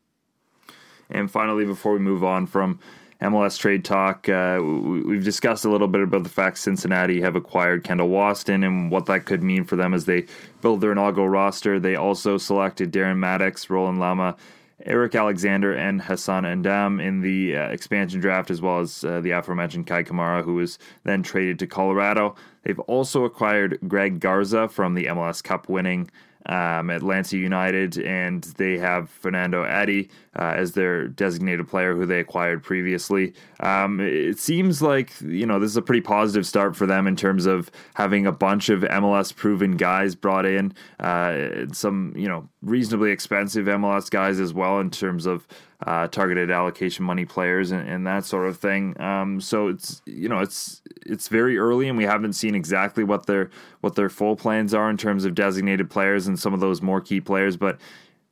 And 1.11 1.31
finally, 1.31 1.65
before 1.65 1.93
we 1.93 1.99
move 1.99 2.23
on 2.23 2.47
from 2.47 2.79
MLS 3.21 3.59
trade 3.59 3.85
talk, 3.85 4.29
uh, 4.29 4.61
we've 4.63 5.25
discussed 5.25 5.65
a 5.65 5.71
little 5.71 5.89
bit 5.89 6.03
about 6.03 6.23
the 6.23 6.29
fact 6.29 6.59
Cincinnati 6.59 7.21
have 7.21 7.35
acquired 7.35 7.83
Kendall 7.83 8.11
Waston 8.11 8.65
and 8.65 8.91
what 8.91 9.07
that 9.07 9.25
could 9.25 9.43
mean 9.43 9.65
for 9.65 9.75
them 9.75 9.93
as 9.93 10.05
they 10.05 10.27
build 10.61 10.81
their 10.81 10.93
inaugural 10.93 11.29
roster. 11.29 11.81
They 11.81 11.97
also 11.97 12.39
selected 12.39 12.93
Darren 12.93 13.17
Mattocks, 13.17 13.69
Roland 13.69 13.99
Lamah, 13.99 14.37
Eric 14.85 15.15
Alexander 15.15 15.75
and 15.75 16.03
Hassan 16.03 16.45
Ndam 16.45 17.03
in 17.03 17.21
the 17.21 17.57
uh, 17.57 17.69
expansion 17.69 18.21
draft, 18.21 18.51
as 18.51 18.63
well 18.63 18.79
as 18.81 19.03
uh, 19.03 19.21
the 19.21 19.33
aforementioned 19.33 19.87
Kei 19.87 20.05
Kamara, 20.05 20.45
who 20.45 20.55
was 20.55 20.79
then 21.05 21.23
traded 21.23 21.59
to 21.59 21.67
Colorado. 21.67 22.37
They've 22.63 22.79
also 22.81 23.25
acquired 23.25 23.79
Greg 23.89 24.21
Garza 24.21 24.69
from 24.69 24.95
the 24.95 25.07
MLS 25.07 25.43
Cup 25.43 25.69
winning 25.69 26.11
um, 26.49 26.91
Atlanta 26.91 27.37
United, 27.37 27.99
and 27.99 28.45
they 28.57 28.79
have 28.79 29.11
Fernando 29.11 29.65
Adi 29.65 30.09
uh, 30.39 30.55
as 30.57 30.73
their 30.73 31.09
designated 31.09 31.69
player 31.69 31.95
who 31.95 32.07
they 32.07 32.21
acquired 32.21 32.63
previously. 32.63 33.35
Um, 33.61 34.01
it 34.01 34.39
seems 34.39 34.81
like 34.81 35.13
you 35.21 35.47
know 35.47 35.59
this 35.59 35.71
is 35.71 35.77
a 35.77 35.83
pretty 35.83 36.01
positive 36.01 36.47
start 36.47 36.77
for 36.77 36.87
them 36.87 37.07
in 37.07 37.17
terms 37.17 37.47
of 37.47 37.71
having 37.95 38.27
a 38.27 38.33
bunch 38.33 38.69
of 38.69 38.83
MLS 38.83 39.35
proven 39.35 39.77
guys 39.77 40.15
brought 40.15 40.47
in, 40.47 40.73
uh, 41.01 41.67
some 41.73 42.13
you 42.17 42.29
know 42.29 42.49
reasonably 42.63 43.11
expensive 43.11 43.67
MLS 43.67 44.11
guys 44.11 44.41
as 44.41 44.55
well 44.55 44.81
in 44.81 44.91
terms 44.91 45.27
of 45.27 45.47
uh, 45.87 46.09
targeted 46.09 46.51
allocation 46.51 47.05
money 47.05 47.25
players 47.25 47.71
and, 47.71 47.89
and 47.89 48.07
that 48.07 48.25
sort 48.25 48.49
of 48.49 48.57
thing. 48.57 49.01
Um, 49.01 49.41
so 49.41 49.69
it's 49.69 50.03
you 50.07 50.29
know 50.29 50.41
it's 50.41 50.83
it's 51.07 51.29
very 51.29 51.59
early 51.59 51.89
and 51.89 51.97
we 51.97 52.05
haven't 52.05 52.33
seen 52.33 52.55
exactly 52.55 53.05
what 53.05 53.27
their 53.27 53.51
what 53.81 53.95
their 53.95 54.09
full 54.09 54.37
plans 54.37 54.75
are 54.75 54.91
in 54.91 54.97
terms 54.97 55.25
of 55.25 55.35
designated 55.35 55.89
players 55.89 56.27
and 56.27 56.39
some 56.39 56.53
of 56.53 56.61
those 56.61 56.83
more 56.83 57.01
key 57.01 57.21
players, 57.21 57.57
but. 57.57 57.79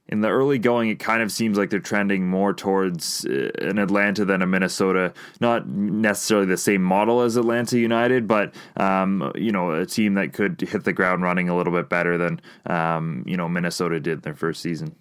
In 0.09 0.20
the 0.20 0.28
early 0.28 0.61
going, 0.61 0.88
it 0.88 1.00
kind 1.00 1.20
of 1.20 1.32
seems 1.32 1.59
like 1.59 1.70
they're 1.70 1.80
trending 1.80 2.28
more 2.28 2.54
towards 2.54 3.26
uh, 3.26 3.50
an 3.59 3.80
Atlanta 3.80 4.24
than 4.24 4.40
a 4.40 4.46
Minnesota. 4.46 5.12
Not 5.40 5.66
necessarily 5.66 6.46
the 6.46 6.56
same 6.56 6.80
model 6.80 7.22
as 7.22 7.37
Atlanta 7.37 7.76
United, 7.76 8.28
but 8.28 8.54
um, 8.76 9.32
you 9.35 9.50
know, 9.50 9.72
a 9.72 9.85
team 9.85 10.14
that 10.14 10.32
could 10.32 10.61
hit 10.61 10.85
the 10.85 10.92
ground 10.92 11.24
running 11.24 11.48
a 11.48 11.56
little 11.56 11.72
bit 11.72 11.88
better 11.88 12.16
than 12.16 12.40
um, 12.66 13.24
you 13.26 13.37
know 13.37 13.48
Minnesota 13.48 13.98
did 13.98 14.18
in 14.18 14.20
their 14.20 14.37
first 14.37 14.62
season. 14.62 14.94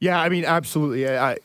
Yeah, 0.00 0.20
I 0.20 0.28
mean, 0.30 0.44
absolutely. 0.44 1.08
I, 1.08 1.36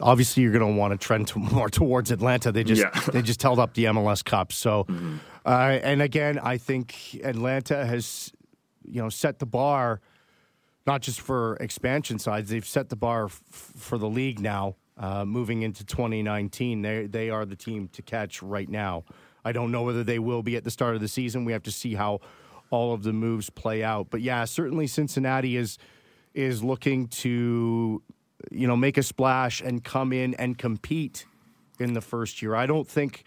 obviously, 0.00 0.42
you're 0.42 0.52
going 0.52 0.72
to 0.72 0.78
want 0.78 0.92
to 0.92 0.98
trend 0.98 1.28
to 1.28 1.38
more 1.54 1.68
towards 1.68 2.10
Atlanta. 2.10 2.52
They 2.52 2.64
just 2.64 2.82
yeah. 2.82 3.00
they 3.12 3.22
just 3.22 3.42
held 3.42 3.58
up 3.58 3.74
the 3.74 3.84
MLS 3.86 4.24
Cup. 4.24 4.52
So, 4.52 4.84
mm-hmm. 4.84 5.16
uh, 5.44 5.78
and 5.82 6.00
again, 6.00 6.38
I 6.38 6.58
think 6.58 7.20
Atlanta 7.22 7.84
has 7.84 8.32
you 8.84 9.02
know 9.02 9.08
set 9.08 9.38
the 9.38 9.46
bar 9.46 10.00
not 10.88 11.02
just 11.02 11.20
for 11.20 11.56
expansion 11.56 12.18
sides. 12.18 12.48
They've 12.48 12.66
set 12.66 12.88
the 12.88 12.96
bar 12.96 13.26
f- 13.26 13.42
for 13.50 13.98
the 13.98 14.08
league 14.08 14.40
now. 14.40 14.76
Uh, 14.96 15.24
moving 15.24 15.62
into 15.62 15.84
2019, 15.84 16.82
they 16.82 17.06
they 17.06 17.30
are 17.30 17.44
the 17.44 17.54
team 17.54 17.88
to 17.88 18.02
catch 18.02 18.42
right 18.42 18.68
now. 18.68 19.04
I 19.44 19.52
don't 19.52 19.70
know 19.70 19.82
whether 19.82 20.02
they 20.02 20.18
will 20.18 20.42
be 20.42 20.56
at 20.56 20.64
the 20.64 20.70
start 20.70 20.94
of 20.94 21.00
the 21.00 21.08
season. 21.08 21.44
We 21.44 21.52
have 21.52 21.62
to 21.64 21.70
see 21.70 21.94
how 21.94 22.20
all 22.70 22.92
of 22.94 23.02
the 23.02 23.12
moves 23.12 23.50
play 23.50 23.84
out. 23.84 24.08
But 24.10 24.22
yeah, 24.22 24.44
certainly 24.46 24.86
Cincinnati 24.86 25.56
is 25.56 25.78
is 26.38 26.62
looking 26.62 27.08
to, 27.08 28.00
you 28.52 28.68
know, 28.68 28.76
make 28.76 28.96
a 28.96 29.02
splash 29.02 29.60
and 29.60 29.82
come 29.82 30.12
in 30.12 30.34
and 30.34 30.56
compete 30.56 31.26
in 31.80 31.94
the 31.94 32.00
first 32.00 32.40
year. 32.40 32.54
I 32.54 32.64
don't 32.64 32.86
think 32.86 33.24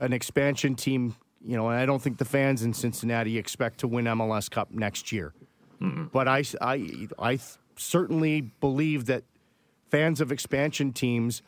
an 0.00 0.12
expansion 0.12 0.74
team, 0.74 1.16
you 1.42 1.56
know, 1.56 1.70
and 1.70 1.80
I 1.80 1.86
don't 1.86 2.02
think 2.02 2.18
the 2.18 2.26
fans 2.26 2.62
in 2.62 2.74
Cincinnati 2.74 3.38
expect 3.38 3.78
to 3.78 3.88
win 3.88 4.04
MLS 4.04 4.50
Cup 4.50 4.70
next 4.70 5.12
year. 5.12 5.32
mm 5.80 6.12
But 6.12 6.28
I, 6.28 6.44
I, 6.60 7.08
I 7.18 7.38
certainly 7.76 8.42
believe 8.60 9.06
that 9.06 9.24
fans 9.90 10.20
of 10.20 10.30
expansion 10.30 10.92
teams 10.92 11.40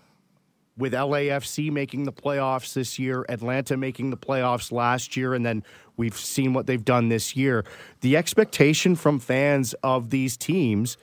with 0.78 0.92
LAFC 0.92 1.70
making 1.70 2.04
the 2.04 2.12
playoffs 2.12 2.72
this 2.72 2.98
year, 2.98 3.26
Atlanta 3.28 3.76
making 3.76 4.10
the 4.10 4.16
playoffs 4.16 4.72
last 4.72 5.16
year, 5.16 5.34
and 5.34 5.44
then 5.44 5.64
we've 5.96 6.16
seen 6.16 6.54
what 6.54 6.66
they've 6.66 6.84
done 6.84 7.08
this 7.08 7.36
year. 7.36 7.64
The 8.00 8.16
expectation 8.16 8.94
from 8.94 9.18
fans 9.18 9.74
of 9.82 10.10
these 10.10 10.36
teams 10.36 10.96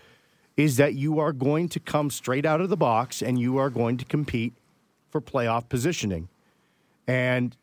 is 0.56 0.78
that 0.78 0.96
you 0.96 1.20
are 1.20 1.34
going 1.34 1.68
to 1.70 1.80
come 1.80 2.10
straight 2.10 2.46
out 2.46 2.62
of 2.62 2.70
the 2.70 2.78
box 2.78 3.22
and 3.22 3.38
you 3.38 3.58
are 3.58 3.70
going 3.70 3.98
to 3.98 4.06
compete 4.06 4.54
for 5.10 5.20
playoff 5.20 5.68
positioning. 5.68 6.30
And 7.08 7.56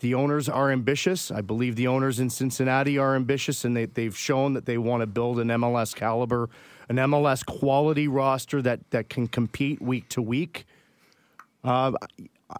the 0.00 0.14
owners 0.14 0.48
are 0.48 0.70
ambitious. 0.70 1.30
I 1.30 1.40
believe 1.40 1.76
the 1.76 1.86
owners 1.86 2.20
in 2.20 2.30
Cincinnati 2.30 2.98
are 2.98 3.16
ambitious, 3.16 3.64
and 3.64 3.76
they, 3.76 3.86
they've 3.86 4.16
shown 4.16 4.54
that 4.54 4.66
they 4.66 4.78
want 4.78 5.00
to 5.00 5.06
build 5.06 5.40
an 5.40 5.48
MLS 5.48 5.94
caliber, 5.94 6.48
an 6.88 6.96
MLS 6.96 7.44
quality 7.44 8.08
roster 8.08 8.62
that, 8.62 8.90
that 8.90 9.08
can 9.08 9.26
compete 9.26 9.80
week 9.80 10.08
to 10.10 10.22
week. 10.22 10.64
Uh, 11.64 11.92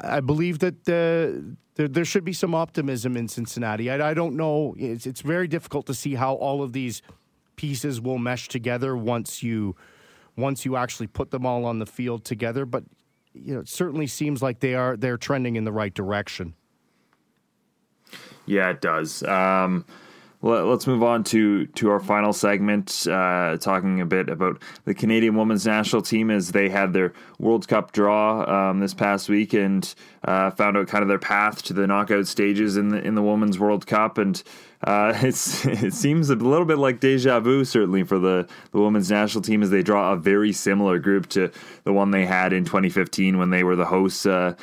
I 0.01 0.21
believe 0.21 0.59
that 0.59 0.85
the, 0.85 1.57
there, 1.77 1.89
there 1.89 2.05
should 2.05 2.25
be 2.25 2.33
some 2.33 2.55
optimism 2.55 3.17
in 3.17 3.29
Cincinnati. 3.29 3.91
I, 3.91 4.11
I 4.11 4.15
don't 4.15 4.37
know. 4.37 4.75
It's, 4.79 5.07
it's 5.07 5.23
very 5.23 5.49
difficult 5.49 5.87
to 5.87 5.95
see 5.95 6.15
how 6.15 6.35
all 6.35 6.63
of 6.63 6.73
these 6.73 7.03
pieces 7.57 8.01
will 8.01 8.19
mesh 8.19 8.49
together 8.49 8.97
once 8.97 9.43
you 9.43 9.77
once 10.37 10.65
you 10.65 10.77
actually 10.77 11.09
put 11.09 11.33
them 11.33 11.45
all 11.45 11.65
on 11.65 11.81
the 11.81 11.87
field 11.87 12.25
together. 12.25 12.65
But 12.65 12.85
you 13.35 13.55
know, 13.55 13.61
it 13.61 13.69
certainly 13.69 14.07
seems 14.07 14.43
like 14.43 14.61
they 14.61 14.75
are 14.75 14.97
they're 14.97 15.17
trending 15.17 15.57
in 15.57 15.65
the 15.65 15.73
right 15.73 15.93
direction. 15.93 16.55
Yeah, 18.47 18.71
it 18.71 18.81
does. 18.81 19.23
Um, 19.25 19.85
let, 20.41 20.65
us 20.65 20.87
move 20.87 21.03
on 21.03 21.25
to 21.25 21.67
to 21.67 21.91
our 21.91 21.99
final 21.99 22.33
segment, 22.33 23.07
uh, 23.11 23.57
talking 23.57 24.01
a 24.01 24.07
bit 24.07 24.29
about 24.29 24.63
the 24.85 24.95
Canadian 24.95 25.37
women's 25.37 25.67
national 25.67 26.03
team 26.03 26.31
as 26.31 26.53
they 26.53 26.69
had 26.69 26.93
their 26.93 27.13
World 27.41 27.67
Cup 27.67 27.91
draw 27.91 28.71
um, 28.71 28.79
this 28.79 28.95
past 28.95 29.29
week 29.29 29.53
and 29.53 29.93
uh, 30.25 30.51
found 30.53 30.77
out 30.77 30.87
kind 30.87 31.03
of 31.03 31.09
their 31.09 31.19
path 31.19 31.63
to 31.63 31.73
the 31.73 31.87
knockout 31.89 32.29
stages 32.29 32.77
in 32.77 32.91
the 32.91 33.03
in 33.05 33.17
the 33.17 33.23
women's 33.23 33.59
World 33.59 33.87
Cup, 33.87 34.17
and 34.17 34.41
uh, 34.85 35.13
it's 35.23 35.67
it 35.67 35.93
seems 35.93 36.31
a 36.31 36.37
little 36.37 36.67
bit 36.67 36.79
like 36.79 37.01
deja 37.01 37.41
vu, 37.41 37.65
certainly 37.65 38.05
for 38.05 38.21
the 38.21 38.49
the 38.71 38.81
women's 38.81 39.11
national 39.11 39.43
team 39.43 39.63
as 39.63 39.71
they 39.71 39.83
draw 39.83 40.13
a 40.13 40.17
very 40.17 40.53
similar 40.53 41.01
group 41.01 41.29
to 41.31 41.51
the 41.83 41.93
one 41.93 42.13
they 42.13 42.27
had 42.27 42.53
in 42.53 42.65
2015 42.65 43.39
when 43.39 43.51
they 43.51 43.65
were 43.65 43.75
the 43.75 43.87
hosts. 43.87 44.25
Uh, 44.25 44.55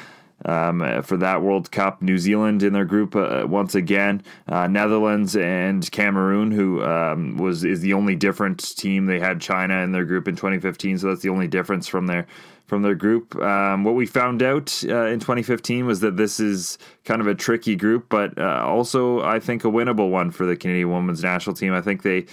um, 0.45 1.01
for 1.03 1.17
that 1.17 1.41
World 1.41 1.71
Cup. 1.71 2.01
New 2.01 2.17
Zealand 2.17 2.63
in 2.63 2.73
their 2.73 2.85
group 2.85 3.15
uh, 3.15 3.45
once 3.47 3.75
again. 3.75 4.23
Uh, 4.47 4.67
Netherlands 4.67 5.35
and 5.35 5.89
Cameroon, 5.91 6.51
who 6.51 6.83
um, 6.83 7.37
was 7.37 7.63
is 7.63 7.81
the 7.81 7.93
only 7.93 8.15
different 8.15 8.75
team. 8.77 9.05
They 9.05 9.19
had 9.19 9.41
China 9.41 9.81
in 9.81 9.91
their 9.91 10.05
group 10.05 10.27
in 10.27 10.35
2015, 10.35 10.99
so 10.99 11.07
that's 11.07 11.21
the 11.21 11.29
only 11.29 11.47
difference 11.47 11.87
from 11.87 12.07
their 12.07 12.27
from 12.67 12.81
their 12.81 12.95
group. 12.95 13.35
Um, 13.35 13.83
what 13.83 13.95
we 13.95 14.05
found 14.05 14.41
out 14.41 14.83
uh, 14.87 15.05
in 15.05 15.19
2015 15.19 15.85
was 15.85 15.99
that 15.99 16.17
this 16.17 16.39
is 16.39 16.77
kind 17.03 17.21
of 17.21 17.27
a 17.27 17.35
tricky 17.35 17.75
group, 17.75 18.07
but 18.09 18.37
uh, 18.39 18.63
also 18.65 19.21
I 19.21 19.39
think 19.39 19.63
a 19.63 19.67
winnable 19.67 20.09
one 20.09 20.31
for 20.31 20.45
the 20.45 20.55
Canadian 20.55 20.91
women's 20.91 21.23
national 21.23 21.55
team. 21.55 21.73
I 21.73 21.81
think 21.81 22.01
they 22.01 22.25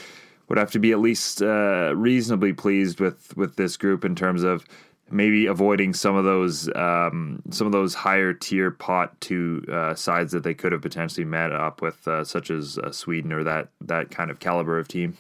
would 0.49 0.59
have 0.59 0.71
to 0.73 0.79
be 0.79 0.93
at 0.93 1.01
least 1.01 1.43
uh, 1.43 1.93
reasonably 1.95 2.53
pleased 2.53 3.01
with 3.01 3.37
with 3.37 3.57
this 3.57 3.77
group 3.77 4.05
in 4.05 4.15
terms 4.15 4.43
of 4.43 4.65
maybe 5.13 5.47
avoiding 5.47 5.93
some 5.93 6.17
of 6.17 6.25
those 6.25 6.69
um, 6.75 7.43
some 7.51 7.67
of 7.67 7.73
those 7.73 7.95
higher 7.95 8.33
tier 8.33 8.71
pot 8.71 9.21
two 9.21 9.65
uh, 9.71 9.95
sides 9.95 10.33
that 10.33 10.43
they 10.43 10.55
could 10.55 10.73
have 10.73 10.83
potentially 10.83 11.25
met 11.25 11.53
up 11.53 11.83
with, 11.83 12.09
uh, 12.09 12.25
such 12.25 12.51
as 12.51 12.79
uh, 12.79 12.91
Sweden 12.91 13.33
or 13.33 13.45
that 13.45 13.69
that 13.81 14.11
kind 14.11 14.31
of 14.31 14.41
caliber 14.41 14.79
of 14.79 14.89
team. 14.89 15.17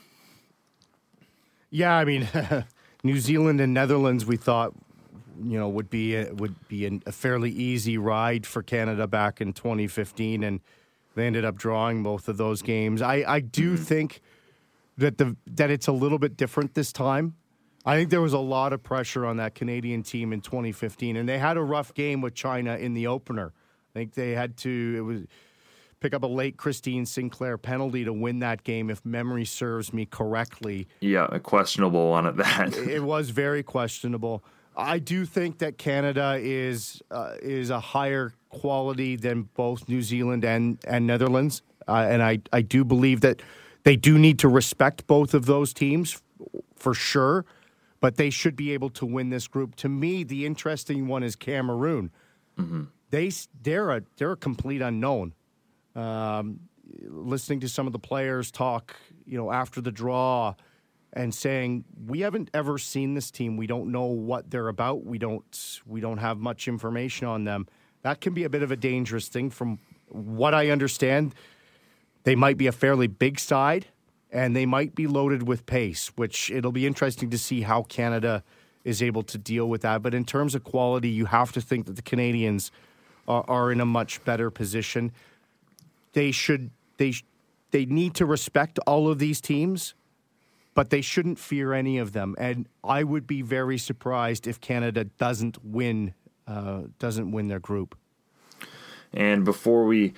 Yeah, 1.70 1.95
I 1.95 2.05
mean, 2.05 2.28
New 3.05 3.18
Zealand 3.18 3.61
and 3.61 3.72
Netherlands, 3.72 4.24
we 4.26 4.36
thought 4.36 4.72
you 5.45 5.59
know 5.59 5.68
would 5.68 5.90
be 5.90 6.16
a, 6.16 6.32
would 6.34 6.68
be 6.68 6.86
an, 6.86 7.03
a 7.07 7.12
fairly 7.12 7.51
easy 7.51 7.99
ride 7.99 8.47
for 8.47 8.62
Canada 8.62 9.07
back 9.07 9.40
in 9.40 9.53
2015, 9.53 10.43
and 10.43 10.61
they 11.14 11.26
ended 11.26 11.45
up 11.45 11.57
drawing 11.57 12.03
both 12.03 12.28
of 12.28 12.38
those 12.38 12.62
games. 12.62 13.03
I 13.03 13.24
I 13.26 13.40
do 13.40 13.74
mm-hmm. 13.74 13.84
think 13.84 14.20
that 14.97 15.18
the 15.18 15.36
that 15.47 15.70
it's 15.70 15.86
a 15.86 15.93
little 15.93 16.18
bit 16.18 16.36
different 16.36 16.74
this 16.74 16.93
time 16.93 17.34
I 17.85 17.97
think 17.97 18.11
there 18.11 18.20
was 18.20 18.33
a 18.33 18.39
lot 18.39 18.72
of 18.72 18.83
pressure 18.83 19.26
on 19.26 19.39
that 19.39 19.55
Canadian 19.55 20.03
team 20.03 20.33
in 20.33 20.41
2015, 20.41 21.16
and 21.16 21.28
they 21.28 21.39
had 21.39 21.57
a 21.57 21.62
rough 21.62 21.95
game 21.95 22.20
with 22.20 22.35
China 22.35 22.76
in 22.76 22.95
the 22.95 23.09
opener. 23.09 23.53
I 23.95 23.99
think 23.99 24.14
they 24.14 24.33
had 24.33 24.57
to 24.59 24.95
it 24.97 25.01
was 25.01 25.22
pick 26.01 26.14
up 26.14 26.22
a 26.22 26.26
late 26.26 26.57
Christine 26.57 27.07
Sinclair 27.07 27.59
penalty 27.59 28.05
to 28.05 28.12
win 28.12 28.41
that 28.41 28.64
game, 28.64 28.91
if 28.91 29.05
memory 29.05 29.45
serves 29.45 29.93
me 29.93 30.07
correctly. 30.07 30.89
Yeah, 31.01 31.26
a 31.30 31.41
questionable 31.41 32.11
one 32.11 32.26
at 32.26 32.37
that. 32.37 32.76
it 32.76 33.03
was 33.03 33.30
very 33.30 33.62
questionable. 33.62 34.45
I 34.76 34.99
do 34.99 35.26
think 35.26 35.59
that 35.59 35.76
Canada 35.76 36.39
is 36.41 37.03
uh, 37.11 37.35
is 37.43 37.70
a 37.70 37.80
higher 37.80 38.33
quality 38.49 39.16
than 39.16 39.49
both 39.55 39.89
New 39.89 40.03
Zealand 40.03 40.45
and 40.45 40.78
and 40.87 41.07
Netherlands, 41.07 41.62
uh, 41.89 42.07
and 42.09 42.22
I 42.22 42.41
I 42.53 42.62
do 42.62 42.85
believe 42.85 43.20
that 43.22 43.43
they 43.83 43.97
do 43.97 44.18
need 44.18 44.39
to 44.39 44.49
respect 44.49 45.07
both 45.07 45.35
of 45.35 45.47
those 45.47 45.72
teams 45.72 46.22
for 46.76 46.95
sure 46.95 47.45
but 48.03 48.16
they 48.16 48.30
should 48.30 48.57
be 48.57 48.72
able 48.72 48.90
to 48.90 49.07
win 49.07 49.30
this 49.30 49.46
group. 49.46 49.76
To 49.76 49.88
me, 49.88 50.24
the 50.24 50.44
interesting 50.44 51.07
one 51.07 51.22
is 51.22 51.36
Cameroon. 51.36 52.11
Mm-hmm. 52.59 52.82
They 53.11 53.30
they're 53.62 53.90
a 53.90 54.03
they're 54.16 54.32
a 54.32 54.36
complete 54.36 54.82
unknown. 54.82 55.34
Um, 55.94 56.61
listening 57.05 57.61
to 57.61 57.68
some 57.68 57.86
of 57.86 57.92
the 57.92 58.00
players 58.00 58.50
talk, 58.50 58.96
you 59.24 59.38
know, 59.38 59.53
after 59.53 59.80
the 59.80 59.92
draw, 59.92 60.55
and 61.12 61.32
saying 61.32 61.84
we 62.07 62.20
haven't 62.20 62.50
ever 62.53 62.76
seen 62.76 63.14
this 63.14 63.30
team. 63.30 63.57
We 63.57 63.68
don't 63.68 63.92
know 63.92 64.07
what 64.07 64.50
they're 64.50 64.68
about. 64.68 65.05
We 65.07 65.18
don't 65.18 65.80
we 65.86 66.00
don't 66.00 66.18
have 66.18 66.38
much 66.38 66.66
information 66.66 67.28
on 67.28 67.44
them. 67.44 67.68
That 68.03 68.20
can 68.20 68.34
be 68.34 68.42
a 68.42 68.50
bit 68.50 68.64
of 68.64 68.72
a 68.72 68.76
dangerous 68.76 69.28
thing. 69.28 69.48
From 69.48 69.78
what 70.09 70.55
I 70.55 70.70
understand, 70.70 71.36
they 72.24 72.34
might 72.34 72.59
be 72.59 72.66
a 72.66 72.72
fairly 72.72 73.07
big 73.07 73.38
side 73.38 73.86
and 74.33 74.57
they 74.57 74.66
might 74.66 74.95
be 74.95 75.07
loaded 75.07 75.47
with 75.47 75.66
pace, 75.66 76.09
which 76.16 76.51
it'll 76.51 76.72
be 76.72 76.87
interesting 76.87 77.28
to 77.30 77.39
see 77.39 77.61
how 77.61 77.83
Canada 77.83 78.43
is 78.83 79.03
able 79.03 79.22
to 79.22 79.39
deal 79.39 79.68
with 79.68 79.83
that. 79.83 80.03
But 80.03 80.14
in 80.14 80.24
terms 80.24 80.55
of 80.55 80.64
quality, 80.64 81.11
you 81.11 81.26
have 81.26 81.53
to 81.53 81.61
think 81.61 81.87
that 81.87 81.97
the 81.97 82.03
Canadians 82.03 82.72
are, 83.28 83.45
are 83.47 83.70
in 83.70 83.80
a 83.80 83.85
much 83.85 84.24
better 84.24 84.51
position. 84.51 85.12
They 86.14 86.33
should 86.33 86.70
they 86.97 87.14
they 87.70 87.85
need 87.85 88.14
to 88.14 88.26
respect 88.26 88.78
all 88.87 89.09
of 89.09 89.18
these 89.18 89.41
teams, 89.41 89.95
but 90.74 90.91
they 90.91 91.01
shouldn't 91.01 91.39
fear 91.39 91.72
any 91.72 91.99
of 91.99 92.12
them. 92.12 92.35
And 92.39 92.68
I 92.83 93.05
would 93.05 93.26
be 93.26 93.43
very 93.43 93.78
surprised 93.78 94.47
if 94.47 94.61
Canada 94.61 95.05
doesn't 95.05 95.64
win 95.64 96.14
uh, 96.47 96.83
doesn't 96.99 97.30
win 97.30 97.49
their 97.49 97.61
group. 97.61 97.97
And 99.12 99.45
before 99.45 99.85
we 99.85 100.14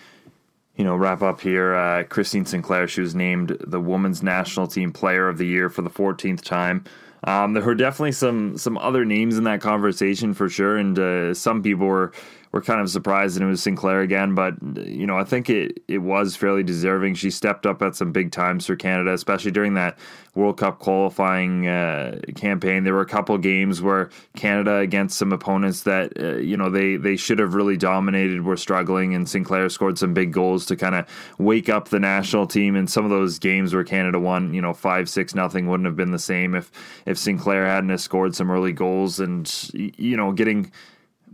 you 0.76 0.84
know, 0.84 0.96
wrap 0.96 1.22
up 1.22 1.40
here. 1.40 1.74
Uh, 1.74 2.04
Christine 2.04 2.46
Sinclair, 2.46 2.88
she 2.88 3.00
was 3.00 3.14
named 3.14 3.56
the 3.60 3.80
Women's 3.80 4.22
National 4.22 4.66
Team 4.66 4.92
Player 4.92 5.28
of 5.28 5.38
the 5.38 5.46
Year 5.46 5.68
for 5.70 5.82
the 5.82 5.90
14th 5.90 6.42
time. 6.42 6.84
Um, 7.26 7.54
there 7.54 7.62
were 7.62 7.74
definitely 7.74 8.12
some 8.12 8.58
some 8.58 8.76
other 8.76 9.04
names 9.04 9.38
in 9.38 9.44
that 9.44 9.62
conversation 9.62 10.34
for 10.34 10.48
sure, 10.50 10.76
and 10.76 10.98
uh, 10.98 11.32
some 11.32 11.62
people 11.62 11.86
were 11.86 12.12
were 12.54 12.62
kind 12.62 12.80
of 12.80 12.88
surprised 12.88 13.34
that 13.34 13.42
it 13.42 13.46
was 13.46 13.60
Sinclair 13.60 14.00
again. 14.02 14.36
But 14.36 14.54
you 14.86 15.08
know, 15.08 15.18
I 15.18 15.24
think 15.24 15.50
it 15.50 15.82
it 15.88 15.98
was 15.98 16.36
fairly 16.36 16.62
deserving. 16.62 17.16
She 17.16 17.28
stepped 17.28 17.66
up 17.66 17.82
at 17.82 17.96
some 17.96 18.12
big 18.12 18.30
times 18.30 18.64
for 18.64 18.76
Canada, 18.76 19.12
especially 19.12 19.50
during 19.50 19.74
that 19.74 19.98
World 20.36 20.58
Cup 20.58 20.78
qualifying 20.78 21.66
uh, 21.66 22.20
campaign. 22.36 22.84
There 22.84 22.94
were 22.94 23.00
a 23.00 23.06
couple 23.06 23.36
games 23.38 23.82
where 23.82 24.08
Canada 24.36 24.76
against 24.76 25.18
some 25.18 25.32
opponents 25.32 25.82
that 25.82 26.12
uh, 26.16 26.36
you 26.36 26.56
know 26.56 26.70
they 26.70 26.94
they 26.94 27.16
should 27.16 27.40
have 27.40 27.54
really 27.54 27.76
dominated 27.76 28.44
were 28.44 28.56
struggling, 28.56 29.16
and 29.16 29.28
Sinclair 29.28 29.68
scored 29.68 29.98
some 29.98 30.14
big 30.14 30.32
goals 30.32 30.64
to 30.66 30.76
kind 30.76 30.94
of 30.94 31.08
wake 31.38 31.68
up 31.68 31.88
the 31.88 31.98
national 31.98 32.46
team. 32.46 32.76
And 32.76 32.88
some 32.88 33.04
of 33.04 33.10
those 33.10 33.40
games 33.40 33.74
where 33.74 33.82
Canada 33.82 34.20
won, 34.20 34.54
you 34.54 34.62
know, 34.62 34.74
five 34.74 35.10
six 35.10 35.34
nothing 35.34 35.66
wouldn't 35.66 35.86
have 35.86 35.96
been 35.96 36.12
the 36.12 36.20
same 36.20 36.54
if 36.54 36.70
if 37.04 37.18
Sinclair 37.18 37.66
hadn't 37.66 37.98
scored 37.98 38.36
some 38.36 38.48
early 38.48 38.72
goals 38.72 39.18
and 39.18 39.52
you 39.74 40.16
know 40.16 40.30
getting 40.30 40.70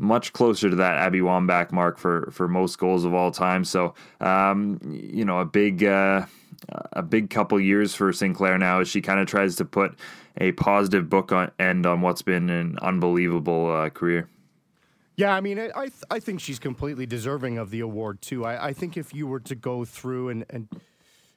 much 0.00 0.32
closer 0.32 0.70
to 0.70 0.76
that 0.76 0.96
Abby 0.96 1.20
Wambach 1.20 1.70
mark 1.72 1.98
for 1.98 2.30
for 2.32 2.48
most 2.48 2.78
goals 2.78 3.04
of 3.04 3.14
all 3.14 3.30
time. 3.30 3.64
So 3.64 3.94
um, 4.20 4.80
you 4.82 5.24
know 5.24 5.40
a 5.40 5.44
big 5.44 5.84
uh, 5.84 6.26
a 6.92 7.02
big 7.02 7.30
couple 7.30 7.60
years 7.60 7.94
for 7.94 8.12
Sinclair 8.12 8.58
now 8.58 8.80
as 8.80 8.88
she 8.88 9.00
kind 9.00 9.20
of 9.20 9.26
tries 9.26 9.56
to 9.56 9.64
put 9.64 9.94
a 10.38 10.52
positive 10.52 11.08
book 11.08 11.32
on 11.32 11.50
end 11.58 11.86
on 11.86 12.00
what's 12.00 12.22
been 12.22 12.48
an 12.48 12.78
unbelievable 12.80 13.70
uh, 13.70 13.90
career. 13.90 14.28
Yeah, 15.16 15.34
I 15.34 15.40
mean, 15.42 15.58
I 15.58 15.70
I, 15.76 15.84
th- 15.86 16.04
I, 16.10 16.18
think 16.18 16.40
she's 16.40 16.58
completely 16.58 17.04
deserving 17.04 17.58
of 17.58 17.70
the 17.70 17.80
award 17.80 18.22
too. 18.22 18.46
I, 18.46 18.68
I 18.68 18.72
think 18.72 18.96
if 18.96 19.12
you 19.12 19.26
were 19.26 19.40
to 19.40 19.54
go 19.54 19.84
through 19.84 20.30
and 20.30 20.46
and 20.48 20.68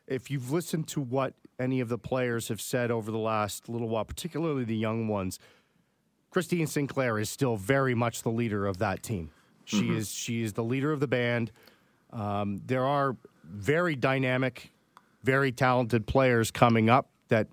if 0.08 0.32
you've 0.32 0.52
listened 0.52 0.88
to 0.90 1.02
what 1.02 1.34
any 1.60 1.80
of 1.82 1.90
the 1.90 1.98
players 1.98 2.48
have 2.48 2.62
said 2.62 2.92
over 2.92 3.12
the 3.12 3.18
last 3.18 3.68
little 3.68 3.90
while, 3.90 4.06
particularly 4.06 4.64
the 4.64 4.76
young 4.76 5.08
ones, 5.08 5.40
Christine 6.34 6.66
Sinclair 6.66 7.20
is 7.20 7.30
still 7.30 7.58
very 7.58 7.94
much 7.94 8.24
the 8.24 8.32
leader 8.32 8.66
of 8.66 8.80
that 8.80 9.04
team. 9.04 9.30
She 9.66 9.84
mm-hmm. 9.84 9.98
is 9.98 10.12
she 10.12 10.42
is 10.42 10.54
the 10.54 10.64
leader 10.64 10.92
of 10.92 11.00
the 11.00 11.08
band. 11.08 11.52
Um, 12.12 12.60
there 12.66 12.84
are 12.84 13.16
very 13.44 13.96
dynamic, 13.96 14.72
very 15.22 15.52
talented 15.52 16.08
players 16.08 16.50
coming 16.50 16.90
up 16.90 17.08
that 17.28 17.50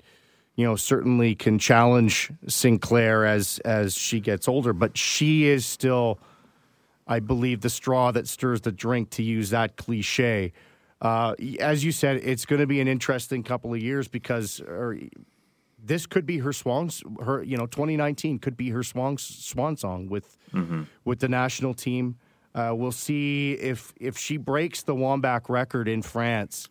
you 0.56 0.64
know 0.64 0.76
certainly 0.76 1.34
can 1.34 1.58
challenge 1.58 2.32
Sinclair 2.48 3.26
as 3.26 3.58
as 3.66 3.94
she 3.94 4.18
gets 4.18 4.48
older. 4.48 4.72
But 4.72 4.96
she 4.96 5.44
is 5.46 5.66
still, 5.66 6.18
I 7.06 7.20
believe, 7.20 7.60
the 7.60 7.68
straw 7.68 8.12
that 8.12 8.26
stirs 8.28 8.62
the 8.62 8.72
drink. 8.72 9.10
To 9.10 9.22
use 9.22 9.50
that 9.50 9.76
cliche. 9.76 10.54
Uh, 11.02 11.34
as 11.60 11.84
you 11.84 11.92
said, 11.92 12.16
it's 12.22 12.46
going 12.46 12.60
to 12.60 12.66
be 12.66 12.80
an 12.80 12.88
interesting 12.88 13.42
couple 13.42 13.74
of 13.74 13.80
years 13.80 14.08
because, 14.08 14.60
or 14.60 14.98
this 15.82 16.06
could 16.06 16.26
be 16.26 16.38
her 16.38 16.52
swan 16.52 16.90
her 17.24 17.42
you 17.42 17.56
know 17.56 17.66
2019 17.66 18.38
could 18.38 18.56
be 18.56 18.70
her 18.70 18.82
swan 18.82 19.16
swan 19.18 19.76
song 19.76 20.08
with 20.08 20.36
mm-hmm. 20.52 20.82
with 21.04 21.20
the 21.20 21.28
national 21.28 21.74
team 21.74 22.16
Uh, 22.54 22.72
we'll 22.74 22.92
see 22.92 23.52
if 23.52 23.92
if 24.00 24.18
she 24.18 24.36
breaks 24.36 24.82
the 24.82 24.94
Wambach 24.94 25.48
record 25.48 25.86
in 25.86 26.02
France. 26.02 26.68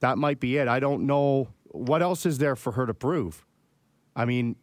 That 0.00 0.16
might 0.16 0.40
be 0.40 0.56
it. 0.56 0.66
I 0.68 0.80
don't 0.80 1.06
know 1.06 1.48
what 1.66 2.02
else 2.02 2.24
is 2.24 2.38
there 2.38 2.56
for 2.56 2.72
her 2.72 2.86
to 2.86 2.94
prove. 2.94 3.44
I 4.16 4.24
mean, 4.24 4.56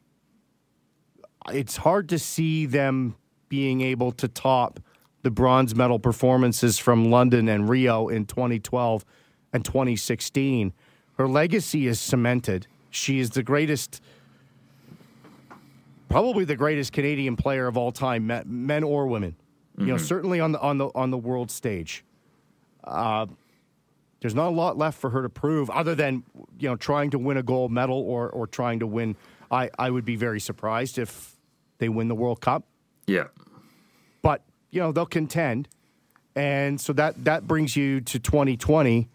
it's 1.51 1.77
hard 1.77 2.09
to 2.09 2.17
see 2.17 2.65
them 2.65 3.15
being 3.49 3.81
able 3.81 4.11
to 4.13 4.27
top 4.27 4.79
the 5.21 5.29
bronze 5.29 5.75
medal 5.75 5.99
performances 5.99 6.79
from 6.79 7.11
London 7.11 7.47
and 7.47 7.69
Rio 7.69 8.07
in 8.07 8.25
2012 8.25 9.05
and 9.53 9.63
2016. 9.63 10.73
Her 11.17 11.27
legacy 11.27 11.87
is 11.87 11.99
cemented. 11.99 12.67
She 12.95 13.19
is 13.19 13.31
the 13.31 13.43
greatest, 13.43 14.01
probably 16.07 16.45
the 16.45 16.55
greatest 16.55 16.93
Canadian 16.93 17.35
player 17.35 17.67
of 17.67 17.77
all 17.77 17.91
time, 17.91 18.31
men 18.45 18.83
or 18.83 19.07
women. 19.07 19.35
Mm-hmm. 19.73 19.81
You 19.81 19.87
know, 19.87 19.95
mm-hmm. 19.95 20.05
certainly 20.05 20.39
on 20.39 20.53
the 20.53 20.59
on 20.59 20.77
the 20.77 20.87
on 20.95 21.11
the 21.11 21.17
world 21.17 21.51
stage. 21.51 22.05
Uh, 22.83 23.25
there's 24.21 24.33
not 24.33 24.47
a 24.47 24.55
lot 24.55 24.77
left 24.77 24.99
for 24.99 25.09
her 25.09 25.21
to 25.21 25.29
prove, 25.29 25.69
other 25.69 25.93
than 25.93 26.23
you 26.57 26.69
know 26.69 26.75
trying 26.77 27.11
to 27.11 27.19
win 27.19 27.37
a 27.37 27.43
gold 27.43 27.71
medal 27.71 28.01
or 28.01 28.29
or 28.29 28.47
trying 28.47 28.79
to 28.79 28.87
win. 28.87 29.17
I 29.51 29.69
I 29.77 29.89
would 29.89 30.05
be 30.05 30.15
very 30.15 30.39
surprised 30.39 30.97
if 30.97 31.35
they 31.79 31.89
win 31.89 32.07
the 32.07 32.15
World 32.15 32.39
Cup. 32.39 32.63
Yeah, 33.07 33.27
but 34.21 34.41
you 34.71 34.79
know 34.79 34.93
they'll 34.93 35.05
contend, 35.05 35.67
and 36.35 36.79
so 36.79 36.93
that 36.93 37.25
that 37.25 37.45
brings 37.45 37.75
you 37.75 37.99
to 38.01 38.19
2020. 38.19 39.09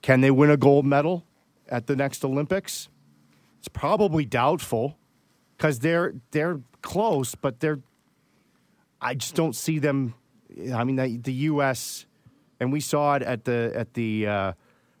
Can 0.00 0.20
they 0.22 0.30
win 0.30 0.50
a 0.50 0.56
gold 0.56 0.86
medal 0.86 1.24
at 1.68 1.86
the 1.86 1.96
next 1.96 2.24
Olympics? 2.24 2.88
It's 3.66 3.72
probably 3.72 4.24
doubtful 4.24 4.96
because 5.56 5.80
they're 5.80 6.14
they're 6.30 6.60
close, 6.82 7.34
but 7.34 7.58
they're 7.58 7.80
I 9.00 9.14
just 9.14 9.34
don't 9.34 9.56
see 9.56 9.80
them. 9.80 10.14
I 10.72 10.84
mean, 10.84 10.94
the, 10.94 11.16
the 11.16 11.32
U.S. 11.32 12.06
and 12.60 12.72
we 12.72 12.78
saw 12.78 13.16
it 13.16 13.24
at 13.24 13.44
the 13.44 13.72
at 13.74 13.94
the 13.94 14.24
uh, 14.28 14.52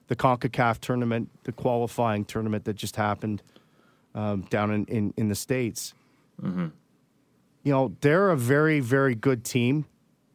the 0.08 0.16
Concacaf 0.16 0.80
tournament, 0.80 1.30
the 1.44 1.52
qualifying 1.52 2.24
tournament 2.24 2.64
that 2.64 2.74
just 2.74 2.96
happened 2.96 3.40
um, 4.16 4.40
down 4.50 4.72
in, 4.72 4.84
in, 4.86 5.14
in 5.16 5.28
the 5.28 5.36
states. 5.36 5.94
Mm-hmm. 6.42 6.66
You 7.62 7.72
know, 7.72 7.94
they're 8.00 8.30
a 8.30 8.36
very 8.36 8.80
very 8.80 9.14
good 9.14 9.44
team, 9.44 9.86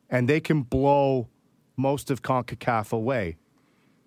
and 0.10 0.30
they 0.30 0.40
can 0.40 0.62
blow 0.62 1.28
most 1.76 2.10
of 2.10 2.22
Concacaf 2.22 2.94
away. 2.94 3.36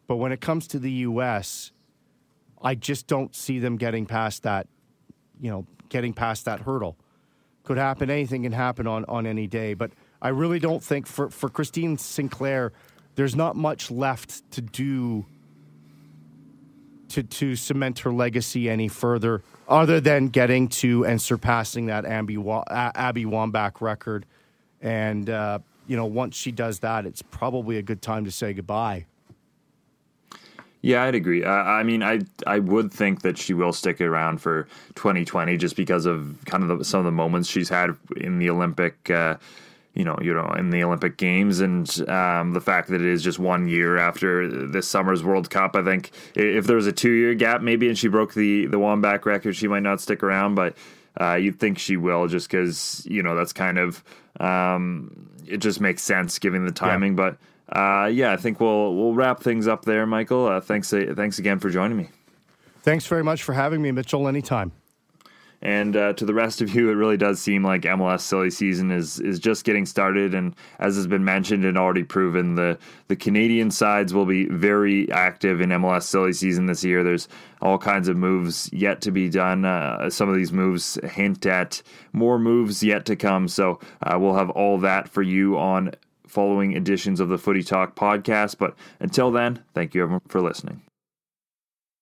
But 0.07 0.17
when 0.17 0.33
it 0.33 0.41
comes 0.41 0.67
to 0.69 0.79
the 0.79 0.91
U.S., 0.93 1.73
I 2.65 2.75
just 2.75 3.07
don't 3.07 3.35
see 3.35 3.61
them 3.61 3.77
getting 3.77 4.07
past 4.07 4.43
that. 4.43 4.67
You 5.41 5.51
know, 5.51 5.67
getting 5.89 6.13
past 6.13 6.47
that 6.47 6.61
hurdle 6.61 6.97
could 7.65 7.79
happen. 7.79 8.11
Anything 8.11 8.43
can 8.43 8.53
happen 8.53 8.87
on, 8.87 9.05
on 9.07 9.27
any 9.27 9.47
day. 9.47 9.75
But 9.75 9.91
I 10.23 10.29
really 10.29 10.59
don't 10.59 10.83
think 10.83 11.07
for, 11.07 11.31
for 11.31 11.49
Christine 11.49 11.99
Sinclair, 11.99 12.73
there's 13.15 13.35
not 13.35 13.57
much 13.57 13.91
left 13.91 14.51
to 14.53 14.61
do 14.61 15.27
to, 17.11 17.23
to 17.23 17.55
cement 17.55 18.01
her 18.01 18.13
legacy 18.13 18.69
any 18.69 18.89
further 18.89 19.43
other 19.69 20.01
than 20.01 20.29
getting 20.29 20.67
to 20.67 21.05
and 21.07 21.21
surpassing 21.23 21.87
that 21.87 22.05
Abby, 22.05 22.37
Abby 22.37 23.25
Wambach 23.25 23.81
record. 23.81 24.27
And, 24.81 25.31
uh, 25.31 25.61
you 25.87 25.97
know, 25.97 26.07
once 26.07 26.37
she 26.37 26.51
does 26.51 26.81
that, 26.81 27.07
it's 27.07 27.23
probably 27.23 27.79
a 27.79 27.83
good 27.83 28.03
time 28.03 28.25
to 28.25 28.31
say 28.31 28.53
goodbye. 28.53 29.07
Yeah, 30.85 31.05
I'd 31.05 31.15
agree. 31.15 31.43
Uh, 31.43 31.51
I 31.51 31.83
mean, 31.83 32.03
I 32.03 32.21
I 32.47 32.59
would 32.59 32.93
think 32.93 33.23
that 33.23 33.39
she 33.39 33.55
will 33.55 33.73
stick 33.73 34.03
around 34.03 34.43
for 34.43 34.69
2020 34.97 35.57
just 35.57 35.77
because 35.77 36.05
of 36.05 36.37
kind 36.45 36.63
of 36.63 36.79
the, 36.79 36.85
some 36.85 36.99
of 36.99 37.07
the 37.07 37.11
moments 37.11 37.49
she's 37.49 37.71
had 37.71 37.97
in 38.19 38.39
the 38.39 38.51
Olympic. 38.51 39.09
Uh, 39.09 39.37
you 39.95 40.05
know, 40.05 40.19
you 40.21 40.35
know, 40.35 40.47
in 40.59 40.69
the 40.69 40.83
Olympic 40.85 41.17
Games, 41.17 41.61
and 41.61 41.89
um, 42.11 42.53
the 42.53 42.61
fact 42.61 42.89
that 42.89 43.01
it 43.01 43.07
is 43.07 43.23
just 43.23 43.39
one 43.39 43.67
year 43.67 43.97
after 43.97 44.67
this 44.67 44.87
summer's 44.87 45.25
World 45.25 45.49
Cup. 45.49 45.75
I 45.75 45.83
think 45.83 46.11
if 46.35 46.67
there 46.67 46.77
was 46.77 46.87
a 46.87 46.93
two-year 46.93 47.35
gap, 47.35 47.63
maybe, 47.63 47.89
and 47.89 47.97
she 47.97 48.09
broke 48.09 48.35
the 48.35 48.67
the 48.67 48.79
Wambach 48.79 49.25
record, 49.25 49.57
she 49.57 49.69
might 49.69 49.85
not 49.85 50.03
stick 50.03 50.23
around. 50.23 50.55
But 50.55 50.77
uh, 51.19 51.37
you'd 51.37 51.59
think 51.59 51.79
she 51.79 51.97
will, 51.97 52.29
just 52.29 52.51
because 52.51 53.07
you 53.09 53.23
know 53.23 53.35
that's 53.35 53.55
kind 53.55 53.79
of 53.79 54.05
um, 54.39 55.31
it 55.47 55.59
just 55.59 55.81
makes 55.81 56.03
sense 56.03 56.39
given 56.39 56.67
the 56.67 56.73
timing. 56.73 57.13
Yeah. 57.13 57.31
But 57.31 57.39
uh, 57.71 58.11
yeah, 58.13 58.33
I 58.33 58.37
think 58.37 58.61
we'll 58.61 58.95
we'll 58.95 59.15
wrap 59.15 59.41
things 59.41 59.67
up 59.67 59.85
there, 59.85 60.07
Michael. 60.07 60.47
Uh, 60.47 60.61
thanks 60.61 60.93
uh, 60.93 61.15
thanks 61.17 61.39
again 61.39 61.59
for 61.59 61.71
joining 61.71 61.97
me. 61.97 62.09
Thanks 62.83 63.07
very 63.07 63.25
much 63.25 63.43
for 63.43 63.55
having 63.55 63.81
me, 63.81 63.91
Mitchell. 63.91 64.29
Anytime. 64.29 64.73
And 65.65 65.97
uh, 65.97 66.13
to 66.13 66.27
the 66.27 66.35
rest 66.35 66.61
of 66.61 66.75
you, 66.75 66.91
it 66.91 66.95
really 66.95 67.17
does 67.17 67.41
seem 67.41 67.65
like 67.65 67.83
MLS 67.83 68.21
silly 68.21 68.51
season 68.51 68.91
is 68.91 69.19
is 69.19 69.39
just 69.39 69.65
getting 69.65 69.87
started. 69.87 70.35
And 70.35 70.55
as 70.79 70.97
has 70.97 71.07
been 71.07 71.25
mentioned 71.25 71.65
and 71.65 71.79
already 71.79 72.05
proven, 72.05 72.55
the 72.55 72.79
the 73.09 73.17
Canadian 73.17 73.71
sides 73.71 74.13
will 74.13 74.27
be 74.27 74.45
very 74.45 75.11
active 75.11 75.63
in 75.63 75.71
MLS 75.71 76.03
silly 76.03 76.35
season 76.35 76.67
this 76.67 76.85
year. 76.85 77.03
There's 77.03 77.29
all 77.63 77.79
kinds 77.79 78.09
of 78.09 78.17
moves 78.19 78.69
yet 78.75 79.01
to 79.01 79.11
be 79.11 79.31
done. 79.31 79.65
Uh, 79.65 80.11
some 80.11 80.29
of 80.29 80.35
these 80.35 80.53
moves 80.53 80.99
hint 81.03 81.47
at 81.47 81.81
more 82.13 82.39
moves 82.39 82.83
yet 82.83 83.07
to 83.07 83.17
come. 83.17 83.49
So 83.49 83.81
uh, 84.03 84.19
we'll 84.19 84.37
have 84.37 84.51
all 84.51 84.77
that 84.81 85.09
for 85.09 85.23
you 85.23 85.57
on 85.57 85.93
following 86.27 86.77
editions 86.77 87.21
of 87.21 87.29
the 87.29 87.39
Footy 87.39 87.63
Talk 87.63 87.95
podcast. 87.95 88.59
But 88.59 88.75
until 89.01 89.31
then, 89.31 89.63
thank 89.75 89.95
you 89.95 90.03
everyone 90.03 90.23
for 90.29 90.41
listening. 90.41 90.83